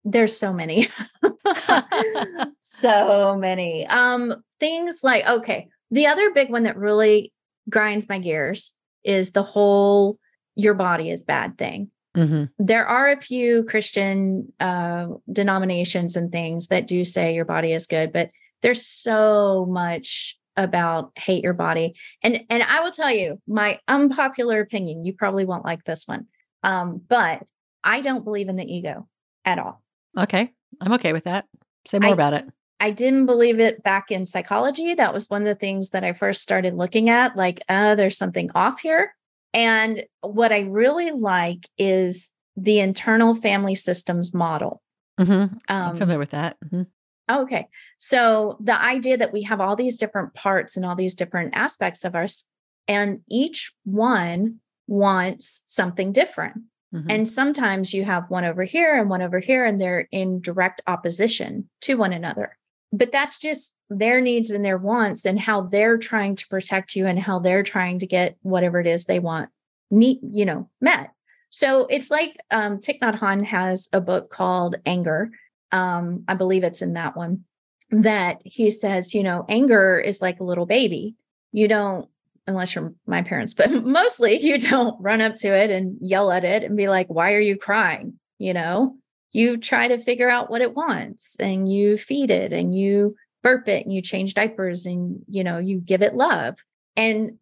there's 0.04 0.36
so 0.36 0.52
many. 0.52 0.88
so 2.60 3.36
many. 3.38 3.86
Um, 3.86 4.42
things 4.60 5.00
like, 5.02 5.24
okay, 5.26 5.68
the 5.90 6.06
other 6.06 6.30
big 6.32 6.50
one 6.50 6.64
that 6.64 6.76
really 6.76 7.32
grinds 7.68 8.08
my 8.08 8.18
gears 8.18 8.74
is 9.04 9.32
the 9.32 9.42
whole 9.42 10.18
your 10.56 10.74
body 10.74 11.10
is 11.10 11.22
bad 11.22 11.58
thing. 11.58 11.90
Mm-hmm. 12.16 12.44
There 12.64 12.86
are 12.86 13.10
a 13.10 13.16
few 13.16 13.64
Christian 13.64 14.52
uh, 14.60 15.06
denominations 15.32 16.16
and 16.16 16.30
things 16.30 16.68
that 16.68 16.86
do 16.86 17.04
say 17.04 17.34
your 17.34 17.44
body 17.44 17.72
is 17.72 17.86
good, 17.86 18.12
but 18.12 18.30
there's 18.62 18.86
so 18.86 19.66
much 19.68 20.38
about 20.56 21.10
hate 21.16 21.42
your 21.42 21.54
body. 21.54 21.94
And 22.22 22.44
and 22.48 22.62
I 22.62 22.80
will 22.80 22.92
tell 22.92 23.10
you 23.10 23.40
my 23.48 23.80
unpopular 23.88 24.60
opinion. 24.60 25.04
You 25.04 25.12
probably 25.12 25.44
won't 25.44 25.64
like 25.64 25.82
this 25.84 26.06
one, 26.06 26.26
um, 26.62 27.02
but 27.08 27.42
I 27.82 28.00
don't 28.00 28.24
believe 28.24 28.48
in 28.48 28.56
the 28.56 28.64
ego 28.64 29.08
at 29.44 29.58
all. 29.58 29.83
Okay, 30.16 30.52
I'm 30.80 30.92
okay 30.94 31.12
with 31.12 31.24
that. 31.24 31.46
Say 31.86 31.98
more 31.98 32.10
I, 32.10 32.14
about 32.14 32.34
it. 32.34 32.46
I 32.80 32.90
didn't 32.90 33.26
believe 33.26 33.60
it 33.60 33.82
back 33.82 34.10
in 34.10 34.26
psychology. 34.26 34.94
That 34.94 35.14
was 35.14 35.30
one 35.30 35.42
of 35.42 35.48
the 35.48 35.54
things 35.54 35.90
that 35.90 36.04
I 36.04 36.12
first 36.12 36.42
started 36.42 36.74
looking 36.74 37.08
at. 37.08 37.36
Like, 37.36 37.62
uh, 37.68 37.94
there's 37.94 38.18
something 38.18 38.50
off 38.54 38.80
here. 38.80 39.14
And 39.52 40.04
what 40.20 40.52
I 40.52 40.60
really 40.60 41.10
like 41.12 41.68
is 41.78 42.32
the 42.56 42.80
internal 42.80 43.34
family 43.34 43.74
systems 43.74 44.34
model. 44.34 44.82
Mm-hmm. 45.18 45.32
Um, 45.32 45.58
I'm 45.68 45.96
familiar 45.96 46.18
with 46.18 46.30
that. 46.30 46.56
Mm-hmm. 46.64 46.82
Okay. 47.30 47.68
So 47.96 48.58
the 48.60 48.78
idea 48.78 49.16
that 49.16 49.32
we 49.32 49.42
have 49.44 49.60
all 49.60 49.76
these 49.76 49.96
different 49.96 50.34
parts 50.34 50.76
and 50.76 50.84
all 50.84 50.96
these 50.96 51.14
different 51.14 51.54
aspects 51.54 52.04
of 52.04 52.14
us, 52.14 52.46
and 52.86 53.20
each 53.30 53.72
one 53.84 54.56
wants 54.86 55.62
something 55.64 56.12
different. 56.12 56.62
Mm-hmm. 56.94 57.10
And 57.10 57.28
sometimes 57.28 57.92
you 57.92 58.04
have 58.04 58.30
one 58.30 58.44
over 58.44 58.64
here 58.64 58.98
and 58.98 59.10
one 59.10 59.22
over 59.22 59.40
here, 59.40 59.64
and 59.64 59.80
they're 59.80 60.08
in 60.12 60.40
direct 60.40 60.80
opposition 60.86 61.68
to 61.82 61.96
one 61.96 62.12
another. 62.12 62.56
But 62.92 63.10
that's 63.10 63.38
just 63.38 63.76
their 63.90 64.20
needs 64.20 64.50
and 64.52 64.64
their 64.64 64.78
wants 64.78 65.24
and 65.24 65.40
how 65.40 65.62
they're 65.62 65.98
trying 65.98 66.36
to 66.36 66.46
protect 66.48 66.94
you 66.94 67.06
and 67.06 67.18
how 67.18 67.40
they're 67.40 67.64
trying 67.64 67.98
to 67.98 68.06
get 68.06 68.36
whatever 68.42 68.78
it 68.78 68.86
is 68.86 69.04
they 69.04 69.18
want 69.18 69.50
neat, 69.90 70.20
you 70.22 70.44
know, 70.44 70.68
met. 70.80 71.10
So 71.50 71.86
it's 71.86 72.10
like 72.10 72.36
um, 72.50 72.78
Thich 72.78 73.00
Nhat 73.00 73.18
Hanh 73.18 73.44
has 73.44 73.88
a 73.92 74.00
book 74.00 74.30
called 74.30 74.76
Anger. 74.86 75.30
Um, 75.72 76.24
I 76.28 76.34
believe 76.34 76.64
it's 76.64 76.82
in 76.82 76.94
that 76.94 77.16
one 77.16 77.44
that 77.90 78.40
he 78.44 78.70
says, 78.70 79.14
you 79.14 79.22
know, 79.22 79.44
anger 79.48 79.98
is 79.98 80.22
like 80.22 80.40
a 80.40 80.44
little 80.44 80.66
baby. 80.66 81.14
You 81.52 81.68
don't, 81.68 82.08
unless 82.46 82.74
you're 82.74 82.94
my 83.06 83.22
parents, 83.22 83.54
but 83.54 83.70
mostly 83.84 84.40
you 84.40 84.58
don't 84.58 85.00
run 85.00 85.20
up 85.20 85.36
to 85.36 85.48
it 85.48 85.70
and 85.70 85.96
yell 86.00 86.30
at 86.30 86.44
it 86.44 86.62
and 86.62 86.76
be 86.76 86.88
like, 86.88 87.08
why 87.08 87.32
are 87.32 87.40
you 87.40 87.56
crying? 87.56 88.18
You 88.38 88.54
know, 88.54 88.96
you 89.32 89.56
try 89.56 89.88
to 89.88 89.98
figure 89.98 90.30
out 90.30 90.50
what 90.50 90.60
it 90.60 90.74
wants 90.74 91.36
and 91.40 91.70
you 91.70 91.96
feed 91.96 92.30
it 92.30 92.52
and 92.52 92.74
you 92.74 93.16
burp 93.42 93.68
it 93.68 93.84
and 93.84 93.92
you 93.92 94.00
change 94.00 94.34
diapers 94.34 94.86
and, 94.86 95.20
you 95.28 95.44
know, 95.44 95.58
you 95.58 95.80
give 95.80 96.02
it 96.02 96.14
love. 96.14 96.56
And 96.96 97.38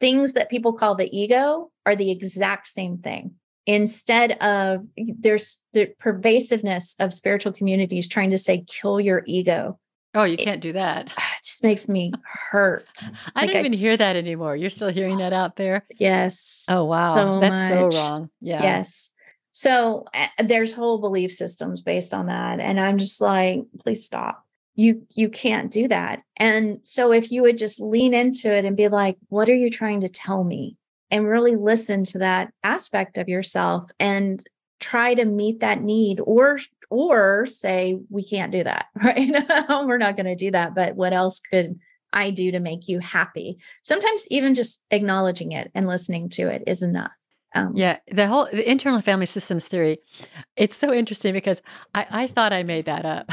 things 0.00 0.34
that 0.34 0.50
people 0.50 0.74
call 0.74 0.94
the 0.94 1.08
ego 1.16 1.70
are 1.86 1.96
the 1.96 2.10
exact 2.10 2.68
same 2.68 2.98
thing. 2.98 3.34
Instead 3.66 4.32
of 4.40 4.86
there's 4.96 5.64
the 5.72 5.88
pervasiveness 5.98 6.94
of 6.98 7.12
spiritual 7.12 7.52
communities 7.52 8.08
trying 8.08 8.30
to 8.30 8.38
say, 8.38 8.64
kill 8.66 9.00
your 9.00 9.22
ego. 9.26 9.78
Oh, 10.14 10.24
you 10.24 10.36
can't 10.36 10.60
do 10.60 10.72
that. 10.72 11.08
It 11.10 11.44
just 11.44 11.62
makes 11.62 11.88
me 11.88 12.12
hurt. 12.50 12.88
I 13.36 13.42
like 13.42 13.52
don't 13.52 13.60
even 13.66 13.72
hear 13.72 13.96
that 13.96 14.16
anymore. 14.16 14.56
You're 14.56 14.70
still 14.70 14.88
hearing 14.88 15.18
that 15.18 15.32
out 15.32 15.56
there? 15.56 15.84
Yes. 15.96 16.66
Oh, 16.68 16.84
wow. 16.84 17.14
So 17.14 17.40
That's 17.40 17.70
much. 17.70 17.92
so 17.92 17.98
wrong. 17.98 18.30
Yeah. 18.40 18.62
Yes. 18.62 19.12
So 19.52 20.06
uh, 20.14 20.26
there's 20.44 20.72
whole 20.72 20.98
belief 20.98 21.32
systems 21.32 21.82
based 21.82 22.14
on 22.14 22.26
that. 22.26 22.60
And 22.60 22.80
I'm 22.80 22.98
just 22.98 23.20
like, 23.20 23.60
please 23.82 24.04
stop 24.04 24.44
you 24.78 25.04
you 25.10 25.28
can't 25.28 25.72
do 25.72 25.88
that 25.88 26.22
and 26.36 26.78
so 26.84 27.12
if 27.12 27.32
you 27.32 27.42
would 27.42 27.58
just 27.58 27.80
lean 27.80 28.14
into 28.14 28.54
it 28.54 28.64
and 28.64 28.76
be 28.76 28.86
like 28.86 29.16
what 29.28 29.48
are 29.48 29.54
you 29.54 29.68
trying 29.68 30.00
to 30.00 30.08
tell 30.08 30.44
me 30.44 30.76
and 31.10 31.26
really 31.26 31.56
listen 31.56 32.04
to 32.04 32.18
that 32.18 32.52
aspect 32.62 33.18
of 33.18 33.28
yourself 33.28 33.90
and 33.98 34.48
try 34.78 35.14
to 35.14 35.24
meet 35.24 35.58
that 35.60 35.82
need 35.82 36.20
or 36.20 36.60
or 36.90 37.46
say 37.46 37.98
we 38.10 38.22
can't 38.22 38.52
do 38.52 38.64
that 38.64 38.86
right 39.02 39.30
we're 39.86 39.98
not 39.98 40.16
going 40.16 40.26
to 40.26 40.36
do 40.36 40.50
that 40.50 40.74
but 40.74 40.96
what 40.96 41.12
else 41.12 41.40
could 41.40 41.78
i 42.12 42.30
do 42.30 42.50
to 42.50 42.60
make 42.60 42.88
you 42.88 42.98
happy 42.98 43.58
sometimes 43.82 44.24
even 44.30 44.54
just 44.54 44.84
acknowledging 44.90 45.52
it 45.52 45.70
and 45.74 45.86
listening 45.86 46.28
to 46.28 46.48
it 46.48 46.62
is 46.66 46.82
enough 46.82 47.12
um, 47.54 47.72
yeah, 47.74 47.98
the 48.10 48.26
whole 48.26 48.46
the 48.46 48.68
internal 48.70 49.00
family 49.00 49.26
systems 49.26 49.68
theory. 49.68 49.98
It's 50.56 50.76
so 50.76 50.92
interesting 50.92 51.32
because 51.32 51.62
I, 51.94 52.06
I 52.10 52.26
thought 52.26 52.52
I 52.52 52.62
made 52.62 52.84
that 52.84 53.06
up. 53.06 53.26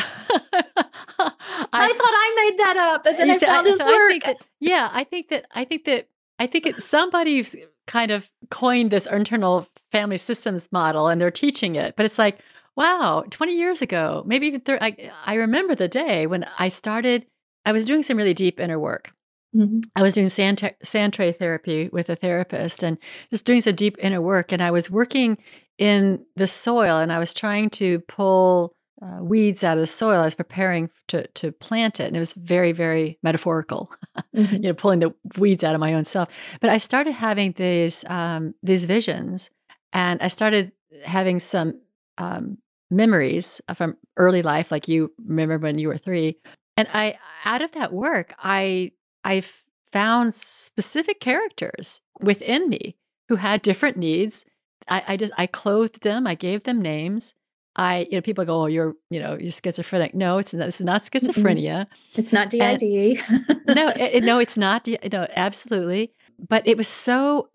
I, 1.17 1.31
I, 1.73 1.93
thought 1.93 2.13
I 2.13 2.49
made 2.49 2.59
that 2.59 2.77
up, 2.77 3.05
and 3.05 3.17
then 3.17 3.29
I 3.31 3.37
found 3.37 3.67
his 3.67 3.79
so 3.79 3.85
work. 3.85 4.13
I 4.13 4.19
that, 4.27 4.37
yeah, 4.59 4.89
I 4.93 5.03
think 5.03 5.29
that 5.29 5.45
I 5.51 5.65
think 5.65 5.83
that 5.85 6.07
I 6.39 6.47
think 6.47 6.65
it 6.65 6.81
somebody's 6.81 7.55
kind 7.87 8.11
of 8.11 8.29
coined 8.49 8.91
this 8.91 9.05
internal 9.05 9.67
family 9.91 10.17
systems 10.17 10.71
model, 10.71 11.09
and 11.09 11.19
they're 11.19 11.31
teaching 11.31 11.75
it. 11.75 11.95
But 11.97 12.05
it's 12.05 12.17
like, 12.17 12.39
wow, 12.75 13.23
twenty 13.29 13.55
years 13.55 13.81
ago, 13.81 14.23
maybe 14.25 14.47
even 14.47 14.61
30, 14.61 14.81
I, 14.81 15.11
I 15.25 15.33
remember 15.35 15.75
the 15.75 15.87
day 15.87 16.27
when 16.27 16.45
I 16.59 16.69
started. 16.69 17.25
I 17.67 17.71
was 17.71 17.83
doing 17.83 18.03
some 18.03 18.17
really 18.17 18.35
deep 18.35 18.59
inner 18.59 18.77
work, 18.77 19.11
Mm-hmm. 19.55 19.79
I 19.95 20.01
was 20.01 20.13
doing 20.13 20.29
sand, 20.29 20.73
sand 20.83 21.13
tray 21.13 21.31
therapy 21.31 21.89
with 21.91 22.09
a 22.09 22.15
therapist 22.15 22.83
and 22.83 22.97
just 23.29 23.45
doing 23.45 23.61
some 23.61 23.75
deep 23.75 23.95
inner 23.99 24.21
work. 24.21 24.51
And 24.51 24.61
I 24.61 24.71
was 24.71 24.91
working 24.91 25.37
in 25.77 26.25
the 26.35 26.47
soil 26.47 26.97
and 26.97 27.11
I 27.11 27.19
was 27.19 27.33
trying 27.33 27.69
to 27.71 27.99
pull 28.01 28.75
uh, 29.01 29.19
weeds 29.21 29.63
out 29.63 29.77
of 29.77 29.81
the 29.81 29.87
soil. 29.87 30.19
I 30.19 30.25
was 30.25 30.35
preparing 30.35 30.89
to, 31.09 31.27
to 31.27 31.51
plant 31.51 31.99
it. 31.99 32.07
And 32.07 32.15
it 32.15 32.19
was 32.19 32.33
very, 32.33 32.73
very 32.73 33.17
metaphorical, 33.23 33.91
mm-hmm. 34.35 34.55
you 34.55 34.61
know, 34.61 34.73
pulling 34.73 34.99
the 34.99 35.13
weeds 35.37 35.63
out 35.63 35.75
of 35.75 35.81
my 35.81 35.93
own 35.93 36.03
self. 36.03 36.29
But 36.59 36.69
I 36.69 36.77
started 36.77 37.13
having 37.13 37.53
these, 37.53 38.03
um, 38.09 38.55
these 38.61 38.85
visions 38.85 39.49
and 39.93 40.21
I 40.21 40.27
started 40.27 40.73
having 41.03 41.39
some 41.39 41.79
um, 42.17 42.57
memories 42.89 43.61
from 43.75 43.97
early 44.17 44.41
life, 44.41 44.71
like 44.71 44.87
you 44.87 45.11
remember 45.25 45.57
when 45.57 45.77
you 45.77 45.87
were 45.87 45.97
three. 45.97 46.37
And 46.77 46.87
I, 46.93 47.17
out 47.45 47.61
of 47.61 47.71
that 47.73 47.93
work, 47.93 48.33
I 48.37 48.91
I 49.23 49.43
found 49.91 50.33
specific 50.33 51.19
characters 51.19 52.01
within 52.21 52.69
me 52.69 52.97
who 53.29 53.37
had 53.37 53.61
different 53.61 53.97
needs. 53.97 54.45
I, 54.87 55.03
I 55.07 55.17
just 55.17 55.33
I 55.37 55.47
clothed 55.47 56.03
them. 56.03 56.27
I 56.27 56.35
gave 56.35 56.63
them 56.63 56.81
names. 56.81 57.33
I, 57.77 58.07
you 58.09 58.17
know, 58.17 58.21
people 58.21 58.45
go, 58.45 58.63
"Oh, 58.63 58.65
you're, 58.67 58.95
you 59.09 59.19
know, 59.19 59.37
you're 59.39 59.51
schizophrenic." 59.51 60.15
No, 60.15 60.37
it's 60.37 60.53
not. 60.53 60.67
It's 60.67 60.79
not 60.79 61.01
schizophrenia. 61.01 61.87
It's 62.15 62.31
not 62.31 62.49
DID. 62.49 63.21
no, 63.67 63.89
it, 63.95 64.23
no, 64.23 64.39
it's 64.39 64.57
not. 64.57 64.87
No, 65.11 65.27
absolutely. 65.35 66.13
But 66.47 66.65
it 66.67 66.77
was 66.77 66.87
so. 66.87 67.49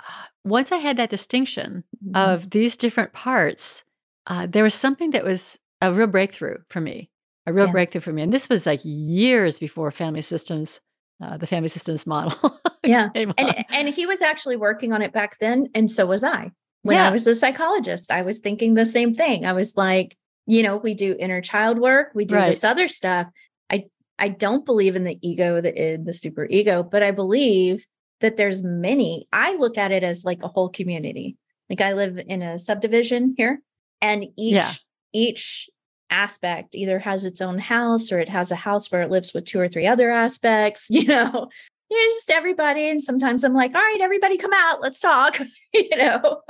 Once 0.44 0.72
I 0.72 0.76
had 0.76 0.96
that 0.98 1.10
distinction 1.10 1.84
mm-hmm. 2.04 2.16
of 2.16 2.50
these 2.50 2.76
different 2.76 3.12
parts, 3.12 3.84
uh, 4.26 4.46
there 4.46 4.62
was 4.62 4.74
something 4.74 5.10
that 5.10 5.24
was 5.24 5.58
a 5.80 5.92
real 5.92 6.06
breakthrough 6.06 6.58
for 6.68 6.80
me. 6.80 7.10
A 7.46 7.52
real 7.52 7.66
yeah. 7.66 7.72
breakthrough 7.72 8.02
for 8.02 8.12
me, 8.12 8.22
and 8.22 8.32
this 8.32 8.48
was 8.48 8.66
like 8.66 8.80
years 8.84 9.58
before 9.58 9.90
family 9.90 10.22
systems 10.22 10.80
uh, 11.22 11.36
the 11.36 11.46
family 11.46 11.68
systems 11.68 12.06
model. 12.06 12.58
yeah. 12.84 13.08
And, 13.14 13.34
and 13.70 13.88
he 13.88 14.06
was 14.06 14.22
actually 14.22 14.56
working 14.56 14.92
on 14.92 15.02
it 15.02 15.12
back 15.12 15.38
then. 15.38 15.68
And 15.74 15.90
so 15.90 16.06
was 16.06 16.24
I. 16.24 16.50
When 16.82 16.96
yeah. 16.96 17.08
I 17.08 17.12
was 17.12 17.26
a 17.26 17.34
psychologist, 17.34 18.10
I 18.10 18.22
was 18.22 18.38
thinking 18.38 18.74
the 18.74 18.86
same 18.86 19.14
thing. 19.14 19.44
I 19.44 19.52
was 19.52 19.76
like, 19.76 20.16
you 20.46 20.62
know, 20.62 20.78
we 20.78 20.94
do 20.94 21.14
inner 21.18 21.42
child 21.42 21.78
work, 21.78 22.12
we 22.14 22.24
do 22.24 22.36
right. 22.36 22.48
this 22.48 22.64
other 22.64 22.88
stuff. 22.88 23.26
I 23.70 23.84
I 24.18 24.28
don't 24.28 24.64
believe 24.64 24.96
in 24.96 25.04
the 25.04 25.18
ego, 25.20 25.60
the 25.60 25.78
id, 25.78 26.06
the 26.06 26.14
super 26.14 26.46
ego, 26.48 26.82
but 26.82 27.02
I 27.02 27.10
believe 27.10 27.84
that 28.22 28.38
there's 28.38 28.62
many. 28.62 29.28
I 29.30 29.56
look 29.56 29.76
at 29.76 29.92
it 29.92 30.02
as 30.02 30.24
like 30.24 30.42
a 30.42 30.48
whole 30.48 30.70
community. 30.70 31.36
Like 31.68 31.82
I 31.82 31.92
live 31.92 32.18
in 32.26 32.40
a 32.40 32.58
subdivision 32.58 33.34
here, 33.36 33.60
and 34.00 34.24
each 34.36 34.54
yeah. 34.54 34.72
each 35.12 35.68
aspect 36.10 36.74
either 36.74 36.98
has 36.98 37.24
its 37.24 37.40
own 37.40 37.58
house 37.58 38.10
or 38.10 38.18
it 38.18 38.28
has 38.28 38.50
a 38.50 38.56
house 38.56 38.90
where 38.90 39.02
it 39.02 39.10
lives 39.10 39.32
with 39.32 39.44
two 39.44 39.60
or 39.60 39.68
three 39.68 39.86
other 39.86 40.10
aspects, 40.10 40.86
you 40.90 41.04
know. 41.04 41.48
It's 41.92 42.14
just 42.14 42.30
everybody. 42.30 42.88
And 42.88 43.02
sometimes 43.02 43.42
I'm 43.42 43.52
like, 43.52 43.74
all 43.74 43.80
right, 43.80 44.00
everybody 44.00 44.38
come 44.38 44.52
out, 44.52 44.80
let's 44.80 45.00
talk, 45.00 45.40
you 45.72 45.96
know. 45.96 46.40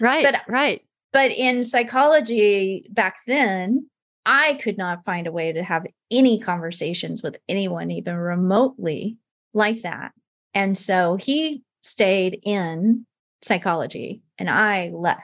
right. 0.00 0.24
But 0.24 0.42
right. 0.48 0.82
But 1.12 1.32
in 1.32 1.62
psychology 1.62 2.86
back 2.90 3.16
then, 3.26 3.90
I 4.24 4.54
could 4.54 4.78
not 4.78 5.04
find 5.04 5.26
a 5.26 5.32
way 5.32 5.52
to 5.52 5.62
have 5.62 5.86
any 6.10 6.38
conversations 6.38 7.22
with 7.22 7.36
anyone, 7.48 7.90
even 7.90 8.16
remotely 8.16 9.18
like 9.52 9.82
that. 9.82 10.12
And 10.54 10.76
so 10.76 11.16
he 11.16 11.62
stayed 11.82 12.40
in 12.42 13.06
psychology 13.42 14.22
and 14.38 14.48
I 14.48 14.90
left 14.90 15.22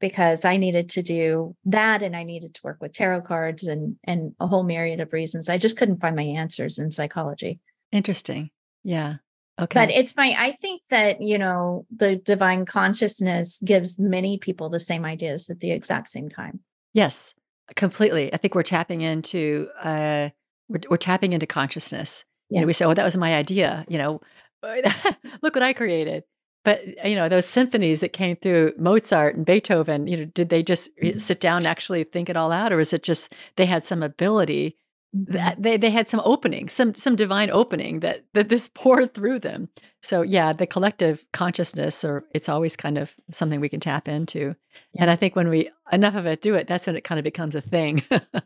because 0.00 0.44
I 0.44 0.56
needed 0.56 0.90
to 0.90 1.02
do 1.02 1.56
that 1.64 2.02
and 2.02 2.16
I 2.16 2.24
needed 2.24 2.54
to 2.54 2.60
work 2.64 2.78
with 2.80 2.92
tarot 2.92 3.22
cards 3.22 3.64
and 3.64 3.96
and 4.04 4.34
a 4.40 4.46
whole 4.46 4.64
myriad 4.64 5.00
of 5.00 5.12
reasons. 5.12 5.48
I 5.48 5.58
just 5.58 5.76
couldn't 5.76 6.00
find 6.00 6.16
my 6.16 6.22
answers 6.22 6.78
in 6.78 6.90
psychology. 6.90 7.60
Interesting. 7.92 8.50
Yeah. 8.84 9.16
Okay. 9.58 9.86
But 9.86 9.90
it's 9.90 10.16
my 10.16 10.34
I 10.36 10.56
think 10.60 10.82
that, 10.90 11.22
you 11.22 11.38
know, 11.38 11.86
the 11.94 12.16
divine 12.16 12.66
consciousness 12.66 13.60
gives 13.64 13.98
many 13.98 14.38
people 14.38 14.68
the 14.68 14.80
same 14.80 15.04
ideas 15.04 15.48
at 15.48 15.60
the 15.60 15.70
exact 15.70 16.08
same 16.08 16.28
time. 16.28 16.60
Yes, 16.92 17.34
completely. 17.74 18.32
I 18.32 18.36
think 18.36 18.54
we're 18.54 18.62
tapping 18.62 19.00
into 19.00 19.68
uh 19.80 20.30
we're, 20.68 20.80
we're 20.90 20.96
tapping 20.96 21.32
into 21.32 21.46
consciousness. 21.46 22.24
Yeah. 22.50 22.56
You 22.56 22.60
know, 22.62 22.66
we 22.66 22.72
say, 22.74 22.84
"Oh, 22.84 22.94
that 22.94 23.04
was 23.04 23.16
my 23.16 23.34
idea." 23.34 23.84
You 23.88 23.98
know, 23.98 24.20
look 25.42 25.54
what 25.54 25.62
I 25.62 25.72
created. 25.72 26.24
But 26.66 27.06
you 27.06 27.14
know, 27.14 27.28
those 27.28 27.46
symphonies 27.46 28.00
that 28.00 28.12
came 28.12 28.34
through 28.34 28.72
Mozart 28.76 29.36
and 29.36 29.46
Beethoven, 29.46 30.08
you 30.08 30.16
know, 30.16 30.24
did 30.24 30.48
they 30.48 30.64
just 30.64 30.90
mm-hmm. 30.96 31.18
sit 31.18 31.38
down 31.38 31.58
and 31.58 31.66
actually 31.68 32.02
think 32.02 32.28
it 32.28 32.36
all 32.36 32.50
out, 32.50 32.72
or 32.72 32.80
is 32.80 32.92
it 32.92 33.04
just 33.04 33.32
they 33.54 33.66
had 33.66 33.84
some 33.84 34.02
ability? 34.02 34.76
That 35.12 35.52
mm-hmm. 35.52 35.62
they 35.62 35.76
they 35.76 35.90
had 35.90 36.08
some 36.08 36.20
opening, 36.24 36.68
some 36.68 36.96
some 36.96 37.14
divine 37.14 37.50
opening 37.50 38.00
that 38.00 38.24
that 38.34 38.48
this 38.48 38.66
poured 38.74 39.14
through 39.14 39.38
them. 39.38 39.68
So 40.02 40.22
yeah, 40.22 40.52
the 40.52 40.66
collective 40.66 41.24
consciousness, 41.32 42.04
or 42.04 42.24
it's 42.34 42.48
always 42.48 42.74
kind 42.74 42.98
of 42.98 43.14
something 43.30 43.60
we 43.60 43.68
can 43.68 43.78
tap 43.78 44.08
into. 44.08 44.56
Yeah. 44.92 45.02
And 45.02 45.10
I 45.10 45.14
think 45.14 45.36
when 45.36 45.48
we 45.48 45.70
enough 45.92 46.16
of 46.16 46.26
it 46.26 46.42
do 46.42 46.56
it, 46.56 46.66
that's 46.66 46.88
when 46.88 46.96
it 46.96 47.04
kind 47.04 47.20
of 47.20 47.24
becomes 47.24 47.54
a 47.54 47.60
thing. 47.60 48.02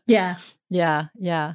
yeah, 0.06 0.36
yeah, 0.68 1.06
yeah. 1.18 1.54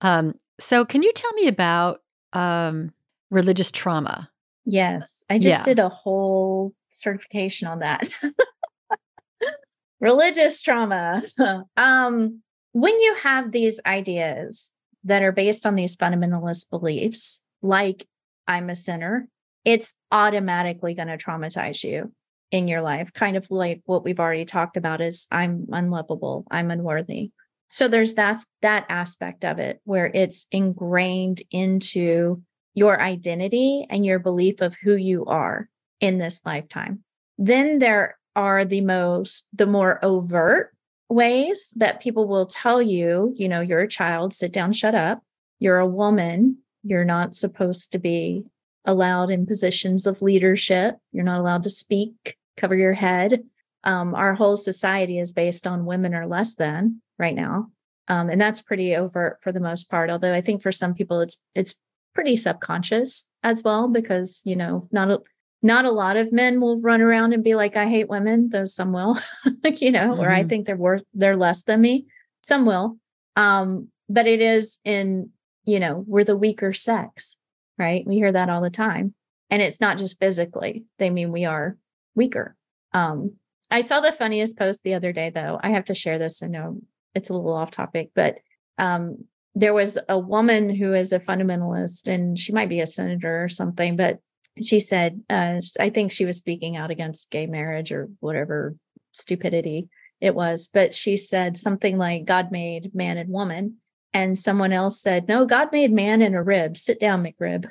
Um, 0.00 0.34
so 0.58 0.84
can 0.84 1.04
you 1.04 1.12
tell 1.12 1.32
me 1.34 1.46
about 1.46 2.02
um, 2.32 2.92
religious 3.30 3.70
trauma? 3.70 4.31
Yes, 4.64 5.24
I 5.28 5.38
just 5.38 5.58
yeah. 5.58 5.62
did 5.62 5.78
a 5.78 5.88
whole 5.88 6.72
certification 6.88 7.68
on 7.68 7.80
that. 7.80 8.08
Religious 10.00 10.60
trauma. 10.62 11.22
um, 11.76 12.42
when 12.72 13.00
you 13.00 13.14
have 13.22 13.52
these 13.52 13.80
ideas 13.86 14.72
that 15.04 15.22
are 15.22 15.32
based 15.32 15.66
on 15.66 15.74
these 15.74 15.96
fundamentalist 15.96 16.70
beliefs, 16.70 17.44
like 17.60 18.06
I'm 18.46 18.70
a 18.70 18.76
sinner, 18.76 19.28
it's 19.64 19.94
automatically 20.10 20.94
going 20.94 21.08
to 21.08 21.18
traumatize 21.18 21.84
you 21.84 22.12
in 22.50 22.68
your 22.68 22.82
life. 22.82 23.12
Kind 23.12 23.36
of 23.36 23.50
like 23.50 23.82
what 23.86 24.04
we've 24.04 24.20
already 24.20 24.44
talked 24.44 24.76
about 24.76 25.00
is 25.00 25.26
I'm 25.30 25.66
unlovable, 25.72 26.44
I'm 26.50 26.70
unworthy. 26.70 27.30
So 27.68 27.88
there's 27.88 28.14
that 28.14 28.36
that 28.60 28.84
aspect 28.88 29.44
of 29.44 29.58
it 29.58 29.80
where 29.84 30.06
it's 30.06 30.46
ingrained 30.52 31.42
into 31.50 32.42
your 32.74 33.00
identity 33.00 33.86
and 33.90 34.04
your 34.04 34.18
belief 34.18 34.60
of 34.60 34.76
who 34.82 34.94
you 34.94 35.24
are 35.26 35.68
in 36.00 36.18
this 36.18 36.40
lifetime. 36.44 37.02
Then 37.38 37.78
there 37.78 38.18
are 38.34 38.64
the 38.64 38.80
most, 38.80 39.48
the 39.52 39.66
more 39.66 39.98
overt 40.02 40.74
ways 41.08 41.72
that 41.76 42.00
people 42.00 42.26
will 42.26 42.46
tell 42.46 42.80
you, 42.80 43.34
you 43.36 43.48
know, 43.48 43.60
you're 43.60 43.80
a 43.80 43.88
child, 43.88 44.32
sit 44.32 44.52
down, 44.52 44.72
shut 44.72 44.94
up. 44.94 45.22
You're 45.58 45.78
a 45.78 45.86
woman. 45.86 46.58
You're 46.82 47.04
not 47.04 47.34
supposed 47.34 47.92
to 47.92 47.98
be 47.98 48.44
allowed 48.84 49.30
in 49.30 49.46
positions 49.46 50.06
of 50.06 50.22
leadership. 50.22 50.96
You're 51.12 51.24
not 51.24 51.38
allowed 51.38 51.62
to 51.64 51.70
speak, 51.70 52.36
cover 52.56 52.74
your 52.74 52.94
head. 52.94 53.44
Um, 53.84 54.14
our 54.14 54.34
whole 54.34 54.56
society 54.56 55.18
is 55.18 55.32
based 55.32 55.66
on 55.66 55.84
women 55.86 56.14
are 56.14 56.26
less 56.26 56.54
than 56.54 57.02
right 57.18 57.34
now. 57.34 57.70
Um, 58.08 58.28
and 58.28 58.40
that's 58.40 58.60
pretty 58.60 58.96
overt 58.96 59.38
for 59.42 59.52
the 59.52 59.60
most 59.60 59.90
part. 59.90 60.10
Although 60.10 60.34
I 60.34 60.40
think 60.40 60.62
for 60.62 60.72
some 60.72 60.94
people 60.94 61.20
it's 61.20 61.44
it's 61.54 61.74
pretty 62.14 62.36
subconscious 62.36 63.30
as 63.42 63.62
well 63.62 63.88
because 63.88 64.42
you 64.44 64.56
know 64.56 64.88
not 64.92 65.10
a 65.10 65.20
not 65.62 65.84
a 65.84 65.90
lot 65.90 66.16
of 66.16 66.32
men 66.32 66.60
will 66.60 66.80
run 66.80 67.00
around 67.00 67.32
and 67.32 67.44
be 67.44 67.54
like 67.54 67.76
i 67.76 67.88
hate 67.88 68.08
women 68.08 68.48
though 68.50 68.64
some 68.64 68.92
will 68.92 69.18
like 69.64 69.80
you 69.80 69.90
know 69.90 70.10
mm-hmm. 70.10 70.20
or 70.20 70.30
i 70.30 70.40
mm-hmm. 70.40 70.48
think 70.48 70.66
they're 70.66 70.76
worth 70.76 71.04
they're 71.14 71.36
less 71.36 71.62
than 71.62 71.80
me. 71.80 72.06
Some 72.42 72.66
will. 72.66 72.98
Um 73.36 73.88
but 74.08 74.26
it 74.26 74.40
is 74.40 74.80
in 74.84 75.30
you 75.64 75.80
know 75.80 76.04
we're 76.06 76.24
the 76.24 76.36
weaker 76.36 76.72
sex 76.72 77.36
right? 77.78 78.06
We 78.06 78.16
hear 78.16 78.30
that 78.30 78.50
all 78.50 78.60
the 78.60 78.70
time. 78.70 79.14
And 79.50 79.62
it's 79.62 79.80
not 79.80 79.98
just 79.98 80.20
physically. 80.20 80.84
They 80.98 81.10
mean 81.10 81.32
we 81.32 81.44
are 81.44 81.76
weaker. 82.14 82.56
Um 82.92 83.36
i 83.70 83.80
saw 83.80 84.00
the 84.00 84.12
funniest 84.12 84.58
post 84.58 84.82
the 84.82 84.94
other 84.94 85.12
day 85.12 85.30
though. 85.30 85.58
I 85.62 85.70
have 85.70 85.86
to 85.86 85.94
share 85.94 86.18
this. 86.18 86.42
I 86.42 86.48
know 86.48 86.80
it's 87.14 87.30
a 87.30 87.34
little 87.34 87.52
off 87.52 87.70
topic 87.70 88.10
but 88.14 88.38
um 88.78 89.24
there 89.54 89.74
was 89.74 89.98
a 90.08 90.18
woman 90.18 90.74
who 90.74 90.94
is 90.94 91.12
a 91.12 91.20
fundamentalist 91.20 92.08
and 92.08 92.38
she 92.38 92.52
might 92.52 92.68
be 92.68 92.80
a 92.80 92.86
senator 92.86 93.44
or 93.44 93.48
something, 93.48 93.96
but 93.96 94.18
she 94.60 94.80
said, 94.80 95.22
uh, 95.30 95.60
I 95.80 95.90
think 95.90 96.10
she 96.12 96.24
was 96.24 96.38
speaking 96.38 96.76
out 96.76 96.90
against 96.90 97.30
gay 97.30 97.46
marriage 97.46 97.92
or 97.92 98.08
whatever 98.20 98.74
stupidity 99.12 99.88
it 100.20 100.34
was. 100.34 100.68
But 100.72 100.94
she 100.94 101.16
said 101.16 101.56
something 101.56 101.98
like, 101.98 102.24
God 102.24 102.50
made 102.50 102.94
man 102.94 103.18
and 103.18 103.30
woman. 103.30 103.76
And 104.14 104.38
someone 104.38 104.72
else 104.72 105.00
said, 105.00 105.26
No, 105.26 105.46
God 105.46 105.72
made 105.72 105.90
man 105.90 106.20
in 106.20 106.34
a 106.34 106.42
rib. 106.42 106.76
Sit 106.76 107.00
down, 107.00 107.24
McRib. 107.24 107.64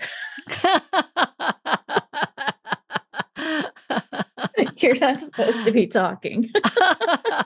You're 4.81 4.95
not 4.95 5.21
supposed 5.21 5.63
to 5.65 5.71
be 5.71 5.85
talking. 5.85 6.49
I 6.65 7.45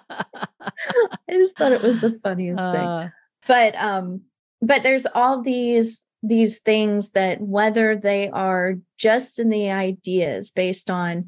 just 1.31 1.57
thought 1.57 1.73
it 1.73 1.81
was 1.81 1.99
the 1.99 2.17
funniest 2.23 2.61
uh, 2.61 2.71
thing 2.71 3.11
but 3.47 3.75
um 3.75 4.21
but 4.61 4.83
there's 4.83 5.05
all 5.13 5.41
these 5.41 6.03
these 6.23 6.59
things 6.59 7.11
that 7.11 7.39
whether 7.41 7.95
they 7.95 8.29
are 8.29 8.75
just 8.97 9.39
in 9.39 9.49
the 9.49 9.69
ideas 9.69 10.51
based 10.51 10.89
on 10.89 11.25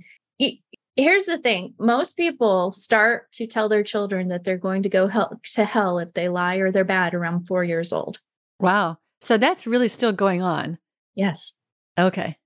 here's 0.97 1.26
the 1.26 1.38
thing 1.38 1.74
most 1.80 2.18
people 2.18 2.72
start 2.72 3.32
to 3.32 3.45
tell 3.45 3.70
their 3.70 3.84
children 3.84 4.30
that 4.30 4.43
they're 4.43 4.57
going 4.57 4.82
to 4.84 4.89
go 4.89 5.07
hell, 5.07 5.39
to 5.43 5.63
hell 5.63 5.99
if 5.99 6.13
they 6.13 6.28
lie 6.28 6.55
or 6.55 6.72
they're 6.72 6.84
bad 6.84 7.13
around 7.13 7.45
4 7.45 7.63
years 7.63 7.93
old. 7.93 8.20
Wow. 8.59 8.97
So 9.22 9.38
that's 9.38 9.68
really 9.68 9.88
still 9.88 10.11
going 10.11 10.41
on. 10.41 10.80
Yes. 11.15 11.57
Okay. 11.99 12.38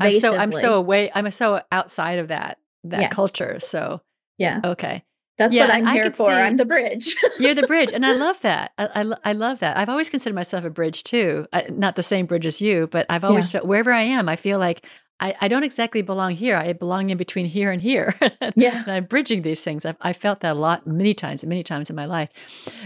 I'm 0.00 0.12
so 0.20 0.36
I'm 0.36 0.52
so 0.52 0.74
away 0.74 1.10
I'm 1.14 1.30
so 1.32 1.60
outside 1.72 2.18
of 2.18 2.28
that 2.28 2.58
that 2.84 3.00
yes. 3.02 3.12
culture 3.12 3.58
so 3.58 4.00
yeah. 4.38 4.60
okay 4.64 5.04
that's 5.42 5.56
yeah, 5.56 5.64
what 5.64 5.74
I'm 5.74 5.86
here 5.86 6.10
for. 6.12 6.28
See, 6.28 6.32
I'm 6.32 6.56
the 6.56 6.64
bridge. 6.64 7.16
you're 7.40 7.54
the 7.54 7.66
bridge. 7.66 7.92
And 7.92 8.06
I 8.06 8.12
love 8.12 8.40
that. 8.42 8.72
I, 8.78 9.02
I, 9.02 9.14
I, 9.24 9.32
love 9.32 9.58
that. 9.58 9.76
I've 9.76 9.88
always 9.88 10.08
considered 10.08 10.36
myself 10.36 10.64
a 10.64 10.70
bridge 10.70 11.02
too. 11.02 11.48
I, 11.52 11.66
not 11.68 11.96
the 11.96 12.02
same 12.02 12.26
bridge 12.26 12.46
as 12.46 12.60
you, 12.60 12.86
but 12.86 13.06
I've 13.10 13.24
always 13.24 13.48
yeah. 13.48 13.58
felt 13.58 13.66
wherever 13.68 13.92
I 13.92 14.02
am, 14.02 14.28
I 14.28 14.36
feel 14.36 14.60
like 14.60 14.86
I, 15.18 15.34
I 15.40 15.48
don't 15.48 15.64
exactly 15.64 16.02
belong 16.02 16.36
here. 16.36 16.56
I 16.56 16.72
belong 16.74 17.10
in 17.10 17.18
between 17.18 17.46
here 17.46 17.72
and 17.72 17.82
here. 17.82 18.14
Yeah. 18.54 18.82
and 18.82 18.92
I'm 18.92 19.04
bridging 19.04 19.42
these 19.42 19.64
things. 19.64 19.84
I've, 19.84 19.96
I 20.00 20.12
felt 20.12 20.40
that 20.40 20.56
a 20.56 20.58
lot, 20.58 20.86
many 20.86 21.14
times, 21.14 21.44
many 21.44 21.62
times 21.62 21.90
in 21.90 21.96
my 21.96 22.04
life. 22.04 22.28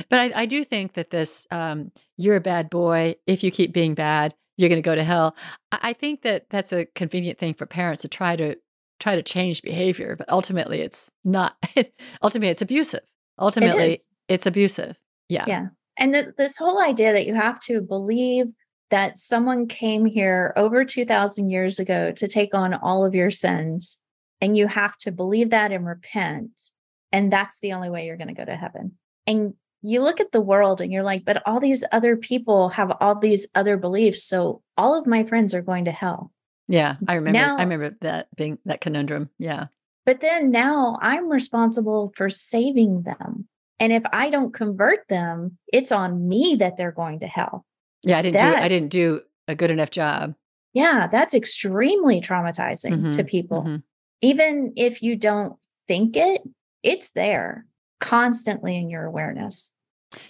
But 0.09 0.19
I, 0.19 0.43
I 0.43 0.47
do 0.47 0.65
think 0.65 0.95
that 0.95 1.11
this, 1.11 1.47
um, 1.51 1.91
you're 2.17 2.37
a 2.37 2.41
bad 2.41 2.71
boy. 2.71 3.17
If 3.27 3.43
you 3.43 3.51
keep 3.51 3.73
being 3.73 3.95
bad, 3.95 4.35
you're 4.57 4.69
going 4.69 4.81
to 4.81 4.89
go 4.89 4.95
to 4.95 5.03
hell. 5.03 5.35
I 5.73 5.93
think 5.93 6.23
that 6.23 6.47
that's 6.49 6.73
a 6.73 6.87
convenient 6.87 7.39
thing 7.39 7.55
for 7.55 7.67
parents 7.67 8.03
to 8.03 8.09
try 8.09 8.37
to 8.37 8.57
try 8.99 9.17
to 9.17 9.23
change 9.23 9.63
behavior, 9.63 10.17
but 10.17 10.29
ultimately 10.29 10.81
it's 10.81 11.11
not. 11.25 11.57
ultimately, 12.23 12.51
it's 12.51 12.63
abusive. 12.63 13.01
Ultimately, 13.39 13.93
it 13.93 14.01
it's 14.29 14.47
abusive. 14.47 14.97
Yeah. 15.29 15.45
Yeah. 15.47 15.67
And 15.99 16.13
th- 16.13 16.29
this 16.37 16.57
whole 16.57 16.83
idea 16.83 17.13
that 17.13 17.27
you 17.27 17.35
have 17.35 17.59
to 17.61 17.81
believe 17.81 18.47
that 18.91 19.19
someone 19.19 19.67
came 19.67 20.05
here 20.05 20.53
over 20.57 20.85
2000 20.85 21.51
years 21.51 21.79
ago 21.79 22.13
to 22.13 22.29
take 22.29 22.55
on 22.55 22.75
all 22.75 23.05
of 23.05 23.15
your 23.15 23.31
sins 23.31 24.01
and 24.41 24.57
you 24.57 24.69
have 24.69 24.97
to 24.99 25.13
believe 25.13 25.51
that 25.51 25.73
and 25.73 25.87
repent 25.87 26.71
and 27.13 27.33
that's 27.33 27.61
the 27.61 27.73
only 27.73 27.91
way 27.91 28.07
you're 28.07 28.17
going 28.17 28.29
to 28.29 28.35
go 28.35 28.45
to 28.45 28.57
heaven 28.57 28.93
and 29.27 29.55
you 29.83 30.03
look 30.03 30.21
at 30.21 30.33
the 30.33 30.41
world 30.41 30.81
and 30.81 30.93
you're 30.93 31.03
like 31.03 31.25
but 31.25 31.43
all 31.47 31.59
these 31.59 31.85
other 31.91 32.17
people 32.17 32.69
have 32.71 32.93
all 33.01 33.19
these 33.19 33.49
other 33.55 33.77
beliefs 33.77 34.23
so 34.23 34.63
all 34.77 34.99
of 34.99 35.07
my 35.07 35.25
friends 35.25 35.55
are 35.55 35.63
going 35.63 35.85
to 35.87 35.93
hell 35.93 36.33
yeah, 36.69 36.97
I 37.07 37.15
remember. 37.15 37.39
Now, 37.39 37.57
I 37.57 37.63
remember 37.63 37.97
that 38.01 38.29
being 38.37 38.59
that 38.65 38.81
conundrum. 38.81 39.31
Yeah. 39.39 39.67
But 40.05 40.21
then 40.21 40.51
now 40.51 40.99
I'm 41.03 41.29
responsible 41.29 42.13
for 42.17 42.31
saving 42.31 43.03
them. 43.03 43.49
And 43.79 43.93
if 43.93 44.05
I 44.13 44.31
don't 44.31 44.55
convert 44.55 45.09
them, 45.09 45.59
it's 45.73 45.93
on 45.93 46.29
me 46.29 46.57
that 46.61 46.77
they're 46.77 46.93
going 46.93 47.21
to 47.21 47.27
hell. 47.27 47.67
Yeah, 48.05 48.19
I 48.19 48.23
didn't 48.23 48.41
that's, 48.41 48.57
do 48.57 48.63
I 48.63 48.69
didn't 48.69 48.89
do 48.89 49.21
a 49.49 49.55
good 49.55 49.71
enough 49.71 49.91
job. 49.91 50.35
Yeah, 50.73 51.09
that's 51.11 51.35
extremely 51.35 52.21
traumatizing 52.21 52.93
mm-hmm, 52.93 53.11
to 53.13 53.25
people. 53.25 53.63
Mm-hmm. 53.63 53.77
Even 54.23 54.73
if 54.77 55.03
you 55.03 55.17
don't 55.17 55.57
think 55.89 56.17
it, 56.17 56.43
it's 56.83 57.11
there 57.11 57.67
constantly 58.01 58.77
in 58.77 58.91
your 58.91 59.05
awareness. 59.05 59.73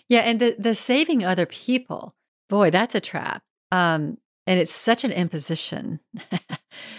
Yeah, 0.09 0.21
and 0.21 0.41
the 0.41 0.57
the 0.59 0.75
saving 0.75 1.25
other 1.25 1.47
people, 1.47 2.15
boy, 2.49 2.71
that's 2.71 2.95
a 2.95 3.01
trap. 3.01 3.43
Um, 3.71 4.19
and 4.47 4.61
it's 4.61 4.75
such 4.75 5.05
an 5.05 5.13
imposition. 5.13 6.01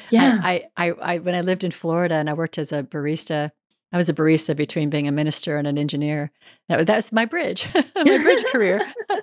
Yeah. 0.10 0.39
I, 0.41 0.64
I, 0.78 0.91
I, 0.91 1.18
when 1.20 1.36
I 1.36 1.41
lived 1.41 1.64
in 1.64 1.72
Florida 1.72 2.16
and 2.16 2.30
I 2.30 2.34
worked 2.34 2.58
as 2.58 2.72
a 2.72 2.84
barista, 2.84 3.52
I 3.91 3.98
was 3.98 4.10
a 4.10 4.14
barista 4.14 4.56
between 4.56 4.89
being 4.89 5.08
a 5.08 5.12
minister 5.12 5.58
and 5.58 5.68
an 5.68 5.78
engineer. 5.78 6.32
That, 6.70 6.88
was 6.88 7.12
my 7.12 7.26
bridge, 7.26 7.68
my 7.95 8.18
bridge 8.18 8.43
career. 8.45 8.82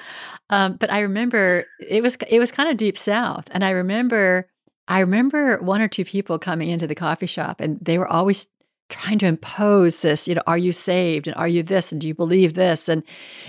Um, 0.51 0.77
but 0.77 0.93
I 0.93 1.01
remember 1.01 1.65
it 1.81 2.03
was 2.03 2.17
it 2.29 2.39
was 2.39 2.53
kind 2.53 2.69
of 2.69 2.77
deep 2.77 2.99
south, 2.99 3.49
and 3.53 3.65
I 3.65 3.71
remember 3.71 4.47
I 4.87 5.01
remember 5.01 5.57
one 5.63 5.81
or 5.81 5.89
two 5.89 6.05
people 6.05 6.39
coming 6.39 6.69
into 6.69 6.87
the 6.87 6.95
coffee 6.95 7.27
shop, 7.27 7.63
and 7.63 7.79
they 7.81 7.97
were 7.97 8.07
always 8.07 8.47
trying 8.91 9.19
to 9.21 9.27
impose 9.27 10.01
this, 10.01 10.29
you 10.29 10.35
know, 10.35 10.43
are 10.47 10.59
you 10.59 10.71
saved 10.71 11.27
and 11.27 11.37
are 11.37 11.49
you 11.49 11.63
this 11.63 11.93
and 11.93 12.01
do 12.01 12.07
you 12.07 12.15
believe 12.15 12.53
this? 12.53 12.91
And 12.91 13.03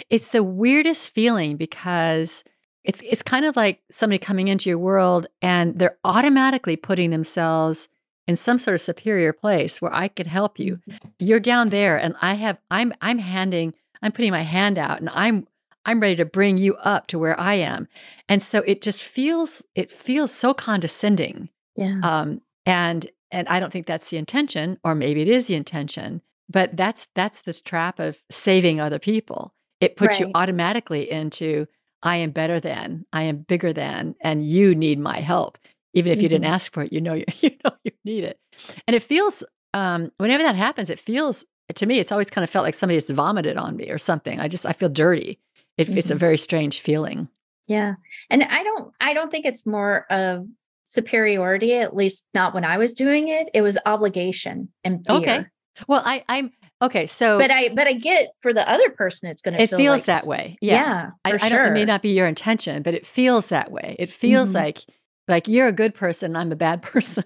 it's 0.10 0.32
the 0.32 0.44
weirdest 0.44 1.10
feeling 1.10 1.58
because 1.58 2.46
it's 2.86 3.02
it's 3.04 3.22
kind 3.22 3.46
of 3.46 3.56
like 3.56 3.82
somebody 3.90 4.20
coming 4.20 4.48
into 4.48 4.70
your 4.70 4.78
world 4.78 5.28
and 5.42 5.78
they're 5.78 5.98
automatically 6.04 6.76
putting 6.76 7.10
themselves 7.10 7.90
in 8.28 8.36
some 8.36 8.60
sort 8.60 8.76
of 8.76 8.82
superior 8.82 9.34
place 9.34 9.82
where 9.82 9.94
I 9.94 10.08
could 10.08 10.28
help 10.28 10.60
you. 10.60 10.80
Mm-hmm. 10.90 11.08
You're 11.20 11.40
down 11.40 11.70
there 11.70 11.98
and 11.98 12.16
I 12.22 12.36
have 12.36 12.58
I'm 12.72 12.94
I'm 13.02 13.20
handing 13.20 13.74
I'm 14.02 14.12
putting 14.12 14.32
my 14.32 14.42
hand 14.42 14.78
out 14.78 15.00
and 15.00 15.10
I'm 15.10 15.48
I'm 15.86 16.00
ready 16.00 16.16
to 16.18 16.26
bring 16.26 16.58
you 16.58 16.76
up 16.76 17.08
to 17.08 17.20
where 17.20 17.40
I 17.40 17.56
am. 17.56 17.88
And 18.30 18.42
so 18.42 18.60
it 18.62 18.82
just 18.82 19.04
feels 19.04 19.64
it 19.74 19.92
feels 19.92 20.32
so 20.32 20.54
condescending. 20.54 21.50
Yeah. 21.76 22.00
Um 22.04 22.42
and 22.66 23.08
and 23.32 23.48
I 23.48 23.60
don't 23.60 23.74
think 23.74 23.88
that's 23.88 24.10
the 24.10 24.18
intention 24.18 24.78
or 24.84 24.94
maybe 24.94 25.22
it 25.22 25.28
is 25.28 25.48
the 25.48 25.56
intention, 25.56 26.22
but 26.48 26.78
that's 26.78 27.08
that's 27.16 27.42
this 27.42 27.62
trap 27.62 28.00
of 28.00 28.22
saving 28.30 28.80
other 28.80 29.00
people. 29.00 29.54
It 29.82 29.98
puts 29.98 30.20
you 30.20 30.32
automatically 30.34 31.12
into 31.12 31.68
I 32.04 32.18
am 32.18 32.32
better 32.32 32.60
than, 32.60 33.06
I 33.14 33.24
am 33.24 33.38
bigger 33.38 33.74
than 33.74 34.16
and 34.22 34.46
you 34.46 34.76
need 34.76 35.00
my 35.00 35.20
help. 35.20 35.58
Even 35.94 36.12
if 36.12 36.22
you 36.22 36.28
didn't 36.30 36.46
Mhm. 36.46 36.54
ask 36.54 36.74
for 36.74 36.84
it, 36.84 36.92
you 36.94 37.02
know 37.02 37.14
you, 37.14 37.26
you 37.42 37.52
know 37.64 37.72
you 37.84 37.92
need 38.04 38.24
it. 38.24 38.40
And 38.88 38.96
it 38.96 39.02
feels 39.04 39.44
um 39.74 40.12
whenever 40.18 40.44
that 40.44 40.56
happens, 40.56 40.90
it 40.90 41.00
feels 41.00 41.46
to 41.74 41.86
me 41.86 42.00
it's 42.00 42.12
always 42.12 42.30
kind 42.30 42.44
of 42.44 42.50
felt 42.50 42.64
like 42.64 42.76
somebody 42.76 42.96
has 42.98 43.10
vomited 43.10 43.58
on 43.58 43.76
me 43.76 43.90
or 43.90 43.98
something. 43.98 44.40
I 44.40 44.48
just 44.48 44.66
I 44.66 44.74
feel 44.74 44.90
dirty. 44.90 45.40
It, 45.78 45.90
It's 45.90 46.12
a 46.12 46.16
Mhm. 46.16 46.20
very 46.20 46.38
strange 46.38 46.80
feeling. 46.82 47.28
Yeah. 47.68 47.96
And 48.30 48.44
I 48.44 48.64
don't 48.64 48.94
I 49.02 49.14
don't 49.14 49.32
think 49.32 49.46
it's 49.46 49.66
more 49.66 50.06
of 50.12 50.46
superiority, 50.84 51.74
at 51.74 51.96
least 51.96 52.26
not 52.34 52.54
when 52.54 52.64
I 52.64 52.78
was 52.78 52.94
doing 52.94 53.28
it. 53.28 53.50
It 53.54 53.62
was 53.62 53.78
obligation 53.86 54.70
and 54.84 55.04
fear. 55.06 55.18
Okay. 55.18 55.46
Well, 55.88 56.02
I 56.06 56.24
I'm 56.30 56.52
okay, 56.86 57.06
so 57.06 57.38
But 57.38 57.52
I 57.52 57.70
but 57.74 57.88
I 57.88 57.94
get 57.94 58.30
for 58.42 58.54
the 58.54 58.68
other 58.70 58.90
person 58.90 59.30
it's 59.30 59.42
gonna 59.42 59.58
it 59.58 59.70
feel 59.70 59.78
feels 59.80 60.00
like 60.02 60.06
that 60.06 60.28
way. 60.28 60.58
Yeah, 60.62 60.74
Yeah. 60.74 61.10
I, 61.24 61.34
I 61.46 61.50
don't 61.50 61.66
it 61.68 61.72
may 61.74 61.86
not 61.86 62.02
be 62.02 62.14
your 62.16 62.28
intention, 62.28 62.82
but 62.82 62.94
it 62.94 63.06
feels 63.06 63.50
that 63.50 63.72
way. 63.72 63.96
It 64.00 64.10
feels 64.10 64.52
Mhm. 64.52 64.56
like 64.56 64.80
like 65.28 65.48
you're 65.48 65.68
a 65.68 65.74
good 65.74 65.96
person, 65.96 66.36
I'm 66.36 66.52
a 66.52 66.56
bad 66.56 66.82
person. 66.94 67.24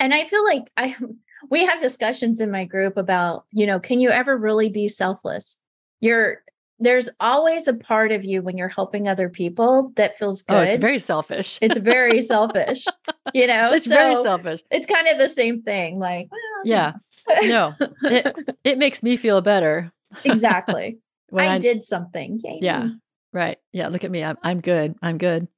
And 0.00 0.14
I 0.14 0.24
feel 0.24 0.44
like 0.44 0.70
I 0.76 0.94
we 1.50 1.64
have 1.66 1.80
discussions 1.80 2.40
in 2.40 2.50
my 2.50 2.64
group 2.64 2.96
about, 2.96 3.44
you 3.52 3.66
know, 3.66 3.80
can 3.80 4.00
you 4.00 4.10
ever 4.10 4.36
really 4.36 4.68
be 4.68 4.88
selfless? 4.88 5.60
You're 6.00 6.42
there's 6.78 7.08
always 7.20 7.68
a 7.68 7.74
part 7.74 8.10
of 8.10 8.24
you 8.24 8.42
when 8.42 8.56
you're 8.56 8.68
helping 8.68 9.06
other 9.06 9.28
people 9.28 9.92
that 9.94 10.18
feels 10.18 10.42
good. 10.42 10.54
oh, 10.56 10.60
it's 10.62 10.76
very 10.76 10.98
selfish. 10.98 11.58
It's 11.62 11.76
very 11.76 12.20
selfish, 12.20 12.84
you 13.32 13.46
know. 13.52 13.70
it's 13.72 13.86
very 13.86 14.16
selfish. 14.16 14.62
It's 14.68 14.86
kind 14.86 15.06
of 15.06 15.16
the 15.18 15.28
same 15.28 15.62
thing. 15.62 16.00
Like, 16.00 16.26
well, 16.32 16.40
Yeah. 16.64 16.94
No. 17.42 17.74
It 18.02 18.36
it 18.64 18.78
makes 18.78 19.02
me 19.02 19.16
feel 19.16 19.40
better 19.40 19.92
exactly. 20.24 20.98
I, 21.32 21.54
I, 21.54 21.58
did 21.58 21.82
something. 21.82 22.40
Yay 22.44 22.58
Yeah. 22.60 22.88
Right. 23.32 23.58
Yeah. 23.72 23.88
Look 23.88 24.04
at 24.04 24.10
me. 24.10 24.22
I'm 24.22 24.36
I'm 24.42 24.60
good. 24.60 24.94
I'm 25.02 25.18
good. 25.18 25.48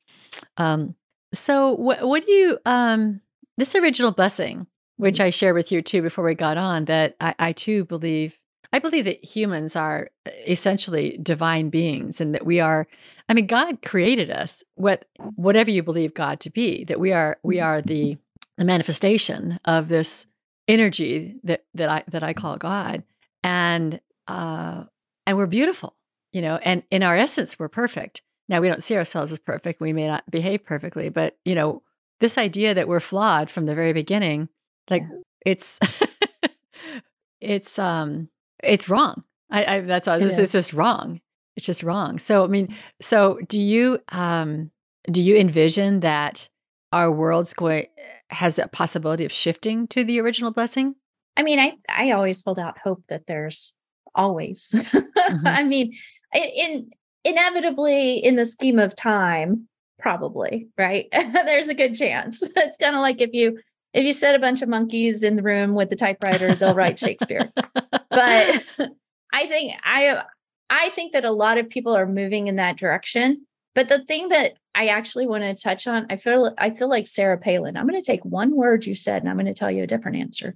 Um, 0.56 0.94
so 1.32 1.74
what 1.74 2.06
what 2.06 2.24
do 2.24 2.32
you 2.32 2.58
um 2.64 3.20
this 3.56 3.74
original 3.74 4.12
blessing, 4.12 4.66
which 4.96 5.20
I 5.20 5.30
shared 5.30 5.54
with 5.54 5.72
you 5.72 5.82
too 5.82 6.02
before 6.02 6.24
we 6.24 6.34
got 6.34 6.56
on, 6.56 6.84
that 6.86 7.16
I, 7.20 7.34
I 7.38 7.52
too 7.52 7.84
believe 7.84 8.40
I 8.72 8.78
believe 8.78 9.04
that 9.04 9.24
humans 9.24 9.76
are 9.76 10.10
essentially 10.46 11.18
divine 11.22 11.70
beings 11.70 12.20
and 12.20 12.34
that 12.34 12.46
we 12.46 12.60
are 12.60 12.86
I 13.28 13.32
mean, 13.32 13.46
God 13.46 13.80
created 13.82 14.30
us, 14.30 14.62
what 14.74 15.06
whatever 15.36 15.70
you 15.70 15.82
believe 15.82 16.12
God 16.12 16.40
to 16.40 16.50
be, 16.50 16.84
that 16.84 17.00
we 17.00 17.12
are 17.12 17.38
we 17.42 17.60
are 17.60 17.80
the 17.80 18.18
the 18.58 18.64
manifestation 18.64 19.58
of 19.64 19.88
this 19.88 20.26
energy 20.68 21.36
that 21.44 21.64
that 21.74 21.88
I 21.88 22.04
that 22.08 22.22
I 22.22 22.32
call 22.32 22.56
God. 22.56 23.02
And 23.42 24.00
uh 24.28 24.84
and 25.26 25.36
we're 25.36 25.46
beautiful 25.46 25.94
you 26.32 26.40
know 26.42 26.56
and 26.62 26.82
in 26.90 27.02
our 27.02 27.16
essence 27.16 27.58
we're 27.58 27.68
perfect. 27.68 28.22
Now 28.48 28.60
we 28.60 28.68
don't 28.68 28.82
see 28.82 28.96
ourselves 28.96 29.32
as 29.32 29.38
perfect. 29.38 29.80
We 29.80 29.92
may 29.92 30.06
not 30.06 30.28
behave 30.30 30.64
perfectly 30.64 31.08
but 31.10 31.36
you 31.44 31.54
know 31.54 31.82
this 32.20 32.38
idea 32.38 32.74
that 32.74 32.88
we're 32.88 33.00
flawed 33.00 33.50
from 33.50 33.66
the 33.66 33.74
very 33.74 33.92
beginning 33.92 34.48
like 34.90 35.02
Yeah. 35.02 35.18
it's 35.44 35.78
it's 37.40 37.78
um 37.78 38.28
it's 38.62 38.88
wrong. 38.88 39.24
I, 39.50 39.64
I 39.76 39.80
that's 39.80 40.08
all 40.08 40.16
It 40.16 40.22
it's, 40.24 40.38
it's 40.38 40.52
just 40.52 40.72
wrong. 40.72 41.20
It's 41.56 41.66
just 41.66 41.82
wrong. 41.82 42.18
So 42.18 42.44
i 42.44 42.46
mean 42.48 42.74
so 43.00 43.38
do 43.48 43.58
you 43.58 43.98
um 44.10 44.70
do 45.10 45.20
you 45.20 45.36
envision 45.36 46.00
that 46.00 46.48
our 46.94 47.12
world's 47.12 47.52
going 47.52 47.86
has 48.30 48.58
a 48.58 48.68
possibility 48.68 49.24
of 49.24 49.32
shifting 49.32 49.86
to 49.88 50.04
the 50.04 50.20
original 50.20 50.50
blessing 50.50 50.94
I 51.36 51.42
mean, 51.42 51.58
I 51.58 51.76
I 51.88 52.12
always 52.12 52.42
hold 52.44 52.58
out 52.58 52.78
hope 52.78 53.02
that 53.08 53.26
there's 53.26 53.74
always. 54.14 54.74
Mm-hmm. 55.24 55.46
I 55.46 55.64
mean, 55.64 55.94
in, 56.34 56.42
in 56.42 56.90
inevitably 57.24 58.18
in 58.18 58.36
the 58.36 58.44
scheme 58.44 58.78
of 58.78 58.94
time, 58.94 59.66
probably 59.98 60.68
right. 60.76 61.06
there's 61.12 61.70
a 61.70 61.74
good 61.74 61.94
chance. 61.94 62.42
It's 62.56 62.76
kind 62.76 62.94
of 62.94 63.00
like 63.00 63.22
if 63.22 63.30
you 63.32 63.58
if 63.94 64.04
you 64.04 64.12
set 64.12 64.34
a 64.34 64.38
bunch 64.38 64.60
of 64.60 64.68
monkeys 64.68 65.22
in 65.22 65.36
the 65.36 65.42
room 65.42 65.74
with 65.74 65.88
the 65.88 65.96
typewriter, 65.96 66.54
they'll 66.54 66.74
write 66.74 66.98
Shakespeare. 66.98 67.50
But 67.54 68.64
I 69.32 69.46
think 69.46 69.72
I 69.82 70.24
I 70.68 70.90
think 70.90 71.14
that 71.14 71.24
a 71.24 71.32
lot 71.32 71.56
of 71.56 71.70
people 71.70 71.96
are 71.96 72.06
moving 72.06 72.48
in 72.48 72.56
that 72.56 72.76
direction. 72.76 73.46
But 73.74 73.88
the 73.88 74.04
thing 74.04 74.28
that 74.28 74.58
I 74.74 74.88
actually 74.88 75.26
want 75.26 75.44
to 75.44 75.54
touch 75.54 75.86
on, 75.86 76.06
I 76.10 76.16
feel 76.16 76.52
I 76.58 76.70
feel 76.70 76.88
like 76.88 77.06
Sarah 77.06 77.38
Palin. 77.38 77.76
I'm 77.76 77.86
going 77.86 78.00
to 78.00 78.06
take 78.06 78.24
one 78.24 78.54
word 78.54 78.86
you 78.86 78.94
said 78.94 79.22
and 79.22 79.30
I'm 79.30 79.36
going 79.36 79.46
to 79.46 79.54
tell 79.54 79.70
you 79.70 79.82
a 79.82 79.86
different 79.86 80.18
answer. 80.18 80.54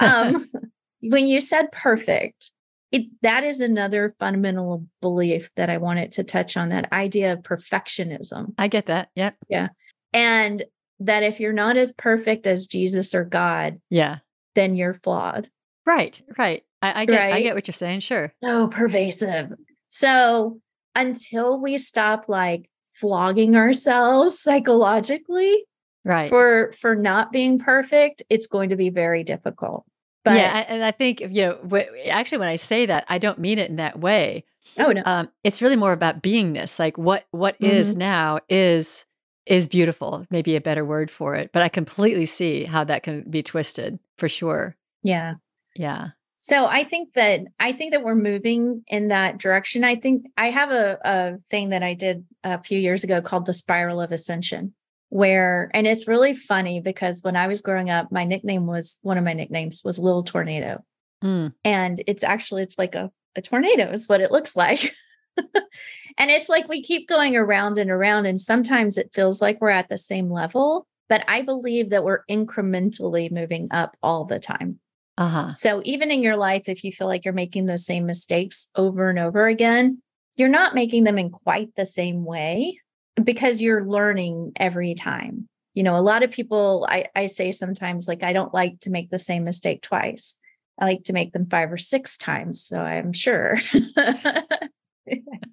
Um, 0.00 0.46
when 1.00 1.26
you 1.26 1.40
said 1.40 1.70
perfect, 1.72 2.50
it 2.90 3.06
that 3.22 3.44
is 3.44 3.60
another 3.60 4.14
fundamental 4.18 4.86
belief 5.00 5.50
that 5.56 5.70
I 5.70 5.78
wanted 5.78 6.12
to 6.12 6.24
touch 6.24 6.56
on 6.56 6.70
that 6.70 6.92
idea 6.92 7.32
of 7.32 7.40
perfectionism. 7.40 8.54
i 8.58 8.68
get 8.68 8.86
that 8.86 9.10
yep 9.14 9.36
Yeah. 9.48 9.68
And 10.12 10.64
that 11.00 11.22
if 11.22 11.40
you're 11.40 11.52
not 11.52 11.76
as 11.76 11.92
perfect 11.92 12.46
as 12.46 12.66
Jesus 12.66 13.14
or 13.14 13.24
God, 13.24 13.80
yeah 13.90 14.18
then 14.54 14.74
you're 14.76 14.94
flawed. 14.94 15.48
Right, 15.86 16.20
right. 16.36 16.62
I, 16.80 17.02
I 17.02 17.06
get 17.06 17.32
I 17.32 17.42
get 17.42 17.54
what 17.54 17.66
you're 17.66 17.72
saying. 17.72 18.00
Sure. 18.00 18.32
so 18.42 18.68
pervasive. 18.68 19.52
So 19.88 20.60
until 20.94 21.60
we 21.60 21.78
stop 21.78 22.26
like 22.28 22.68
flogging 22.92 23.56
ourselves 23.56 24.38
psychologically 24.42 25.64
Right. 26.04 26.28
for 26.30 26.72
for 26.80 26.96
not 26.96 27.30
being 27.32 27.58
perfect, 27.60 28.22
it's 28.28 28.46
going 28.48 28.70
to 28.70 28.76
be 28.76 28.90
very 28.90 29.22
difficult. 29.22 29.84
But 30.24 30.36
yeah, 30.36 30.52
I- 30.54 30.72
and 30.72 30.84
I 30.84 30.90
think 30.90 31.20
you 31.20 31.42
know, 31.42 31.82
actually, 32.08 32.38
when 32.38 32.48
I 32.48 32.56
say 32.56 32.86
that, 32.86 33.04
I 33.08 33.18
don't 33.18 33.38
mean 33.38 33.58
it 33.58 33.70
in 33.70 33.76
that 33.76 33.98
way. 34.00 34.44
oh 34.78 34.90
no, 34.92 35.02
Um, 35.04 35.28
it's 35.44 35.62
really 35.62 35.76
more 35.76 35.92
about 35.92 36.22
beingness. 36.22 36.78
Like 36.78 36.98
what 36.98 37.24
what 37.30 37.56
is 37.60 37.90
Mm-hmm. 37.90 37.98
now 37.98 38.38
is 38.48 39.04
is 39.46 39.66
beautiful. 39.68 40.26
Maybe 40.30 40.54
a 40.56 40.60
better 40.60 40.84
word 40.84 41.10
for 41.10 41.34
it, 41.36 41.50
but 41.52 41.62
I 41.62 41.68
completely 41.68 42.26
see 42.26 42.64
how 42.64 42.84
that 42.84 43.02
can 43.02 43.22
be 43.30 43.42
twisted 43.42 43.98
for 44.18 44.28
sure. 44.28 44.76
yeah. 45.02 45.34
Yeah. 45.76 46.08
So 46.44 46.66
I 46.66 46.82
think 46.82 47.12
that 47.12 47.42
I 47.60 47.70
think 47.70 47.92
that 47.92 48.02
we're 48.02 48.16
moving 48.16 48.82
in 48.88 49.08
that 49.08 49.38
direction. 49.38 49.84
I 49.84 49.94
think 49.94 50.26
I 50.36 50.50
have 50.50 50.72
a, 50.72 50.98
a 51.04 51.38
thing 51.48 51.68
that 51.68 51.84
I 51.84 51.94
did 51.94 52.24
a 52.42 52.60
few 52.60 52.80
years 52.80 53.04
ago 53.04 53.22
called 53.22 53.46
the 53.46 53.52
spiral 53.54 54.00
of 54.00 54.10
ascension, 54.10 54.74
where 55.08 55.70
and 55.72 55.86
it's 55.86 56.08
really 56.08 56.34
funny 56.34 56.80
because 56.80 57.22
when 57.22 57.36
I 57.36 57.46
was 57.46 57.60
growing 57.60 57.90
up, 57.90 58.10
my 58.10 58.24
nickname 58.24 58.66
was 58.66 58.98
one 59.02 59.18
of 59.18 59.24
my 59.24 59.34
nicknames 59.34 59.82
was 59.84 60.00
Little 60.00 60.24
Tornado. 60.24 60.84
Mm. 61.22 61.54
and 61.62 62.02
it's 62.08 62.24
actually 62.24 62.62
it's 62.62 62.78
like 62.78 62.96
a, 62.96 63.08
a 63.36 63.42
tornado 63.42 63.92
is 63.92 64.08
what 64.08 64.20
it 64.20 64.32
looks 64.32 64.56
like 64.56 64.92
and 65.38 66.32
it's 66.32 66.48
like 66.48 66.66
we 66.66 66.82
keep 66.82 67.08
going 67.08 67.36
around 67.36 67.78
and 67.78 67.92
around 67.92 68.26
and 68.26 68.40
sometimes 68.40 68.98
it 68.98 69.14
feels 69.14 69.40
like 69.40 69.60
we're 69.60 69.68
at 69.68 69.88
the 69.88 69.98
same 69.98 70.32
level 70.32 70.88
but 71.08 71.22
i 71.28 71.40
believe 71.40 71.90
that 71.90 72.02
we're 72.02 72.24
incrementally 72.28 73.30
moving 73.30 73.68
up 73.70 73.96
all 74.02 74.24
the 74.24 74.40
time 74.40 74.80
Uh 75.18 75.28
huh. 75.28 75.50
so 75.50 75.82
even 75.84 76.10
in 76.10 76.22
your 76.22 76.36
life 76.36 76.68
if 76.68 76.84
you 76.84 76.92
feel 76.92 77.06
like 77.06 77.24
you're 77.24 77.34
making 77.34 77.66
those 77.66 77.84
same 77.84 78.06
mistakes 78.06 78.70
over 78.74 79.10
and 79.10 79.18
over 79.18 79.46
again 79.46 80.00
you're 80.36 80.48
not 80.48 80.74
making 80.74 81.04
them 81.04 81.18
in 81.18 81.30
quite 81.30 81.68
the 81.76 81.84
same 81.84 82.24
way 82.24 82.80
because 83.22 83.60
you're 83.60 83.86
learning 83.86 84.52
every 84.56 84.94
time 84.94 85.48
you 85.74 85.82
know 85.82 85.96
a 85.96 86.00
lot 86.00 86.22
of 86.22 86.30
people 86.30 86.86
i, 86.88 87.06
I 87.14 87.26
say 87.26 87.52
sometimes 87.52 88.08
like 88.08 88.22
i 88.22 88.32
don't 88.32 88.54
like 88.54 88.80
to 88.80 88.90
make 88.90 89.10
the 89.10 89.18
same 89.18 89.44
mistake 89.44 89.82
twice 89.82 90.40
I 90.78 90.86
like 90.86 91.04
to 91.04 91.12
make 91.12 91.32
them 91.32 91.46
five 91.48 91.72
or 91.72 91.78
six 91.78 92.16
times. 92.16 92.62
So 92.62 92.80
I'm 92.80 93.12
sure 93.12 93.56
I 93.96 94.68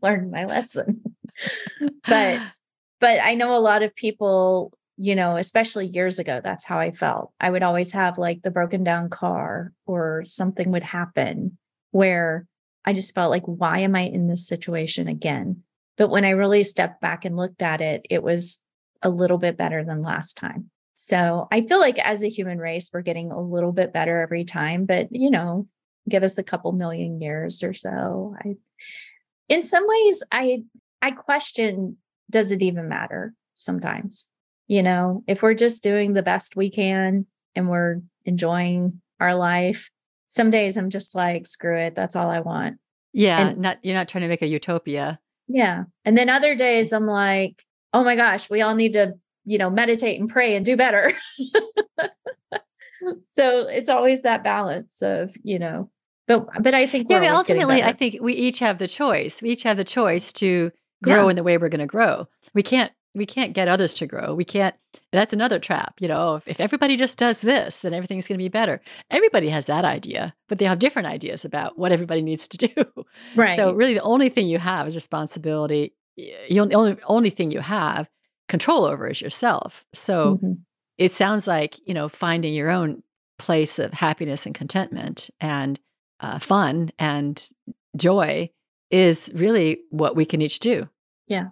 learned 0.01 0.32
my 0.32 0.45
lesson. 0.45 1.03
but 2.07 2.41
but 2.99 3.22
I 3.22 3.36
know 3.36 3.55
a 3.55 3.60
lot 3.60 3.84
of 3.84 3.95
people, 3.95 4.74
you 5.02 5.16
know, 5.16 5.38
especially 5.38 5.88
years 5.88 6.20
ago, 6.20 6.41
that's 6.43 6.66
how 6.66 6.78
I 6.78 6.91
felt. 6.91 7.32
I 7.39 7.50
would 7.50 7.64
always 7.64 7.93
have 7.93 8.18
like 8.18 8.41
the 8.41 8.52
broken 8.52 8.84
down 8.84 9.10
car 9.10 9.72
or 9.86 10.24
something 10.26 10.72
would 10.72 10.84
happen 10.84 11.58
where 11.91 12.45
I 12.84 12.91
just 12.91 13.16
felt 13.16 13.32
like, 13.32 13.45
why 13.45 13.80
am 13.80 13.95
I 13.95 14.02
in 14.02 14.28
this 14.28 14.45
situation 14.45 15.08
again? 15.08 15.64
But 15.97 16.10
when 16.10 16.26
I 16.26 16.32
really 16.32 16.64
stepped 16.64 17.00
back 17.00 17.24
and 17.24 17.38
looked 17.38 17.62
at 17.62 17.80
it, 17.80 18.06
it 18.10 18.22
was 18.22 18.62
a 19.02 19.10
little 19.10 19.38
bit 19.38 19.56
better 19.56 19.86
than 19.86 20.02
last 20.02 20.36
time. 20.36 20.70
So 20.97 21.47
I 21.50 21.62
feel 21.62 21.80
like 21.80 21.97
as 21.97 22.22
a 22.22 22.30
human 22.30 22.58
race, 22.58 22.89
we're 22.91 23.00
getting 23.00 23.32
a 23.32 23.41
little 23.41 23.72
bit 23.72 23.93
better 23.93 24.22
every 24.22 24.43
time, 24.43 24.86
but 24.86 25.08
you 25.12 25.32
know, 25.32 25.66
give 26.10 26.24
us 26.24 26.38
a 26.38 26.43
couple 26.43 26.74
million 26.74 27.22
years 27.22 27.64
or 27.64 27.74
so. 27.74 28.36
I, 28.38 28.56
in 29.47 29.64
some 29.64 29.88
ways, 29.88 30.24
I, 30.30 30.64
I 31.02 31.12
question, 31.12 31.95
does 32.30 32.52
it 32.52 32.62
even 32.62 32.89
matter 32.89 33.34
sometimes? 33.54 34.28
You 34.70 34.82
know, 34.82 35.24
if 35.28 35.41
we're 35.41 35.53
just 35.53 35.84
doing 35.84 36.13
the 36.13 36.24
best 36.24 36.55
we 36.55 36.70
can 36.70 37.26
and 37.55 37.70
we're 37.70 37.99
enjoying 38.24 39.01
our 39.20 39.36
life, 39.36 39.91
some 40.28 40.49
days 40.49 40.78
I'm 40.78 40.89
just 40.89 41.13
like, 41.13 41.45
screw 41.45 41.78
it. 41.78 41.95
That's 41.95 42.15
all 42.15 42.30
I 42.30 42.39
want. 42.39 42.78
Yeah. 43.11 43.49
And, 43.49 43.59
not, 43.59 43.80
you're 43.84 43.95
not 43.95 44.07
trying 44.07 44.22
to 44.22 44.30
make 44.30 44.41
a 44.41 44.47
utopia. 44.47 45.20
Yeah. 45.49 45.84
And 46.05 46.17
then 46.17 46.30
other 46.30 46.55
days 46.55 46.93
I'm 46.93 47.07
like, 47.07 47.61
oh 47.93 48.05
my 48.05 48.15
gosh, 48.15 48.49
we 48.49 48.61
all 48.61 48.76
need 48.76 48.93
to 48.93 49.15
you 49.49 49.57
know, 49.57 49.72
meditate 49.72 50.20
and 50.20 50.30
pray 50.30 50.55
and 50.55 50.63
do 50.63 50.78
better. 50.78 51.11
so 53.32 53.67
it's 53.67 53.89
always 53.89 54.22
that 54.22 54.43
balance 54.43 55.01
of, 55.01 55.32
you 55.43 55.57
know, 55.57 55.89
but 56.28 56.47
but 56.61 56.76
I 56.76 56.86
think 56.86 57.07
yeah, 57.09 57.20
mean, 57.20 57.32
ultimately 57.32 57.82
I 57.82 57.93
think 57.93 58.17
we 58.22 58.34
each 58.34 58.59
have 58.59 58.78
the 58.78 58.88
choice. 58.88 59.41
We 59.41 59.49
each 59.49 59.63
have 59.63 59.78
the 59.78 59.84
choice 59.84 60.32
to 60.34 60.72
grow 61.03 61.24
yeah. 61.24 61.30
in 61.32 61.36
the 61.36 61.41
way 61.41 61.57
we're 61.57 61.70
going 61.70 61.80
to 61.80 61.88
grow. 61.88 62.28
We 62.53 62.61
can't 62.61 62.91
we 63.16 63.26
can't 63.26 63.53
get 63.53 63.68
others 63.68 63.93
to 63.95 64.07
grow. 64.07 64.36
We 64.36 64.45
can't. 64.45 64.76
That's 65.12 65.34
another 65.34 65.60
trap. 65.60 65.95
You 65.99 66.07
know, 66.07 66.36
if, 66.36 66.47
if 66.47 66.60
everybody 66.60 66.95
just 66.95 67.18
does 67.18 67.41
this, 67.41 67.80
then 67.80 67.93
everything's 67.93 68.28
going 68.28 68.38
to 68.38 68.43
be 68.43 68.49
better. 68.49 68.82
Everybody 69.10 69.49
has 69.49 69.66
that 69.66 69.86
idea, 69.86 70.34
but 70.47 70.60
they 70.60 70.66
have 70.66 70.80
different 70.80 71.07
ideas 71.07 71.45
about 71.45 71.78
what 71.78 71.91
everybody 71.91 72.22
needs 72.22 72.47
to 72.49 72.57
do. 72.68 73.05
Right. 73.36 73.55
So 73.55 73.72
really, 73.72 73.95
the 73.95 74.01
only 74.01 74.30
thing 74.30 74.47
you 74.47 74.60
have 74.60 74.88
is 74.88 74.95
responsibility. 74.95 75.93
You 76.16 76.66
the 76.66 76.76
only 76.76 76.97
only 77.03 77.30
thing 77.30 77.51
you 77.51 77.62
have 77.62 78.10
control 78.49 78.84
over 78.84 79.07
is 79.07 79.22
yourself. 79.22 79.86
So 79.93 80.36
mm-hmm. 80.36 80.53
it 80.97 81.14
sounds 81.14 81.47
like, 81.47 81.76
you 81.88 81.93
know, 81.93 82.10
finding 82.10 82.53
your 82.53 82.70
own 82.70 83.03
place 83.38 83.80
of 83.80 83.93
happiness 83.93 84.45
and 84.45 84.53
contentment 84.53 85.30
and 85.39 85.80
uh, 86.20 86.39
fun 86.39 86.89
and 86.99 87.49
joy 87.95 88.49
is 88.91 89.32
really 89.34 89.80
what 89.91 90.16
we 90.16 90.26
can 90.26 90.41
each 90.41 90.60
do. 90.60 90.89
Yeah. 91.28 91.49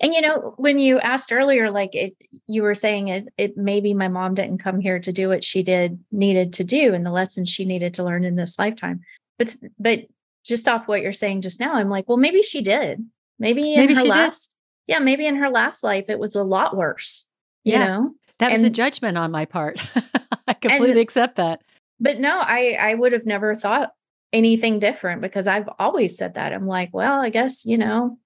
And 0.00 0.14
you 0.14 0.20
know, 0.20 0.54
when 0.56 0.78
you 0.78 0.98
asked 1.00 1.32
earlier, 1.32 1.70
like 1.70 1.94
it, 1.94 2.16
you 2.46 2.62
were 2.62 2.74
saying 2.74 3.08
it, 3.08 3.28
it 3.36 3.56
maybe 3.56 3.94
my 3.94 4.08
mom 4.08 4.34
didn't 4.34 4.58
come 4.58 4.80
here 4.80 4.98
to 4.98 5.12
do 5.12 5.28
what 5.28 5.44
she 5.44 5.62
did 5.62 5.98
needed 6.10 6.52
to 6.54 6.64
do 6.64 6.94
and 6.94 7.04
the 7.04 7.10
lessons 7.10 7.48
she 7.48 7.64
needed 7.64 7.94
to 7.94 8.04
learn 8.04 8.24
in 8.24 8.36
this 8.36 8.58
lifetime. 8.58 9.00
But 9.38 9.54
but 9.78 10.00
just 10.44 10.68
off 10.68 10.88
what 10.88 11.02
you're 11.02 11.12
saying 11.12 11.42
just 11.42 11.60
now, 11.60 11.74
I'm 11.74 11.88
like, 11.88 12.08
well, 12.08 12.18
maybe 12.18 12.42
she 12.42 12.62
did. 12.62 13.04
Maybe 13.38 13.74
in 13.74 13.80
maybe 13.80 13.94
her 13.94 14.04
last, 14.04 14.54
yeah, 14.86 14.98
maybe 14.98 15.26
in 15.26 15.36
her 15.36 15.48
last 15.48 15.82
life 15.82 16.06
it 16.08 16.18
was 16.18 16.36
a 16.36 16.44
lot 16.44 16.76
worse. 16.76 17.26
You 17.64 17.72
yeah, 17.72 17.86
know, 17.86 18.14
that 18.38 18.52
was 18.52 18.62
and, 18.62 18.70
a 18.70 18.74
judgment 18.74 19.18
on 19.18 19.30
my 19.30 19.44
part. 19.44 19.80
I 20.46 20.54
completely 20.54 20.90
and, 20.90 21.00
accept 21.00 21.36
that. 21.36 21.62
But 21.98 22.18
no, 22.20 22.40
I 22.40 22.76
I 22.80 22.94
would 22.94 23.12
have 23.12 23.26
never 23.26 23.54
thought 23.54 23.92
anything 24.32 24.78
different 24.78 25.22
because 25.22 25.46
I've 25.46 25.68
always 25.78 26.16
said 26.16 26.34
that. 26.34 26.52
I'm 26.52 26.66
like, 26.66 26.90
well, 26.92 27.20
I 27.20 27.30
guess 27.30 27.64
you 27.64 27.78
know, 27.78 28.18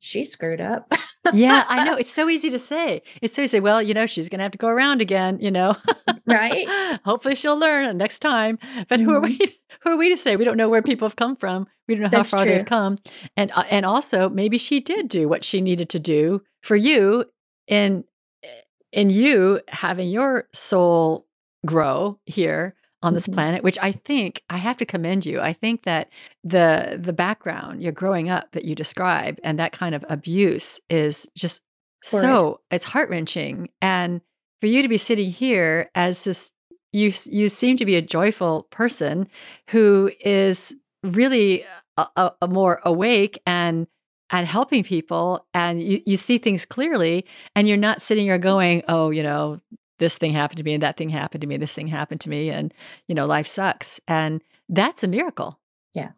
she 0.00 0.24
screwed 0.24 0.60
up. 0.60 0.92
yeah, 1.32 1.64
I 1.68 1.84
know. 1.84 1.94
It's 2.00 2.10
so 2.10 2.28
easy 2.28 2.50
to 2.50 2.58
say. 2.58 3.02
It's 3.20 3.34
so 3.34 3.42
easy. 3.42 3.60
Well, 3.60 3.82
you 3.82 3.92
know, 3.92 4.06
she's 4.06 4.28
going 4.28 4.38
to 4.38 4.42
have 4.42 4.52
to 4.52 4.58
go 4.58 4.68
around 4.68 5.02
again, 5.02 5.38
you 5.40 5.50
know. 5.50 5.76
right. 6.26 6.66
Hopefully 7.04 7.34
she'll 7.34 7.58
learn 7.58 7.96
next 7.98 8.20
time. 8.20 8.58
But 8.88 9.00
who 9.00 9.14
are 9.14 9.20
mm-hmm. 9.20 9.36
we 9.38 9.60
who 9.82 9.90
are 9.90 9.96
we 9.96 10.08
to 10.08 10.16
say? 10.16 10.36
We 10.36 10.44
don't 10.44 10.56
know 10.56 10.68
where 10.68 10.82
people 10.82 11.06
have 11.06 11.16
come 11.16 11.36
from. 11.36 11.66
We 11.86 11.94
don't 11.94 12.04
know 12.04 12.08
That's 12.08 12.30
how 12.30 12.38
far 12.38 12.46
true. 12.46 12.54
they've 12.54 12.64
come. 12.64 12.96
And 13.36 13.52
uh, 13.54 13.64
and 13.70 13.84
also 13.84 14.30
maybe 14.30 14.56
she 14.56 14.80
did 14.80 15.08
do 15.08 15.28
what 15.28 15.44
she 15.44 15.60
needed 15.60 15.90
to 15.90 16.00
do 16.00 16.42
for 16.62 16.76
you 16.76 17.26
in 17.68 18.04
in 18.92 19.10
you 19.10 19.60
having 19.68 20.08
your 20.08 20.48
soul 20.52 21.26
grow 21.66 22.18
here 22.24 22.74
on 23.02 23.14
this 23.14 23.26
mm-hmm. 23.26 23.34
planet 23.34 23.62
which 23.62 23.78
i 23.80 23.92
think 23.92 24.42
i 24.50 24.56
have 24.56 24.76
to 24.76 24.84
commend 24.84 25.24
you 25.24 25.40
i 25.40 25.52
think 25.52 25.84
that 25.84 26.08
the 26.44 26.98
the 27.00 27.12
background 27.12 27.82
you're 27.82 27.92
growing 27.92 28.28
up 28.28 28.50
that 28.52 28.64
you 28.64 28.74
described 28.74 29.40
and 29.42 29.58
that 29.58 29.72
kind 29.72 29.94
of 29.94 30.04
abuse 30.08 30.80
is 30.88 31.30
just 31.36 31.62
so 32.02 32.60
it's 32.70 32.84
heart-wrenching 32.84 33.68
and 33.82 34.20
for 34.60 34.66
you 34.66 34.82
to 34.82 34.88
be 34.88 34.98
sitting 34.98 35.30
here 35.30 35.90
as 35.94 36.24
this 36.24 36.52
you 36.92 37.12
you 37.26 37.48
seem 37.48 37.76
to 37.76 37.84
be 37.84 37.96
a 37.96 38.02
joyful 38.02 38.64
person 38.70 39.28
who 39.68 40.10
is 40.20 40.74
really 41.02 41.64
a, 41.96 42.06
a, 42.16 42.32
a 42.42 42.48
more 42.48 42.80
awake 42.84 43.40
and 43.46 43.86
and 44.30 44.46
helping 44.46 44.84
people 44.84 45.46
and 45.54 45.82
you, 45.82 46.00
you 46.06 46.16
see 46.16 46.38
things 46.38 46.64
clearly 46.64 47.26
and 47.54 47.68
you're 47.68 47.76
not 47.76 48.02
sitting 48.02 48.24
here 48.24 48.38
going 48.38 48.82
oh 48.88 49.10
you 49.10 49.22
know 49.22 49.60
this 50.00 50.18
thing 50.18 50.32
happened 50.32 50.58
to 50.58 50.64
me 50.64 50.74
and 50.74 50.82
that 50.82 50.96
thing 50.96 51.10
happened 51.10 51.42
to 51.42 51.46
me 51.46 51.56
this 51.56 51.74
thing 51.74 51.86
happened 51.86 52.20
to 52.22 52.28
me 52.28 52.50
and 52.50 52.74
you 53.06 53.14
know 53.14 53.26
life 53.26 53.46
sucks 53.46 54.00
and 54.08 54.42
that's 54.68 55.04
a 55.04 55.08
miracle. 55.08 55.60
Yeah. 55.94 56.10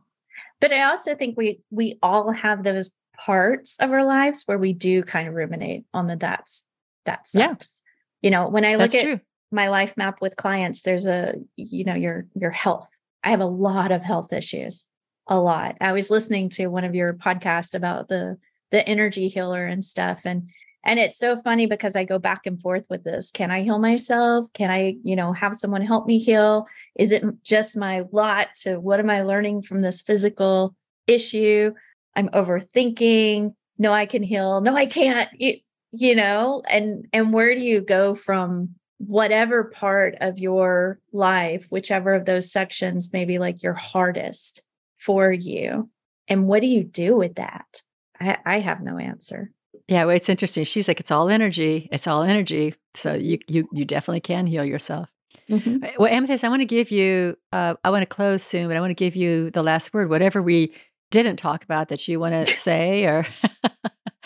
But 0.60 0.72
i 0.72 0.84
also 0.84 1.14
think 1.14 1.36
we 1.36 1.60
we 1.70 1.98
all 2.02 2.30
have 2.32 2.62
those 2.62 2.90
parts 3.18 3.78
of 3.80 3.90
our 3.90 4.04
lives 4.04 4.44
where 4.46 4.58
we 4.58 4.72
do 4.72 5.02
kind 5.02 5.28
of 5.28 5.34
ruminate 5.34 5.84
on 5.92 6.06
the 6.06 6.16
that's 6.16 6.66
that 7.04 7.28
sucks. 7.28 7.82
Yeah. 8.22 8.28
you 8.28 8.30
know 8.30 8.48
when 8.48 8.64
i 8.64 8.72
look 8.72 8.92
that's 8.92 8.94
at 8.94 9.02
true. 9.02 9.20
my 9.50 9.68
life 9.68 9.96
map 9.96 10.22
with 10.22 10.36
clients 10.36 10.82
there's 10.82 11.06
a 11.06 11.34
you 11.56 11.84
know 11.84 11.94
your 11.94 12.26
your 12.34 12.50
health. 12.50 12.88
I 13.24 13.30
have 13.30 13.40
a 13.40 13.46
lot 13.46 13.92
of 13.92 14.02
health 14.02 14.32
issues 14.32 14.88
a 15.28 15.38
lot. 15.38 15.76
I 15.80 15.92
was 15.92 16.10
listening 16.10 16.48
to 16.50 16.66
one 16.66 16.84
of 16.84 16.94
your 16.94 17.12
podcasts 17.12 17.74
about 17.74 18.08
the 18.08 18.38
the 18.70 18.86
energy 18.88 19.28
healer 19.28 19.66
and 19.66 19.84
stuff 19.84 20.22
and 20.24 20.48
and 20.84 20.98
it's 20.98 21.16
so 21.16 21.36
funny 21.36 21.66
because 21.66 21.94
I 21.94 22.04
go 22.04 22.18
back 22.18 22.46
and 22.46 22.60
forth 22.60 22.86
with 22.90 23.04
this. 23.04 23.30
Can 23.30 23.50
I 23.50 23.62
heal 23.62 23.78
myself? 23.78 24.52
Can 24.52 24.70
I, 24.70 24.96
you 25.02 25.14
know, 25.14 25.32
have 25.32 25.54
someone 25.54 25.82
help 25.82 26.06
me 26.06 26.18
heal? 26.18 26.66
Is 26.96 27.12
it 27.12 27.24
just 27.44 27.76
my 27.76 28.04
lot 28.10 28.48
to 28.62 28.80
what 28.80 28.98
am 28.98 29.08
I 29.08 29.22
learning 29.22 29.62
from 29.62 29.82
this 29.82 30.00
physical 30.00 30.74
issue? 31.06 31.72
I'm 32.16 32.28
overthinking. 32.30 33.54
No, 33.78 33.92
I 33.92 34.06
can 34.06 34.22
heal. 34.22 34.60
No, 34.60 34.76
I 34.76 34.86
can't. 34.86 35.28
You, 35.38 35.58
you 35.92 36.16
know, 36.16 36.62
and 36.68 37.06
and 37.12 37.32
where 37.32 37.54
do 37.54 37.60
you 37.60 37.80
go 37.80 38.14
from 38.14 38.74
whatever 38.98 39.64
part 39.64 40.16
of 40.20 40.38
your 40.38 40.98
life, 41.12 41.66
whichever 41.70 42.14
of 42.14 42.24
those 42.24 42.50
sections 42.50 43.12
maybe 43.12 43.38
like 43.38 43.62
your 43.62 43.74
hardest 43.74 44.62
for 44.98 45.30
you? 45.32 45.90
And 46.28 46.46
what 46.46 46.60
do 46.60 46.66
you 46.66 46.82
do 46.82 47.16
with 47.16 47.36
that? 47.36 47.82
I, 48.18 48.38
I 48.44 48.60
have 48.60 48.80
no 48.80 48.98
answer. 48.98 49.50
Yeah, 49.88 50.04
well, 50.04 50.16
it's 50.16 50.28
interesting. 50.28 50.64
She's 50.64 50.88
like, 50.88 51.00
it's 51.00 51.10
all 51.10 51.28
energy. 51.28 51.88
It's 51.92 52.06
all 52.06 52.22
energy. 52.22 52.74
So 52.94 53.14
you 53.14 53.38
you 53.48 53.68
you 53.72 53.84
definitely 53.84 54.20
can 54.20 54.46
heal 54.46 54.64
yourself. 54.64 55.08
Mm-hmm. 55.48 55.84
Well, 55.98 56.12
Amethyst, 56.12 56.44
I 56.44 56.48
want 56.48 56.60
to 56.60 56.66
give 56.66 56.90
you. 56.90 57.36
Uh, 57.52 57.74
I 57.84 57.90
want 57.90 58.02
to 58.02 58.06
close 58.06 58.42
soon, 58.42 58.68
but 58.68 58.76
I 58.76 58.80
want 58.80 58.90
to 58.90 58.94
give 58.94 59.16
you 59.16 59.50
the 59.50 59.62
last 59.62 59.92
word. 59.92 60.08
Whatever 60.08 60.42
we 60.42 60.72
didn't 61.10 61.36
talk 61.36 61.64
about 61.64 61.88
that 61.88 62.06
you 62.08 62.20
want 62.20 62.46
to 62.46 62.56
say, 62.56 63.04
or 63.04 63.26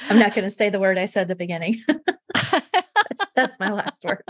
I'm 0.09 0.19
not 0.19 0.35
going 0.35 0.45
to 0.45 0.51
say 0.51 0.71
the 0.71 0.81
word 0.81 0.99
I 0.99 1.07
said 1.07 1.23
at 1.23 1.29
the 1.29 1.37
beginning. 1.37 1.83
that's, 2.35 3.31
that's 3.35 3.61
my 3.61 3.71
last 3.71 4.05
word. 4.05 4.23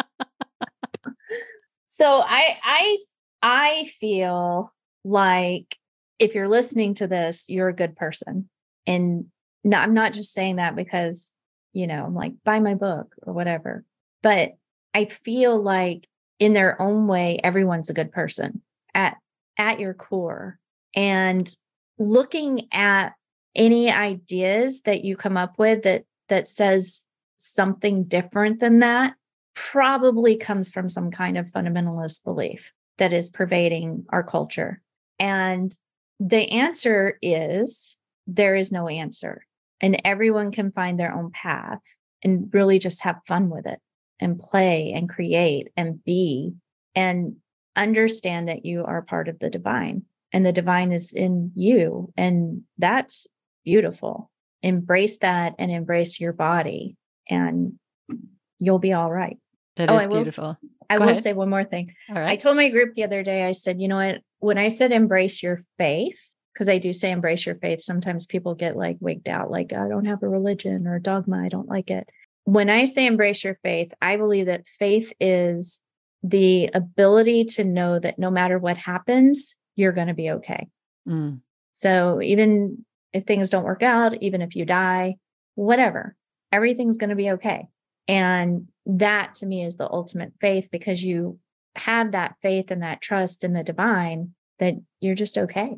so 1.87 2.23
I 2.25 2.57
I 2.63 2.99
I 3.43 3.85
feel 4.01 4.73
like 5.05 5.77
if 6.19 6.35
you're 6.35 6.49
listening 6.49 6.95
to 6.95 7.07
this, 7.07 7.51
you're 7.51 7.69
a 7.69 7.75
good 7.75 7.97
person, 7.97 8.49
and 8.87 9.27
no, 9.67 9.79
I'm 9.79 9.95
not 9.95 10.13
just 10.13 10.33
saying 10.33 10.57
that 10.57 10.77
because, 10.77 11.35
you 11.73 11.89
know, 11.89 12.05
I'm 12.05 12.15
like, 12.15 12.35
buy 12.45 12.61
my 12.61 12.75
book 12.75 13.13
or 13.23 13.33
whatever. 13.33 13.85
But 14.23 14.53
I 14.95 15.07
feel 15.07 15.61
like 15.61 16.07
in 16.39 16.53
their 16.53 16.81
own 16.81 17.09
way, 17.09 17.41
everyone's 17.43 17.91
a 17.91 17.95
good 17.95 18.13
person 18.13 18.63
at 18.95 19.17
at 19.59 19.81
your 19.81 19.93
core. 19.93 20.61
And 20.95 21.51
looking 21.99 22.69
at 22.73 23.15
any 23.57 23.91
ideas 23.91 24.83
that 24.83 25.05
you 25.05 25.17
come 25.17 25.37
up 25.37 25.59
with 25.59 25.83
that 25.83 26.05
that 26.29 26.47
says 26.47 27.05
something 27.37 28.05
different 28.05 28.61
than 28.61 28.79
that 28.79 29.15
probably 29.57 30.37
comes 30.37 30.71
from 30.71 30.89
some 30.89 31.11
kind 31.11 31.37
of 31.37 31.47
fundamentalist 31.47 32.23
belief 32.23 32.73
that 32.99 33.13
is 33.13 33.31
pervading 33.31 34.05
our 34.11 34.23
culture. 34.23 34.81
And 35.19 35.73
the 36.21 36.53
answer 36.53 37.19
is 37.21 37.97
there 38.29 38.55
is 38.55 38.71
no 38.71 38.87
answer 38.87 39.43
and 39.81 40.01
everyone 40.05 40.53
can 40.53 40.73
find 40.73 40.99
their 40.99 41.15
own 41.15 41.31
path 41.31 41.81
and 42.23 42.49
really 42.53 42.79
just 42.79 43.03
have 43.03 43.17
fun 43.27 43.51
with 43.51 43.67
it 43.67 43.79
and 44.21 44.39
play 44.39 44.93
and 44.95 45.09
create 45.09 45.69
and 45.77 46.03
be 46.05 46.55
and 46.95 47.37
understand 47.77 48.49
that 48.49 48.65
you 48.65 48.85
are 48.85 49.03
part 49.03 49.29
of 49.29 49.39
the 49.39 49.51
divine 49.51 50.03
and 50.33 50.45
the 50.45 50.53
divine 50.53 50.93
is 50.93 51.13
in 51.13 51.53
you 51.55 52.13
and 52.17 52.63
that's 52.79 53.27
beautiful. 53.65 54.31
Embrace 54.63 55.19
that 55.19 55.55
and 55.59 55.71
embrace 55.71 56.19
your 56.19 56.33
body 56.33 56.97
and 57.29 57.75
you'll 58.59 58.79
be 58.79 58.93
all 58.93 59.13
right. 59.13 59.39
That 59.77 59.91
oh, 59.91 59.97
is 59.97 60.03
I 60.03 60.07
will, 60.07 60.17
beautiful. 60.17 60.59
I 60.89 60.99
will 60.99 61.15
say 61.15 61.35
one 61.35 61.51
more 61.51 61.65
thing. 61.65 61.95
All 62.09 62.15
right. 62.17 62.31
i 62.31 62.37
told 62.37 62.57
my 62.57 62.71
group 62.71 62.95
the 62.95 63.05
other 63.05 63.23
day 63.23 63.45
i 63.45 63.53
said 63.53 63.81
you 63.81 63.89
know 63.89 63.97
what? 63.97 64.21
When 64.39 64.59
i 64.59 64.69
said 64.69 64.93
embrace 64.93 65.43
your 65.43 65.65
faith 65.77 66.36
because 66.57 66.71
I 66.71 66.79
do 66.79 66.95
say 66.95 67.11
embrace 67.11 67.45
your 67.45 67.57
faith. 67.57 67.83
Sometimes 67.83 68.25
people 68.25 68.55
get 68.55 68.79
like 68.79 68.97
wigged 68.99 69.29
out, 69.29 69.51
like, 69.51 69.75
I 69.75 69.89
don't 69.89 70.07
have 70.07 70.23
a 70.23 70.29
religion 70.29 70.87
or 70.87 70.95
a 70.95 71.03
dogma. 71.03 71.43
I 71.45 71.49
don't 71.49 71.69
like 71.69 71.91
it. 71.91 72.09
when 72.45 72.71
I 72.71 72.85
say 72.85 73.05
embrace 73.05 73.45
your 73.45 73.59
faith, 73.63 73.93
I 74.01 74.17
believe 74.17 74.47
that 74.47 74.67
faith 74.67 75.13
is 75.21 75.83
the 76.23 76.71
ability 76.73 77.45
to 77.45 77.65
know 77.65 77.99
that 77.99 78.19
no 78.19 78.31
matter 78.31 78.59
what 78.59 78.79
happens, 78.79 79.57
you're 79.75 79.93
going 79.93 80.07
to 80.07 80.15
be 80.15 80.31
okay. 80.31 80.69
Mm. 81.07 81.41
So 81.75 82.23
even 82.23 82.87
if 83.13 83.25
things 83.25 83.51
don't 83.51 83.65
work 83.65 83.83
out, 83.83 84.23
even 84.23 84.41
if 84.41 84.57
you 84.57 84.65
die, 84.65 85.17
whatever, 85.57 86.17
everything's 86.53 86.97
going 86.97 87.11
to 87.11 87.17
be 87.17 87.33
okay. 87.33 87.67
And 88.09 88.69
that 88.87 89.35
to 89.37 89.47
me 89.47 89.63
is 89.63 89.77
the 89.77 89.91
ultimate 89.91 90.33
faith 90.41 90.69
because 90.73 91.03
you 91.03 91.39
have 91.75 92.13
that 92.13 92.37
faith 92.41 92.71
and 92.71 92.83
that 92.83 93.03
trust 93.03 93.45
in 93.45 93.53
the 93.53 93.65
divine 93.65 94.35
that 94.59 94.75
you're 95.01 95.15
just 95.15 95.37
okay. 95.37 95.75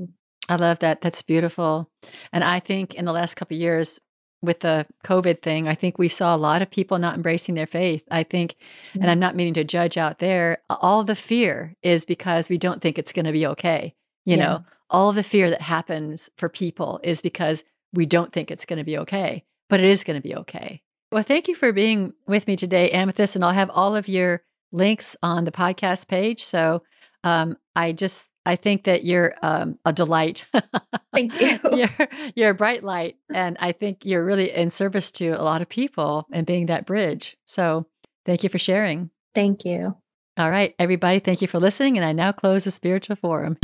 I 0.49 0.57
love 0.57 0.79
that. 0.81 1.01
That's 1.01 1.23
beautiful. 1.23 1.91
And 2.33 2.43
I 2.43 2.61
think 2.61 2.95
in 2.95 3.05
the 3.05 3.13
last 3.13 3.35
couple 3.35 3.57
years 3.57 4.01
with 4.41 4.61
the 4.61 4.87
COVID 5.05 5.43
thing, 5.43 5.69
I 5.69 5.75
think 5.75 5.99
we 5.99 6.09
saw 6.09 6.35
a 6.35 6.39
lot 6.39 6.63
of 6.63 6.71
people 6.71 6.99
not 6.99 7.17
embracing 7.17 7.55
their 7.55 7.67
faith. 7.67 8.03
I 8.11 8.23
think, 8.23 8.55
mm-hmm. 8.91 9.03
and 9.03 9.11
I'm 9.11 9.19
not 9.19 9.37
meaning 9.37 9.55
to 9.55 9.65
judge 9.65 9.97
out 9.97 10.21
there, 10.21 10.59
all 10.71 11.05
the 11.05 11.17
fear 11.17 11.75
is 11.83 12.05
because 12.05 12.49
we 12.49 12.59
don't 12.59 12.81
think 12.81 12.99
it's 12.99 13.13
going 13.13 13.27
to 13.27 13.33
be 13.33 13.47
okay. 13.47 13.95
You 14.25 14.37
yeah. 14.37 14.45
know, 14.45 14.65
all 14.91 15.13
the 15.13 15.23
fear 15.23 15.51
that 15.51 15.63
happens 15.63 16.31
for 16.37 16.49
people 16.49 17.01
is 17.03 17.21
because 17.21 17.65
we 17.93 18.07
don't 18.07 18.33
think 18.33 18.51
it's 18.51 18.65
going 18.65 18.79
to 18.79 18.85
be 18.85 18.99
okay, 18.99 19.45
but 19.69 19.81
it 19.81 19.87
is 19.87 20.05
going 20.05 20.21
to 20.21 20.27
be 20.27 20.37
okay. 20.37 20.83
Well, 21.11 21.23
thank 21.23 21.49
you 21.49 21.55
for 21.55 21.73
being 21.73 22.13
with 22.27 22.47
me 22.47 22.57
today, 22.57 22.91
Amethyst, 22.91 23.35
and 23.35 23.45
I'll 23.45 23.53
have 23.53 23.71
all 23.71 23.97
of 23.97 24.09
your 24.09 24.43
links 24.73 25.17
on 25.23 25.45
the 25.45 25.51
podcast 25.51 26.09
page. 26.09 26.45
So 26.45 26.83
um, 27.25 27.57
I 27.75 27.93
just 27.93 28.31
I 28.49 28.57
think 28.57 28.85
that 28.85 29.05
you're 29.05 29.35
um, 29.43 29.79
a 29.85 29.93
delight. 29.93 30.47
Thank 31.13 31.39
you. 31.39 31.59
you're 31.71 32.09
you're 32.35 32.51
a 32.51 32.55
bright 32.55 32.83
light, 32.83 33.17
and 33.29 33.59
I 33.61 33.73
think 33.73 34.07
you're 34.07 34.25
really 34.25 34.51
in 34.51 34.71
service 34.71 35.11
to 35.13 35.33
a 35.33 35.43
lot 35.43 35.61
of 35.61 35.69
people 35.69 36.27
and 36.33 36.47
being 36.47 36.65
that 36.67 36.87
bridge. 36.87 37.37
So 37.47 37.87
thank 38.25 38.43
you 38.43 38.49
for 38.49 38.57
sharing. 38.59 39.11
Thank 39.35 39.67
you. 39.67 39.95
All 40.39 40.51
right, 40.51 40.75
everybody. 40.79 41.19
Thank 41.19 41.43
you 41.43 41.49
for 41.49 41.59
listening, 41.59 41.99
and 41.99 42.07
I 42.07 42.13
now 42.13 42.33
close 42.33 42.65
the 42.65 42.71
spiritual 42.71 43.17
forum. 43.17 43.59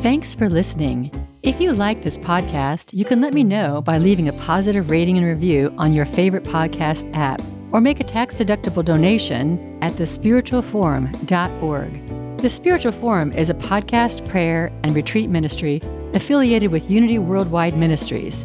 Thanks 0.00 0.34
for 0.34 0.48
listening. 0.48 1.12
If 1.42 1.60
you 1.60 1.74
like 1.74 2.02
this 2.02 2.16
podcast, 2.16 2.94
you 2.94 3.04
can 3.04 3.20
let 3.20 3.34
me 3.34 3.44
know 3.44 3.82
by 3.82 3.98
leaving 3.98 4.28
a 4.28 4.32
positive 4.32 4.88
rating 4.88 5.18
and 5.18 5.26
review 5.26 5.74
on 5.76 5.92
your 5.92 6.06
favorite 6.06 6.44
podcast 6.44 7.14
app 7.14 7.42
or 7.72 7.80
make 7.80 8.00
a 8.00 8.04
tax 8.04 8.38
deductible 8.38 8.84
donation 8.84 9.78
at 9.82 9.92
thespiritualforum.org. 9.92 12.38
The 12.38 12.50
Spiritual 12.50 12.92
Forum 12.92 13.32
is 13.32 13.50
a 13.50 13.54
podcast, 13.54 14.28
prayer, 14.28 14.70
and 14.82 14.94
retreat 14.94 15.30
ministry 15.30 15.80
affiliated 16.14 16.70
with 16.70 16.90
Unity 16.90 17.18
Worldwide 17.18 17.76
Ministries. 17.76 18.44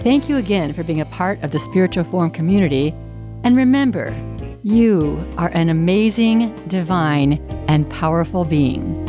Thank 0.00 0.28
you 0.28 0.36
again 0.36 0.72
for 0.72 0.84
being 0.84 1.00
a 1.00 1.06
part 1.06 1.42
of 1.42 1.50
the 1.50 1.58
Spiritual 1.58 2.04
Forum 2.04 2.30
community. 2.30 2.94
And 3.44 3.56
remember, 3.56 4.14
you 4.62 5.26
are 5.38 5.50
an 5.54 5.70
amazing, 5.70 6.54
divine, 6.68 7.40
and 7.68 7.88
powerful 7.90 8.44
being. 8.44 9.04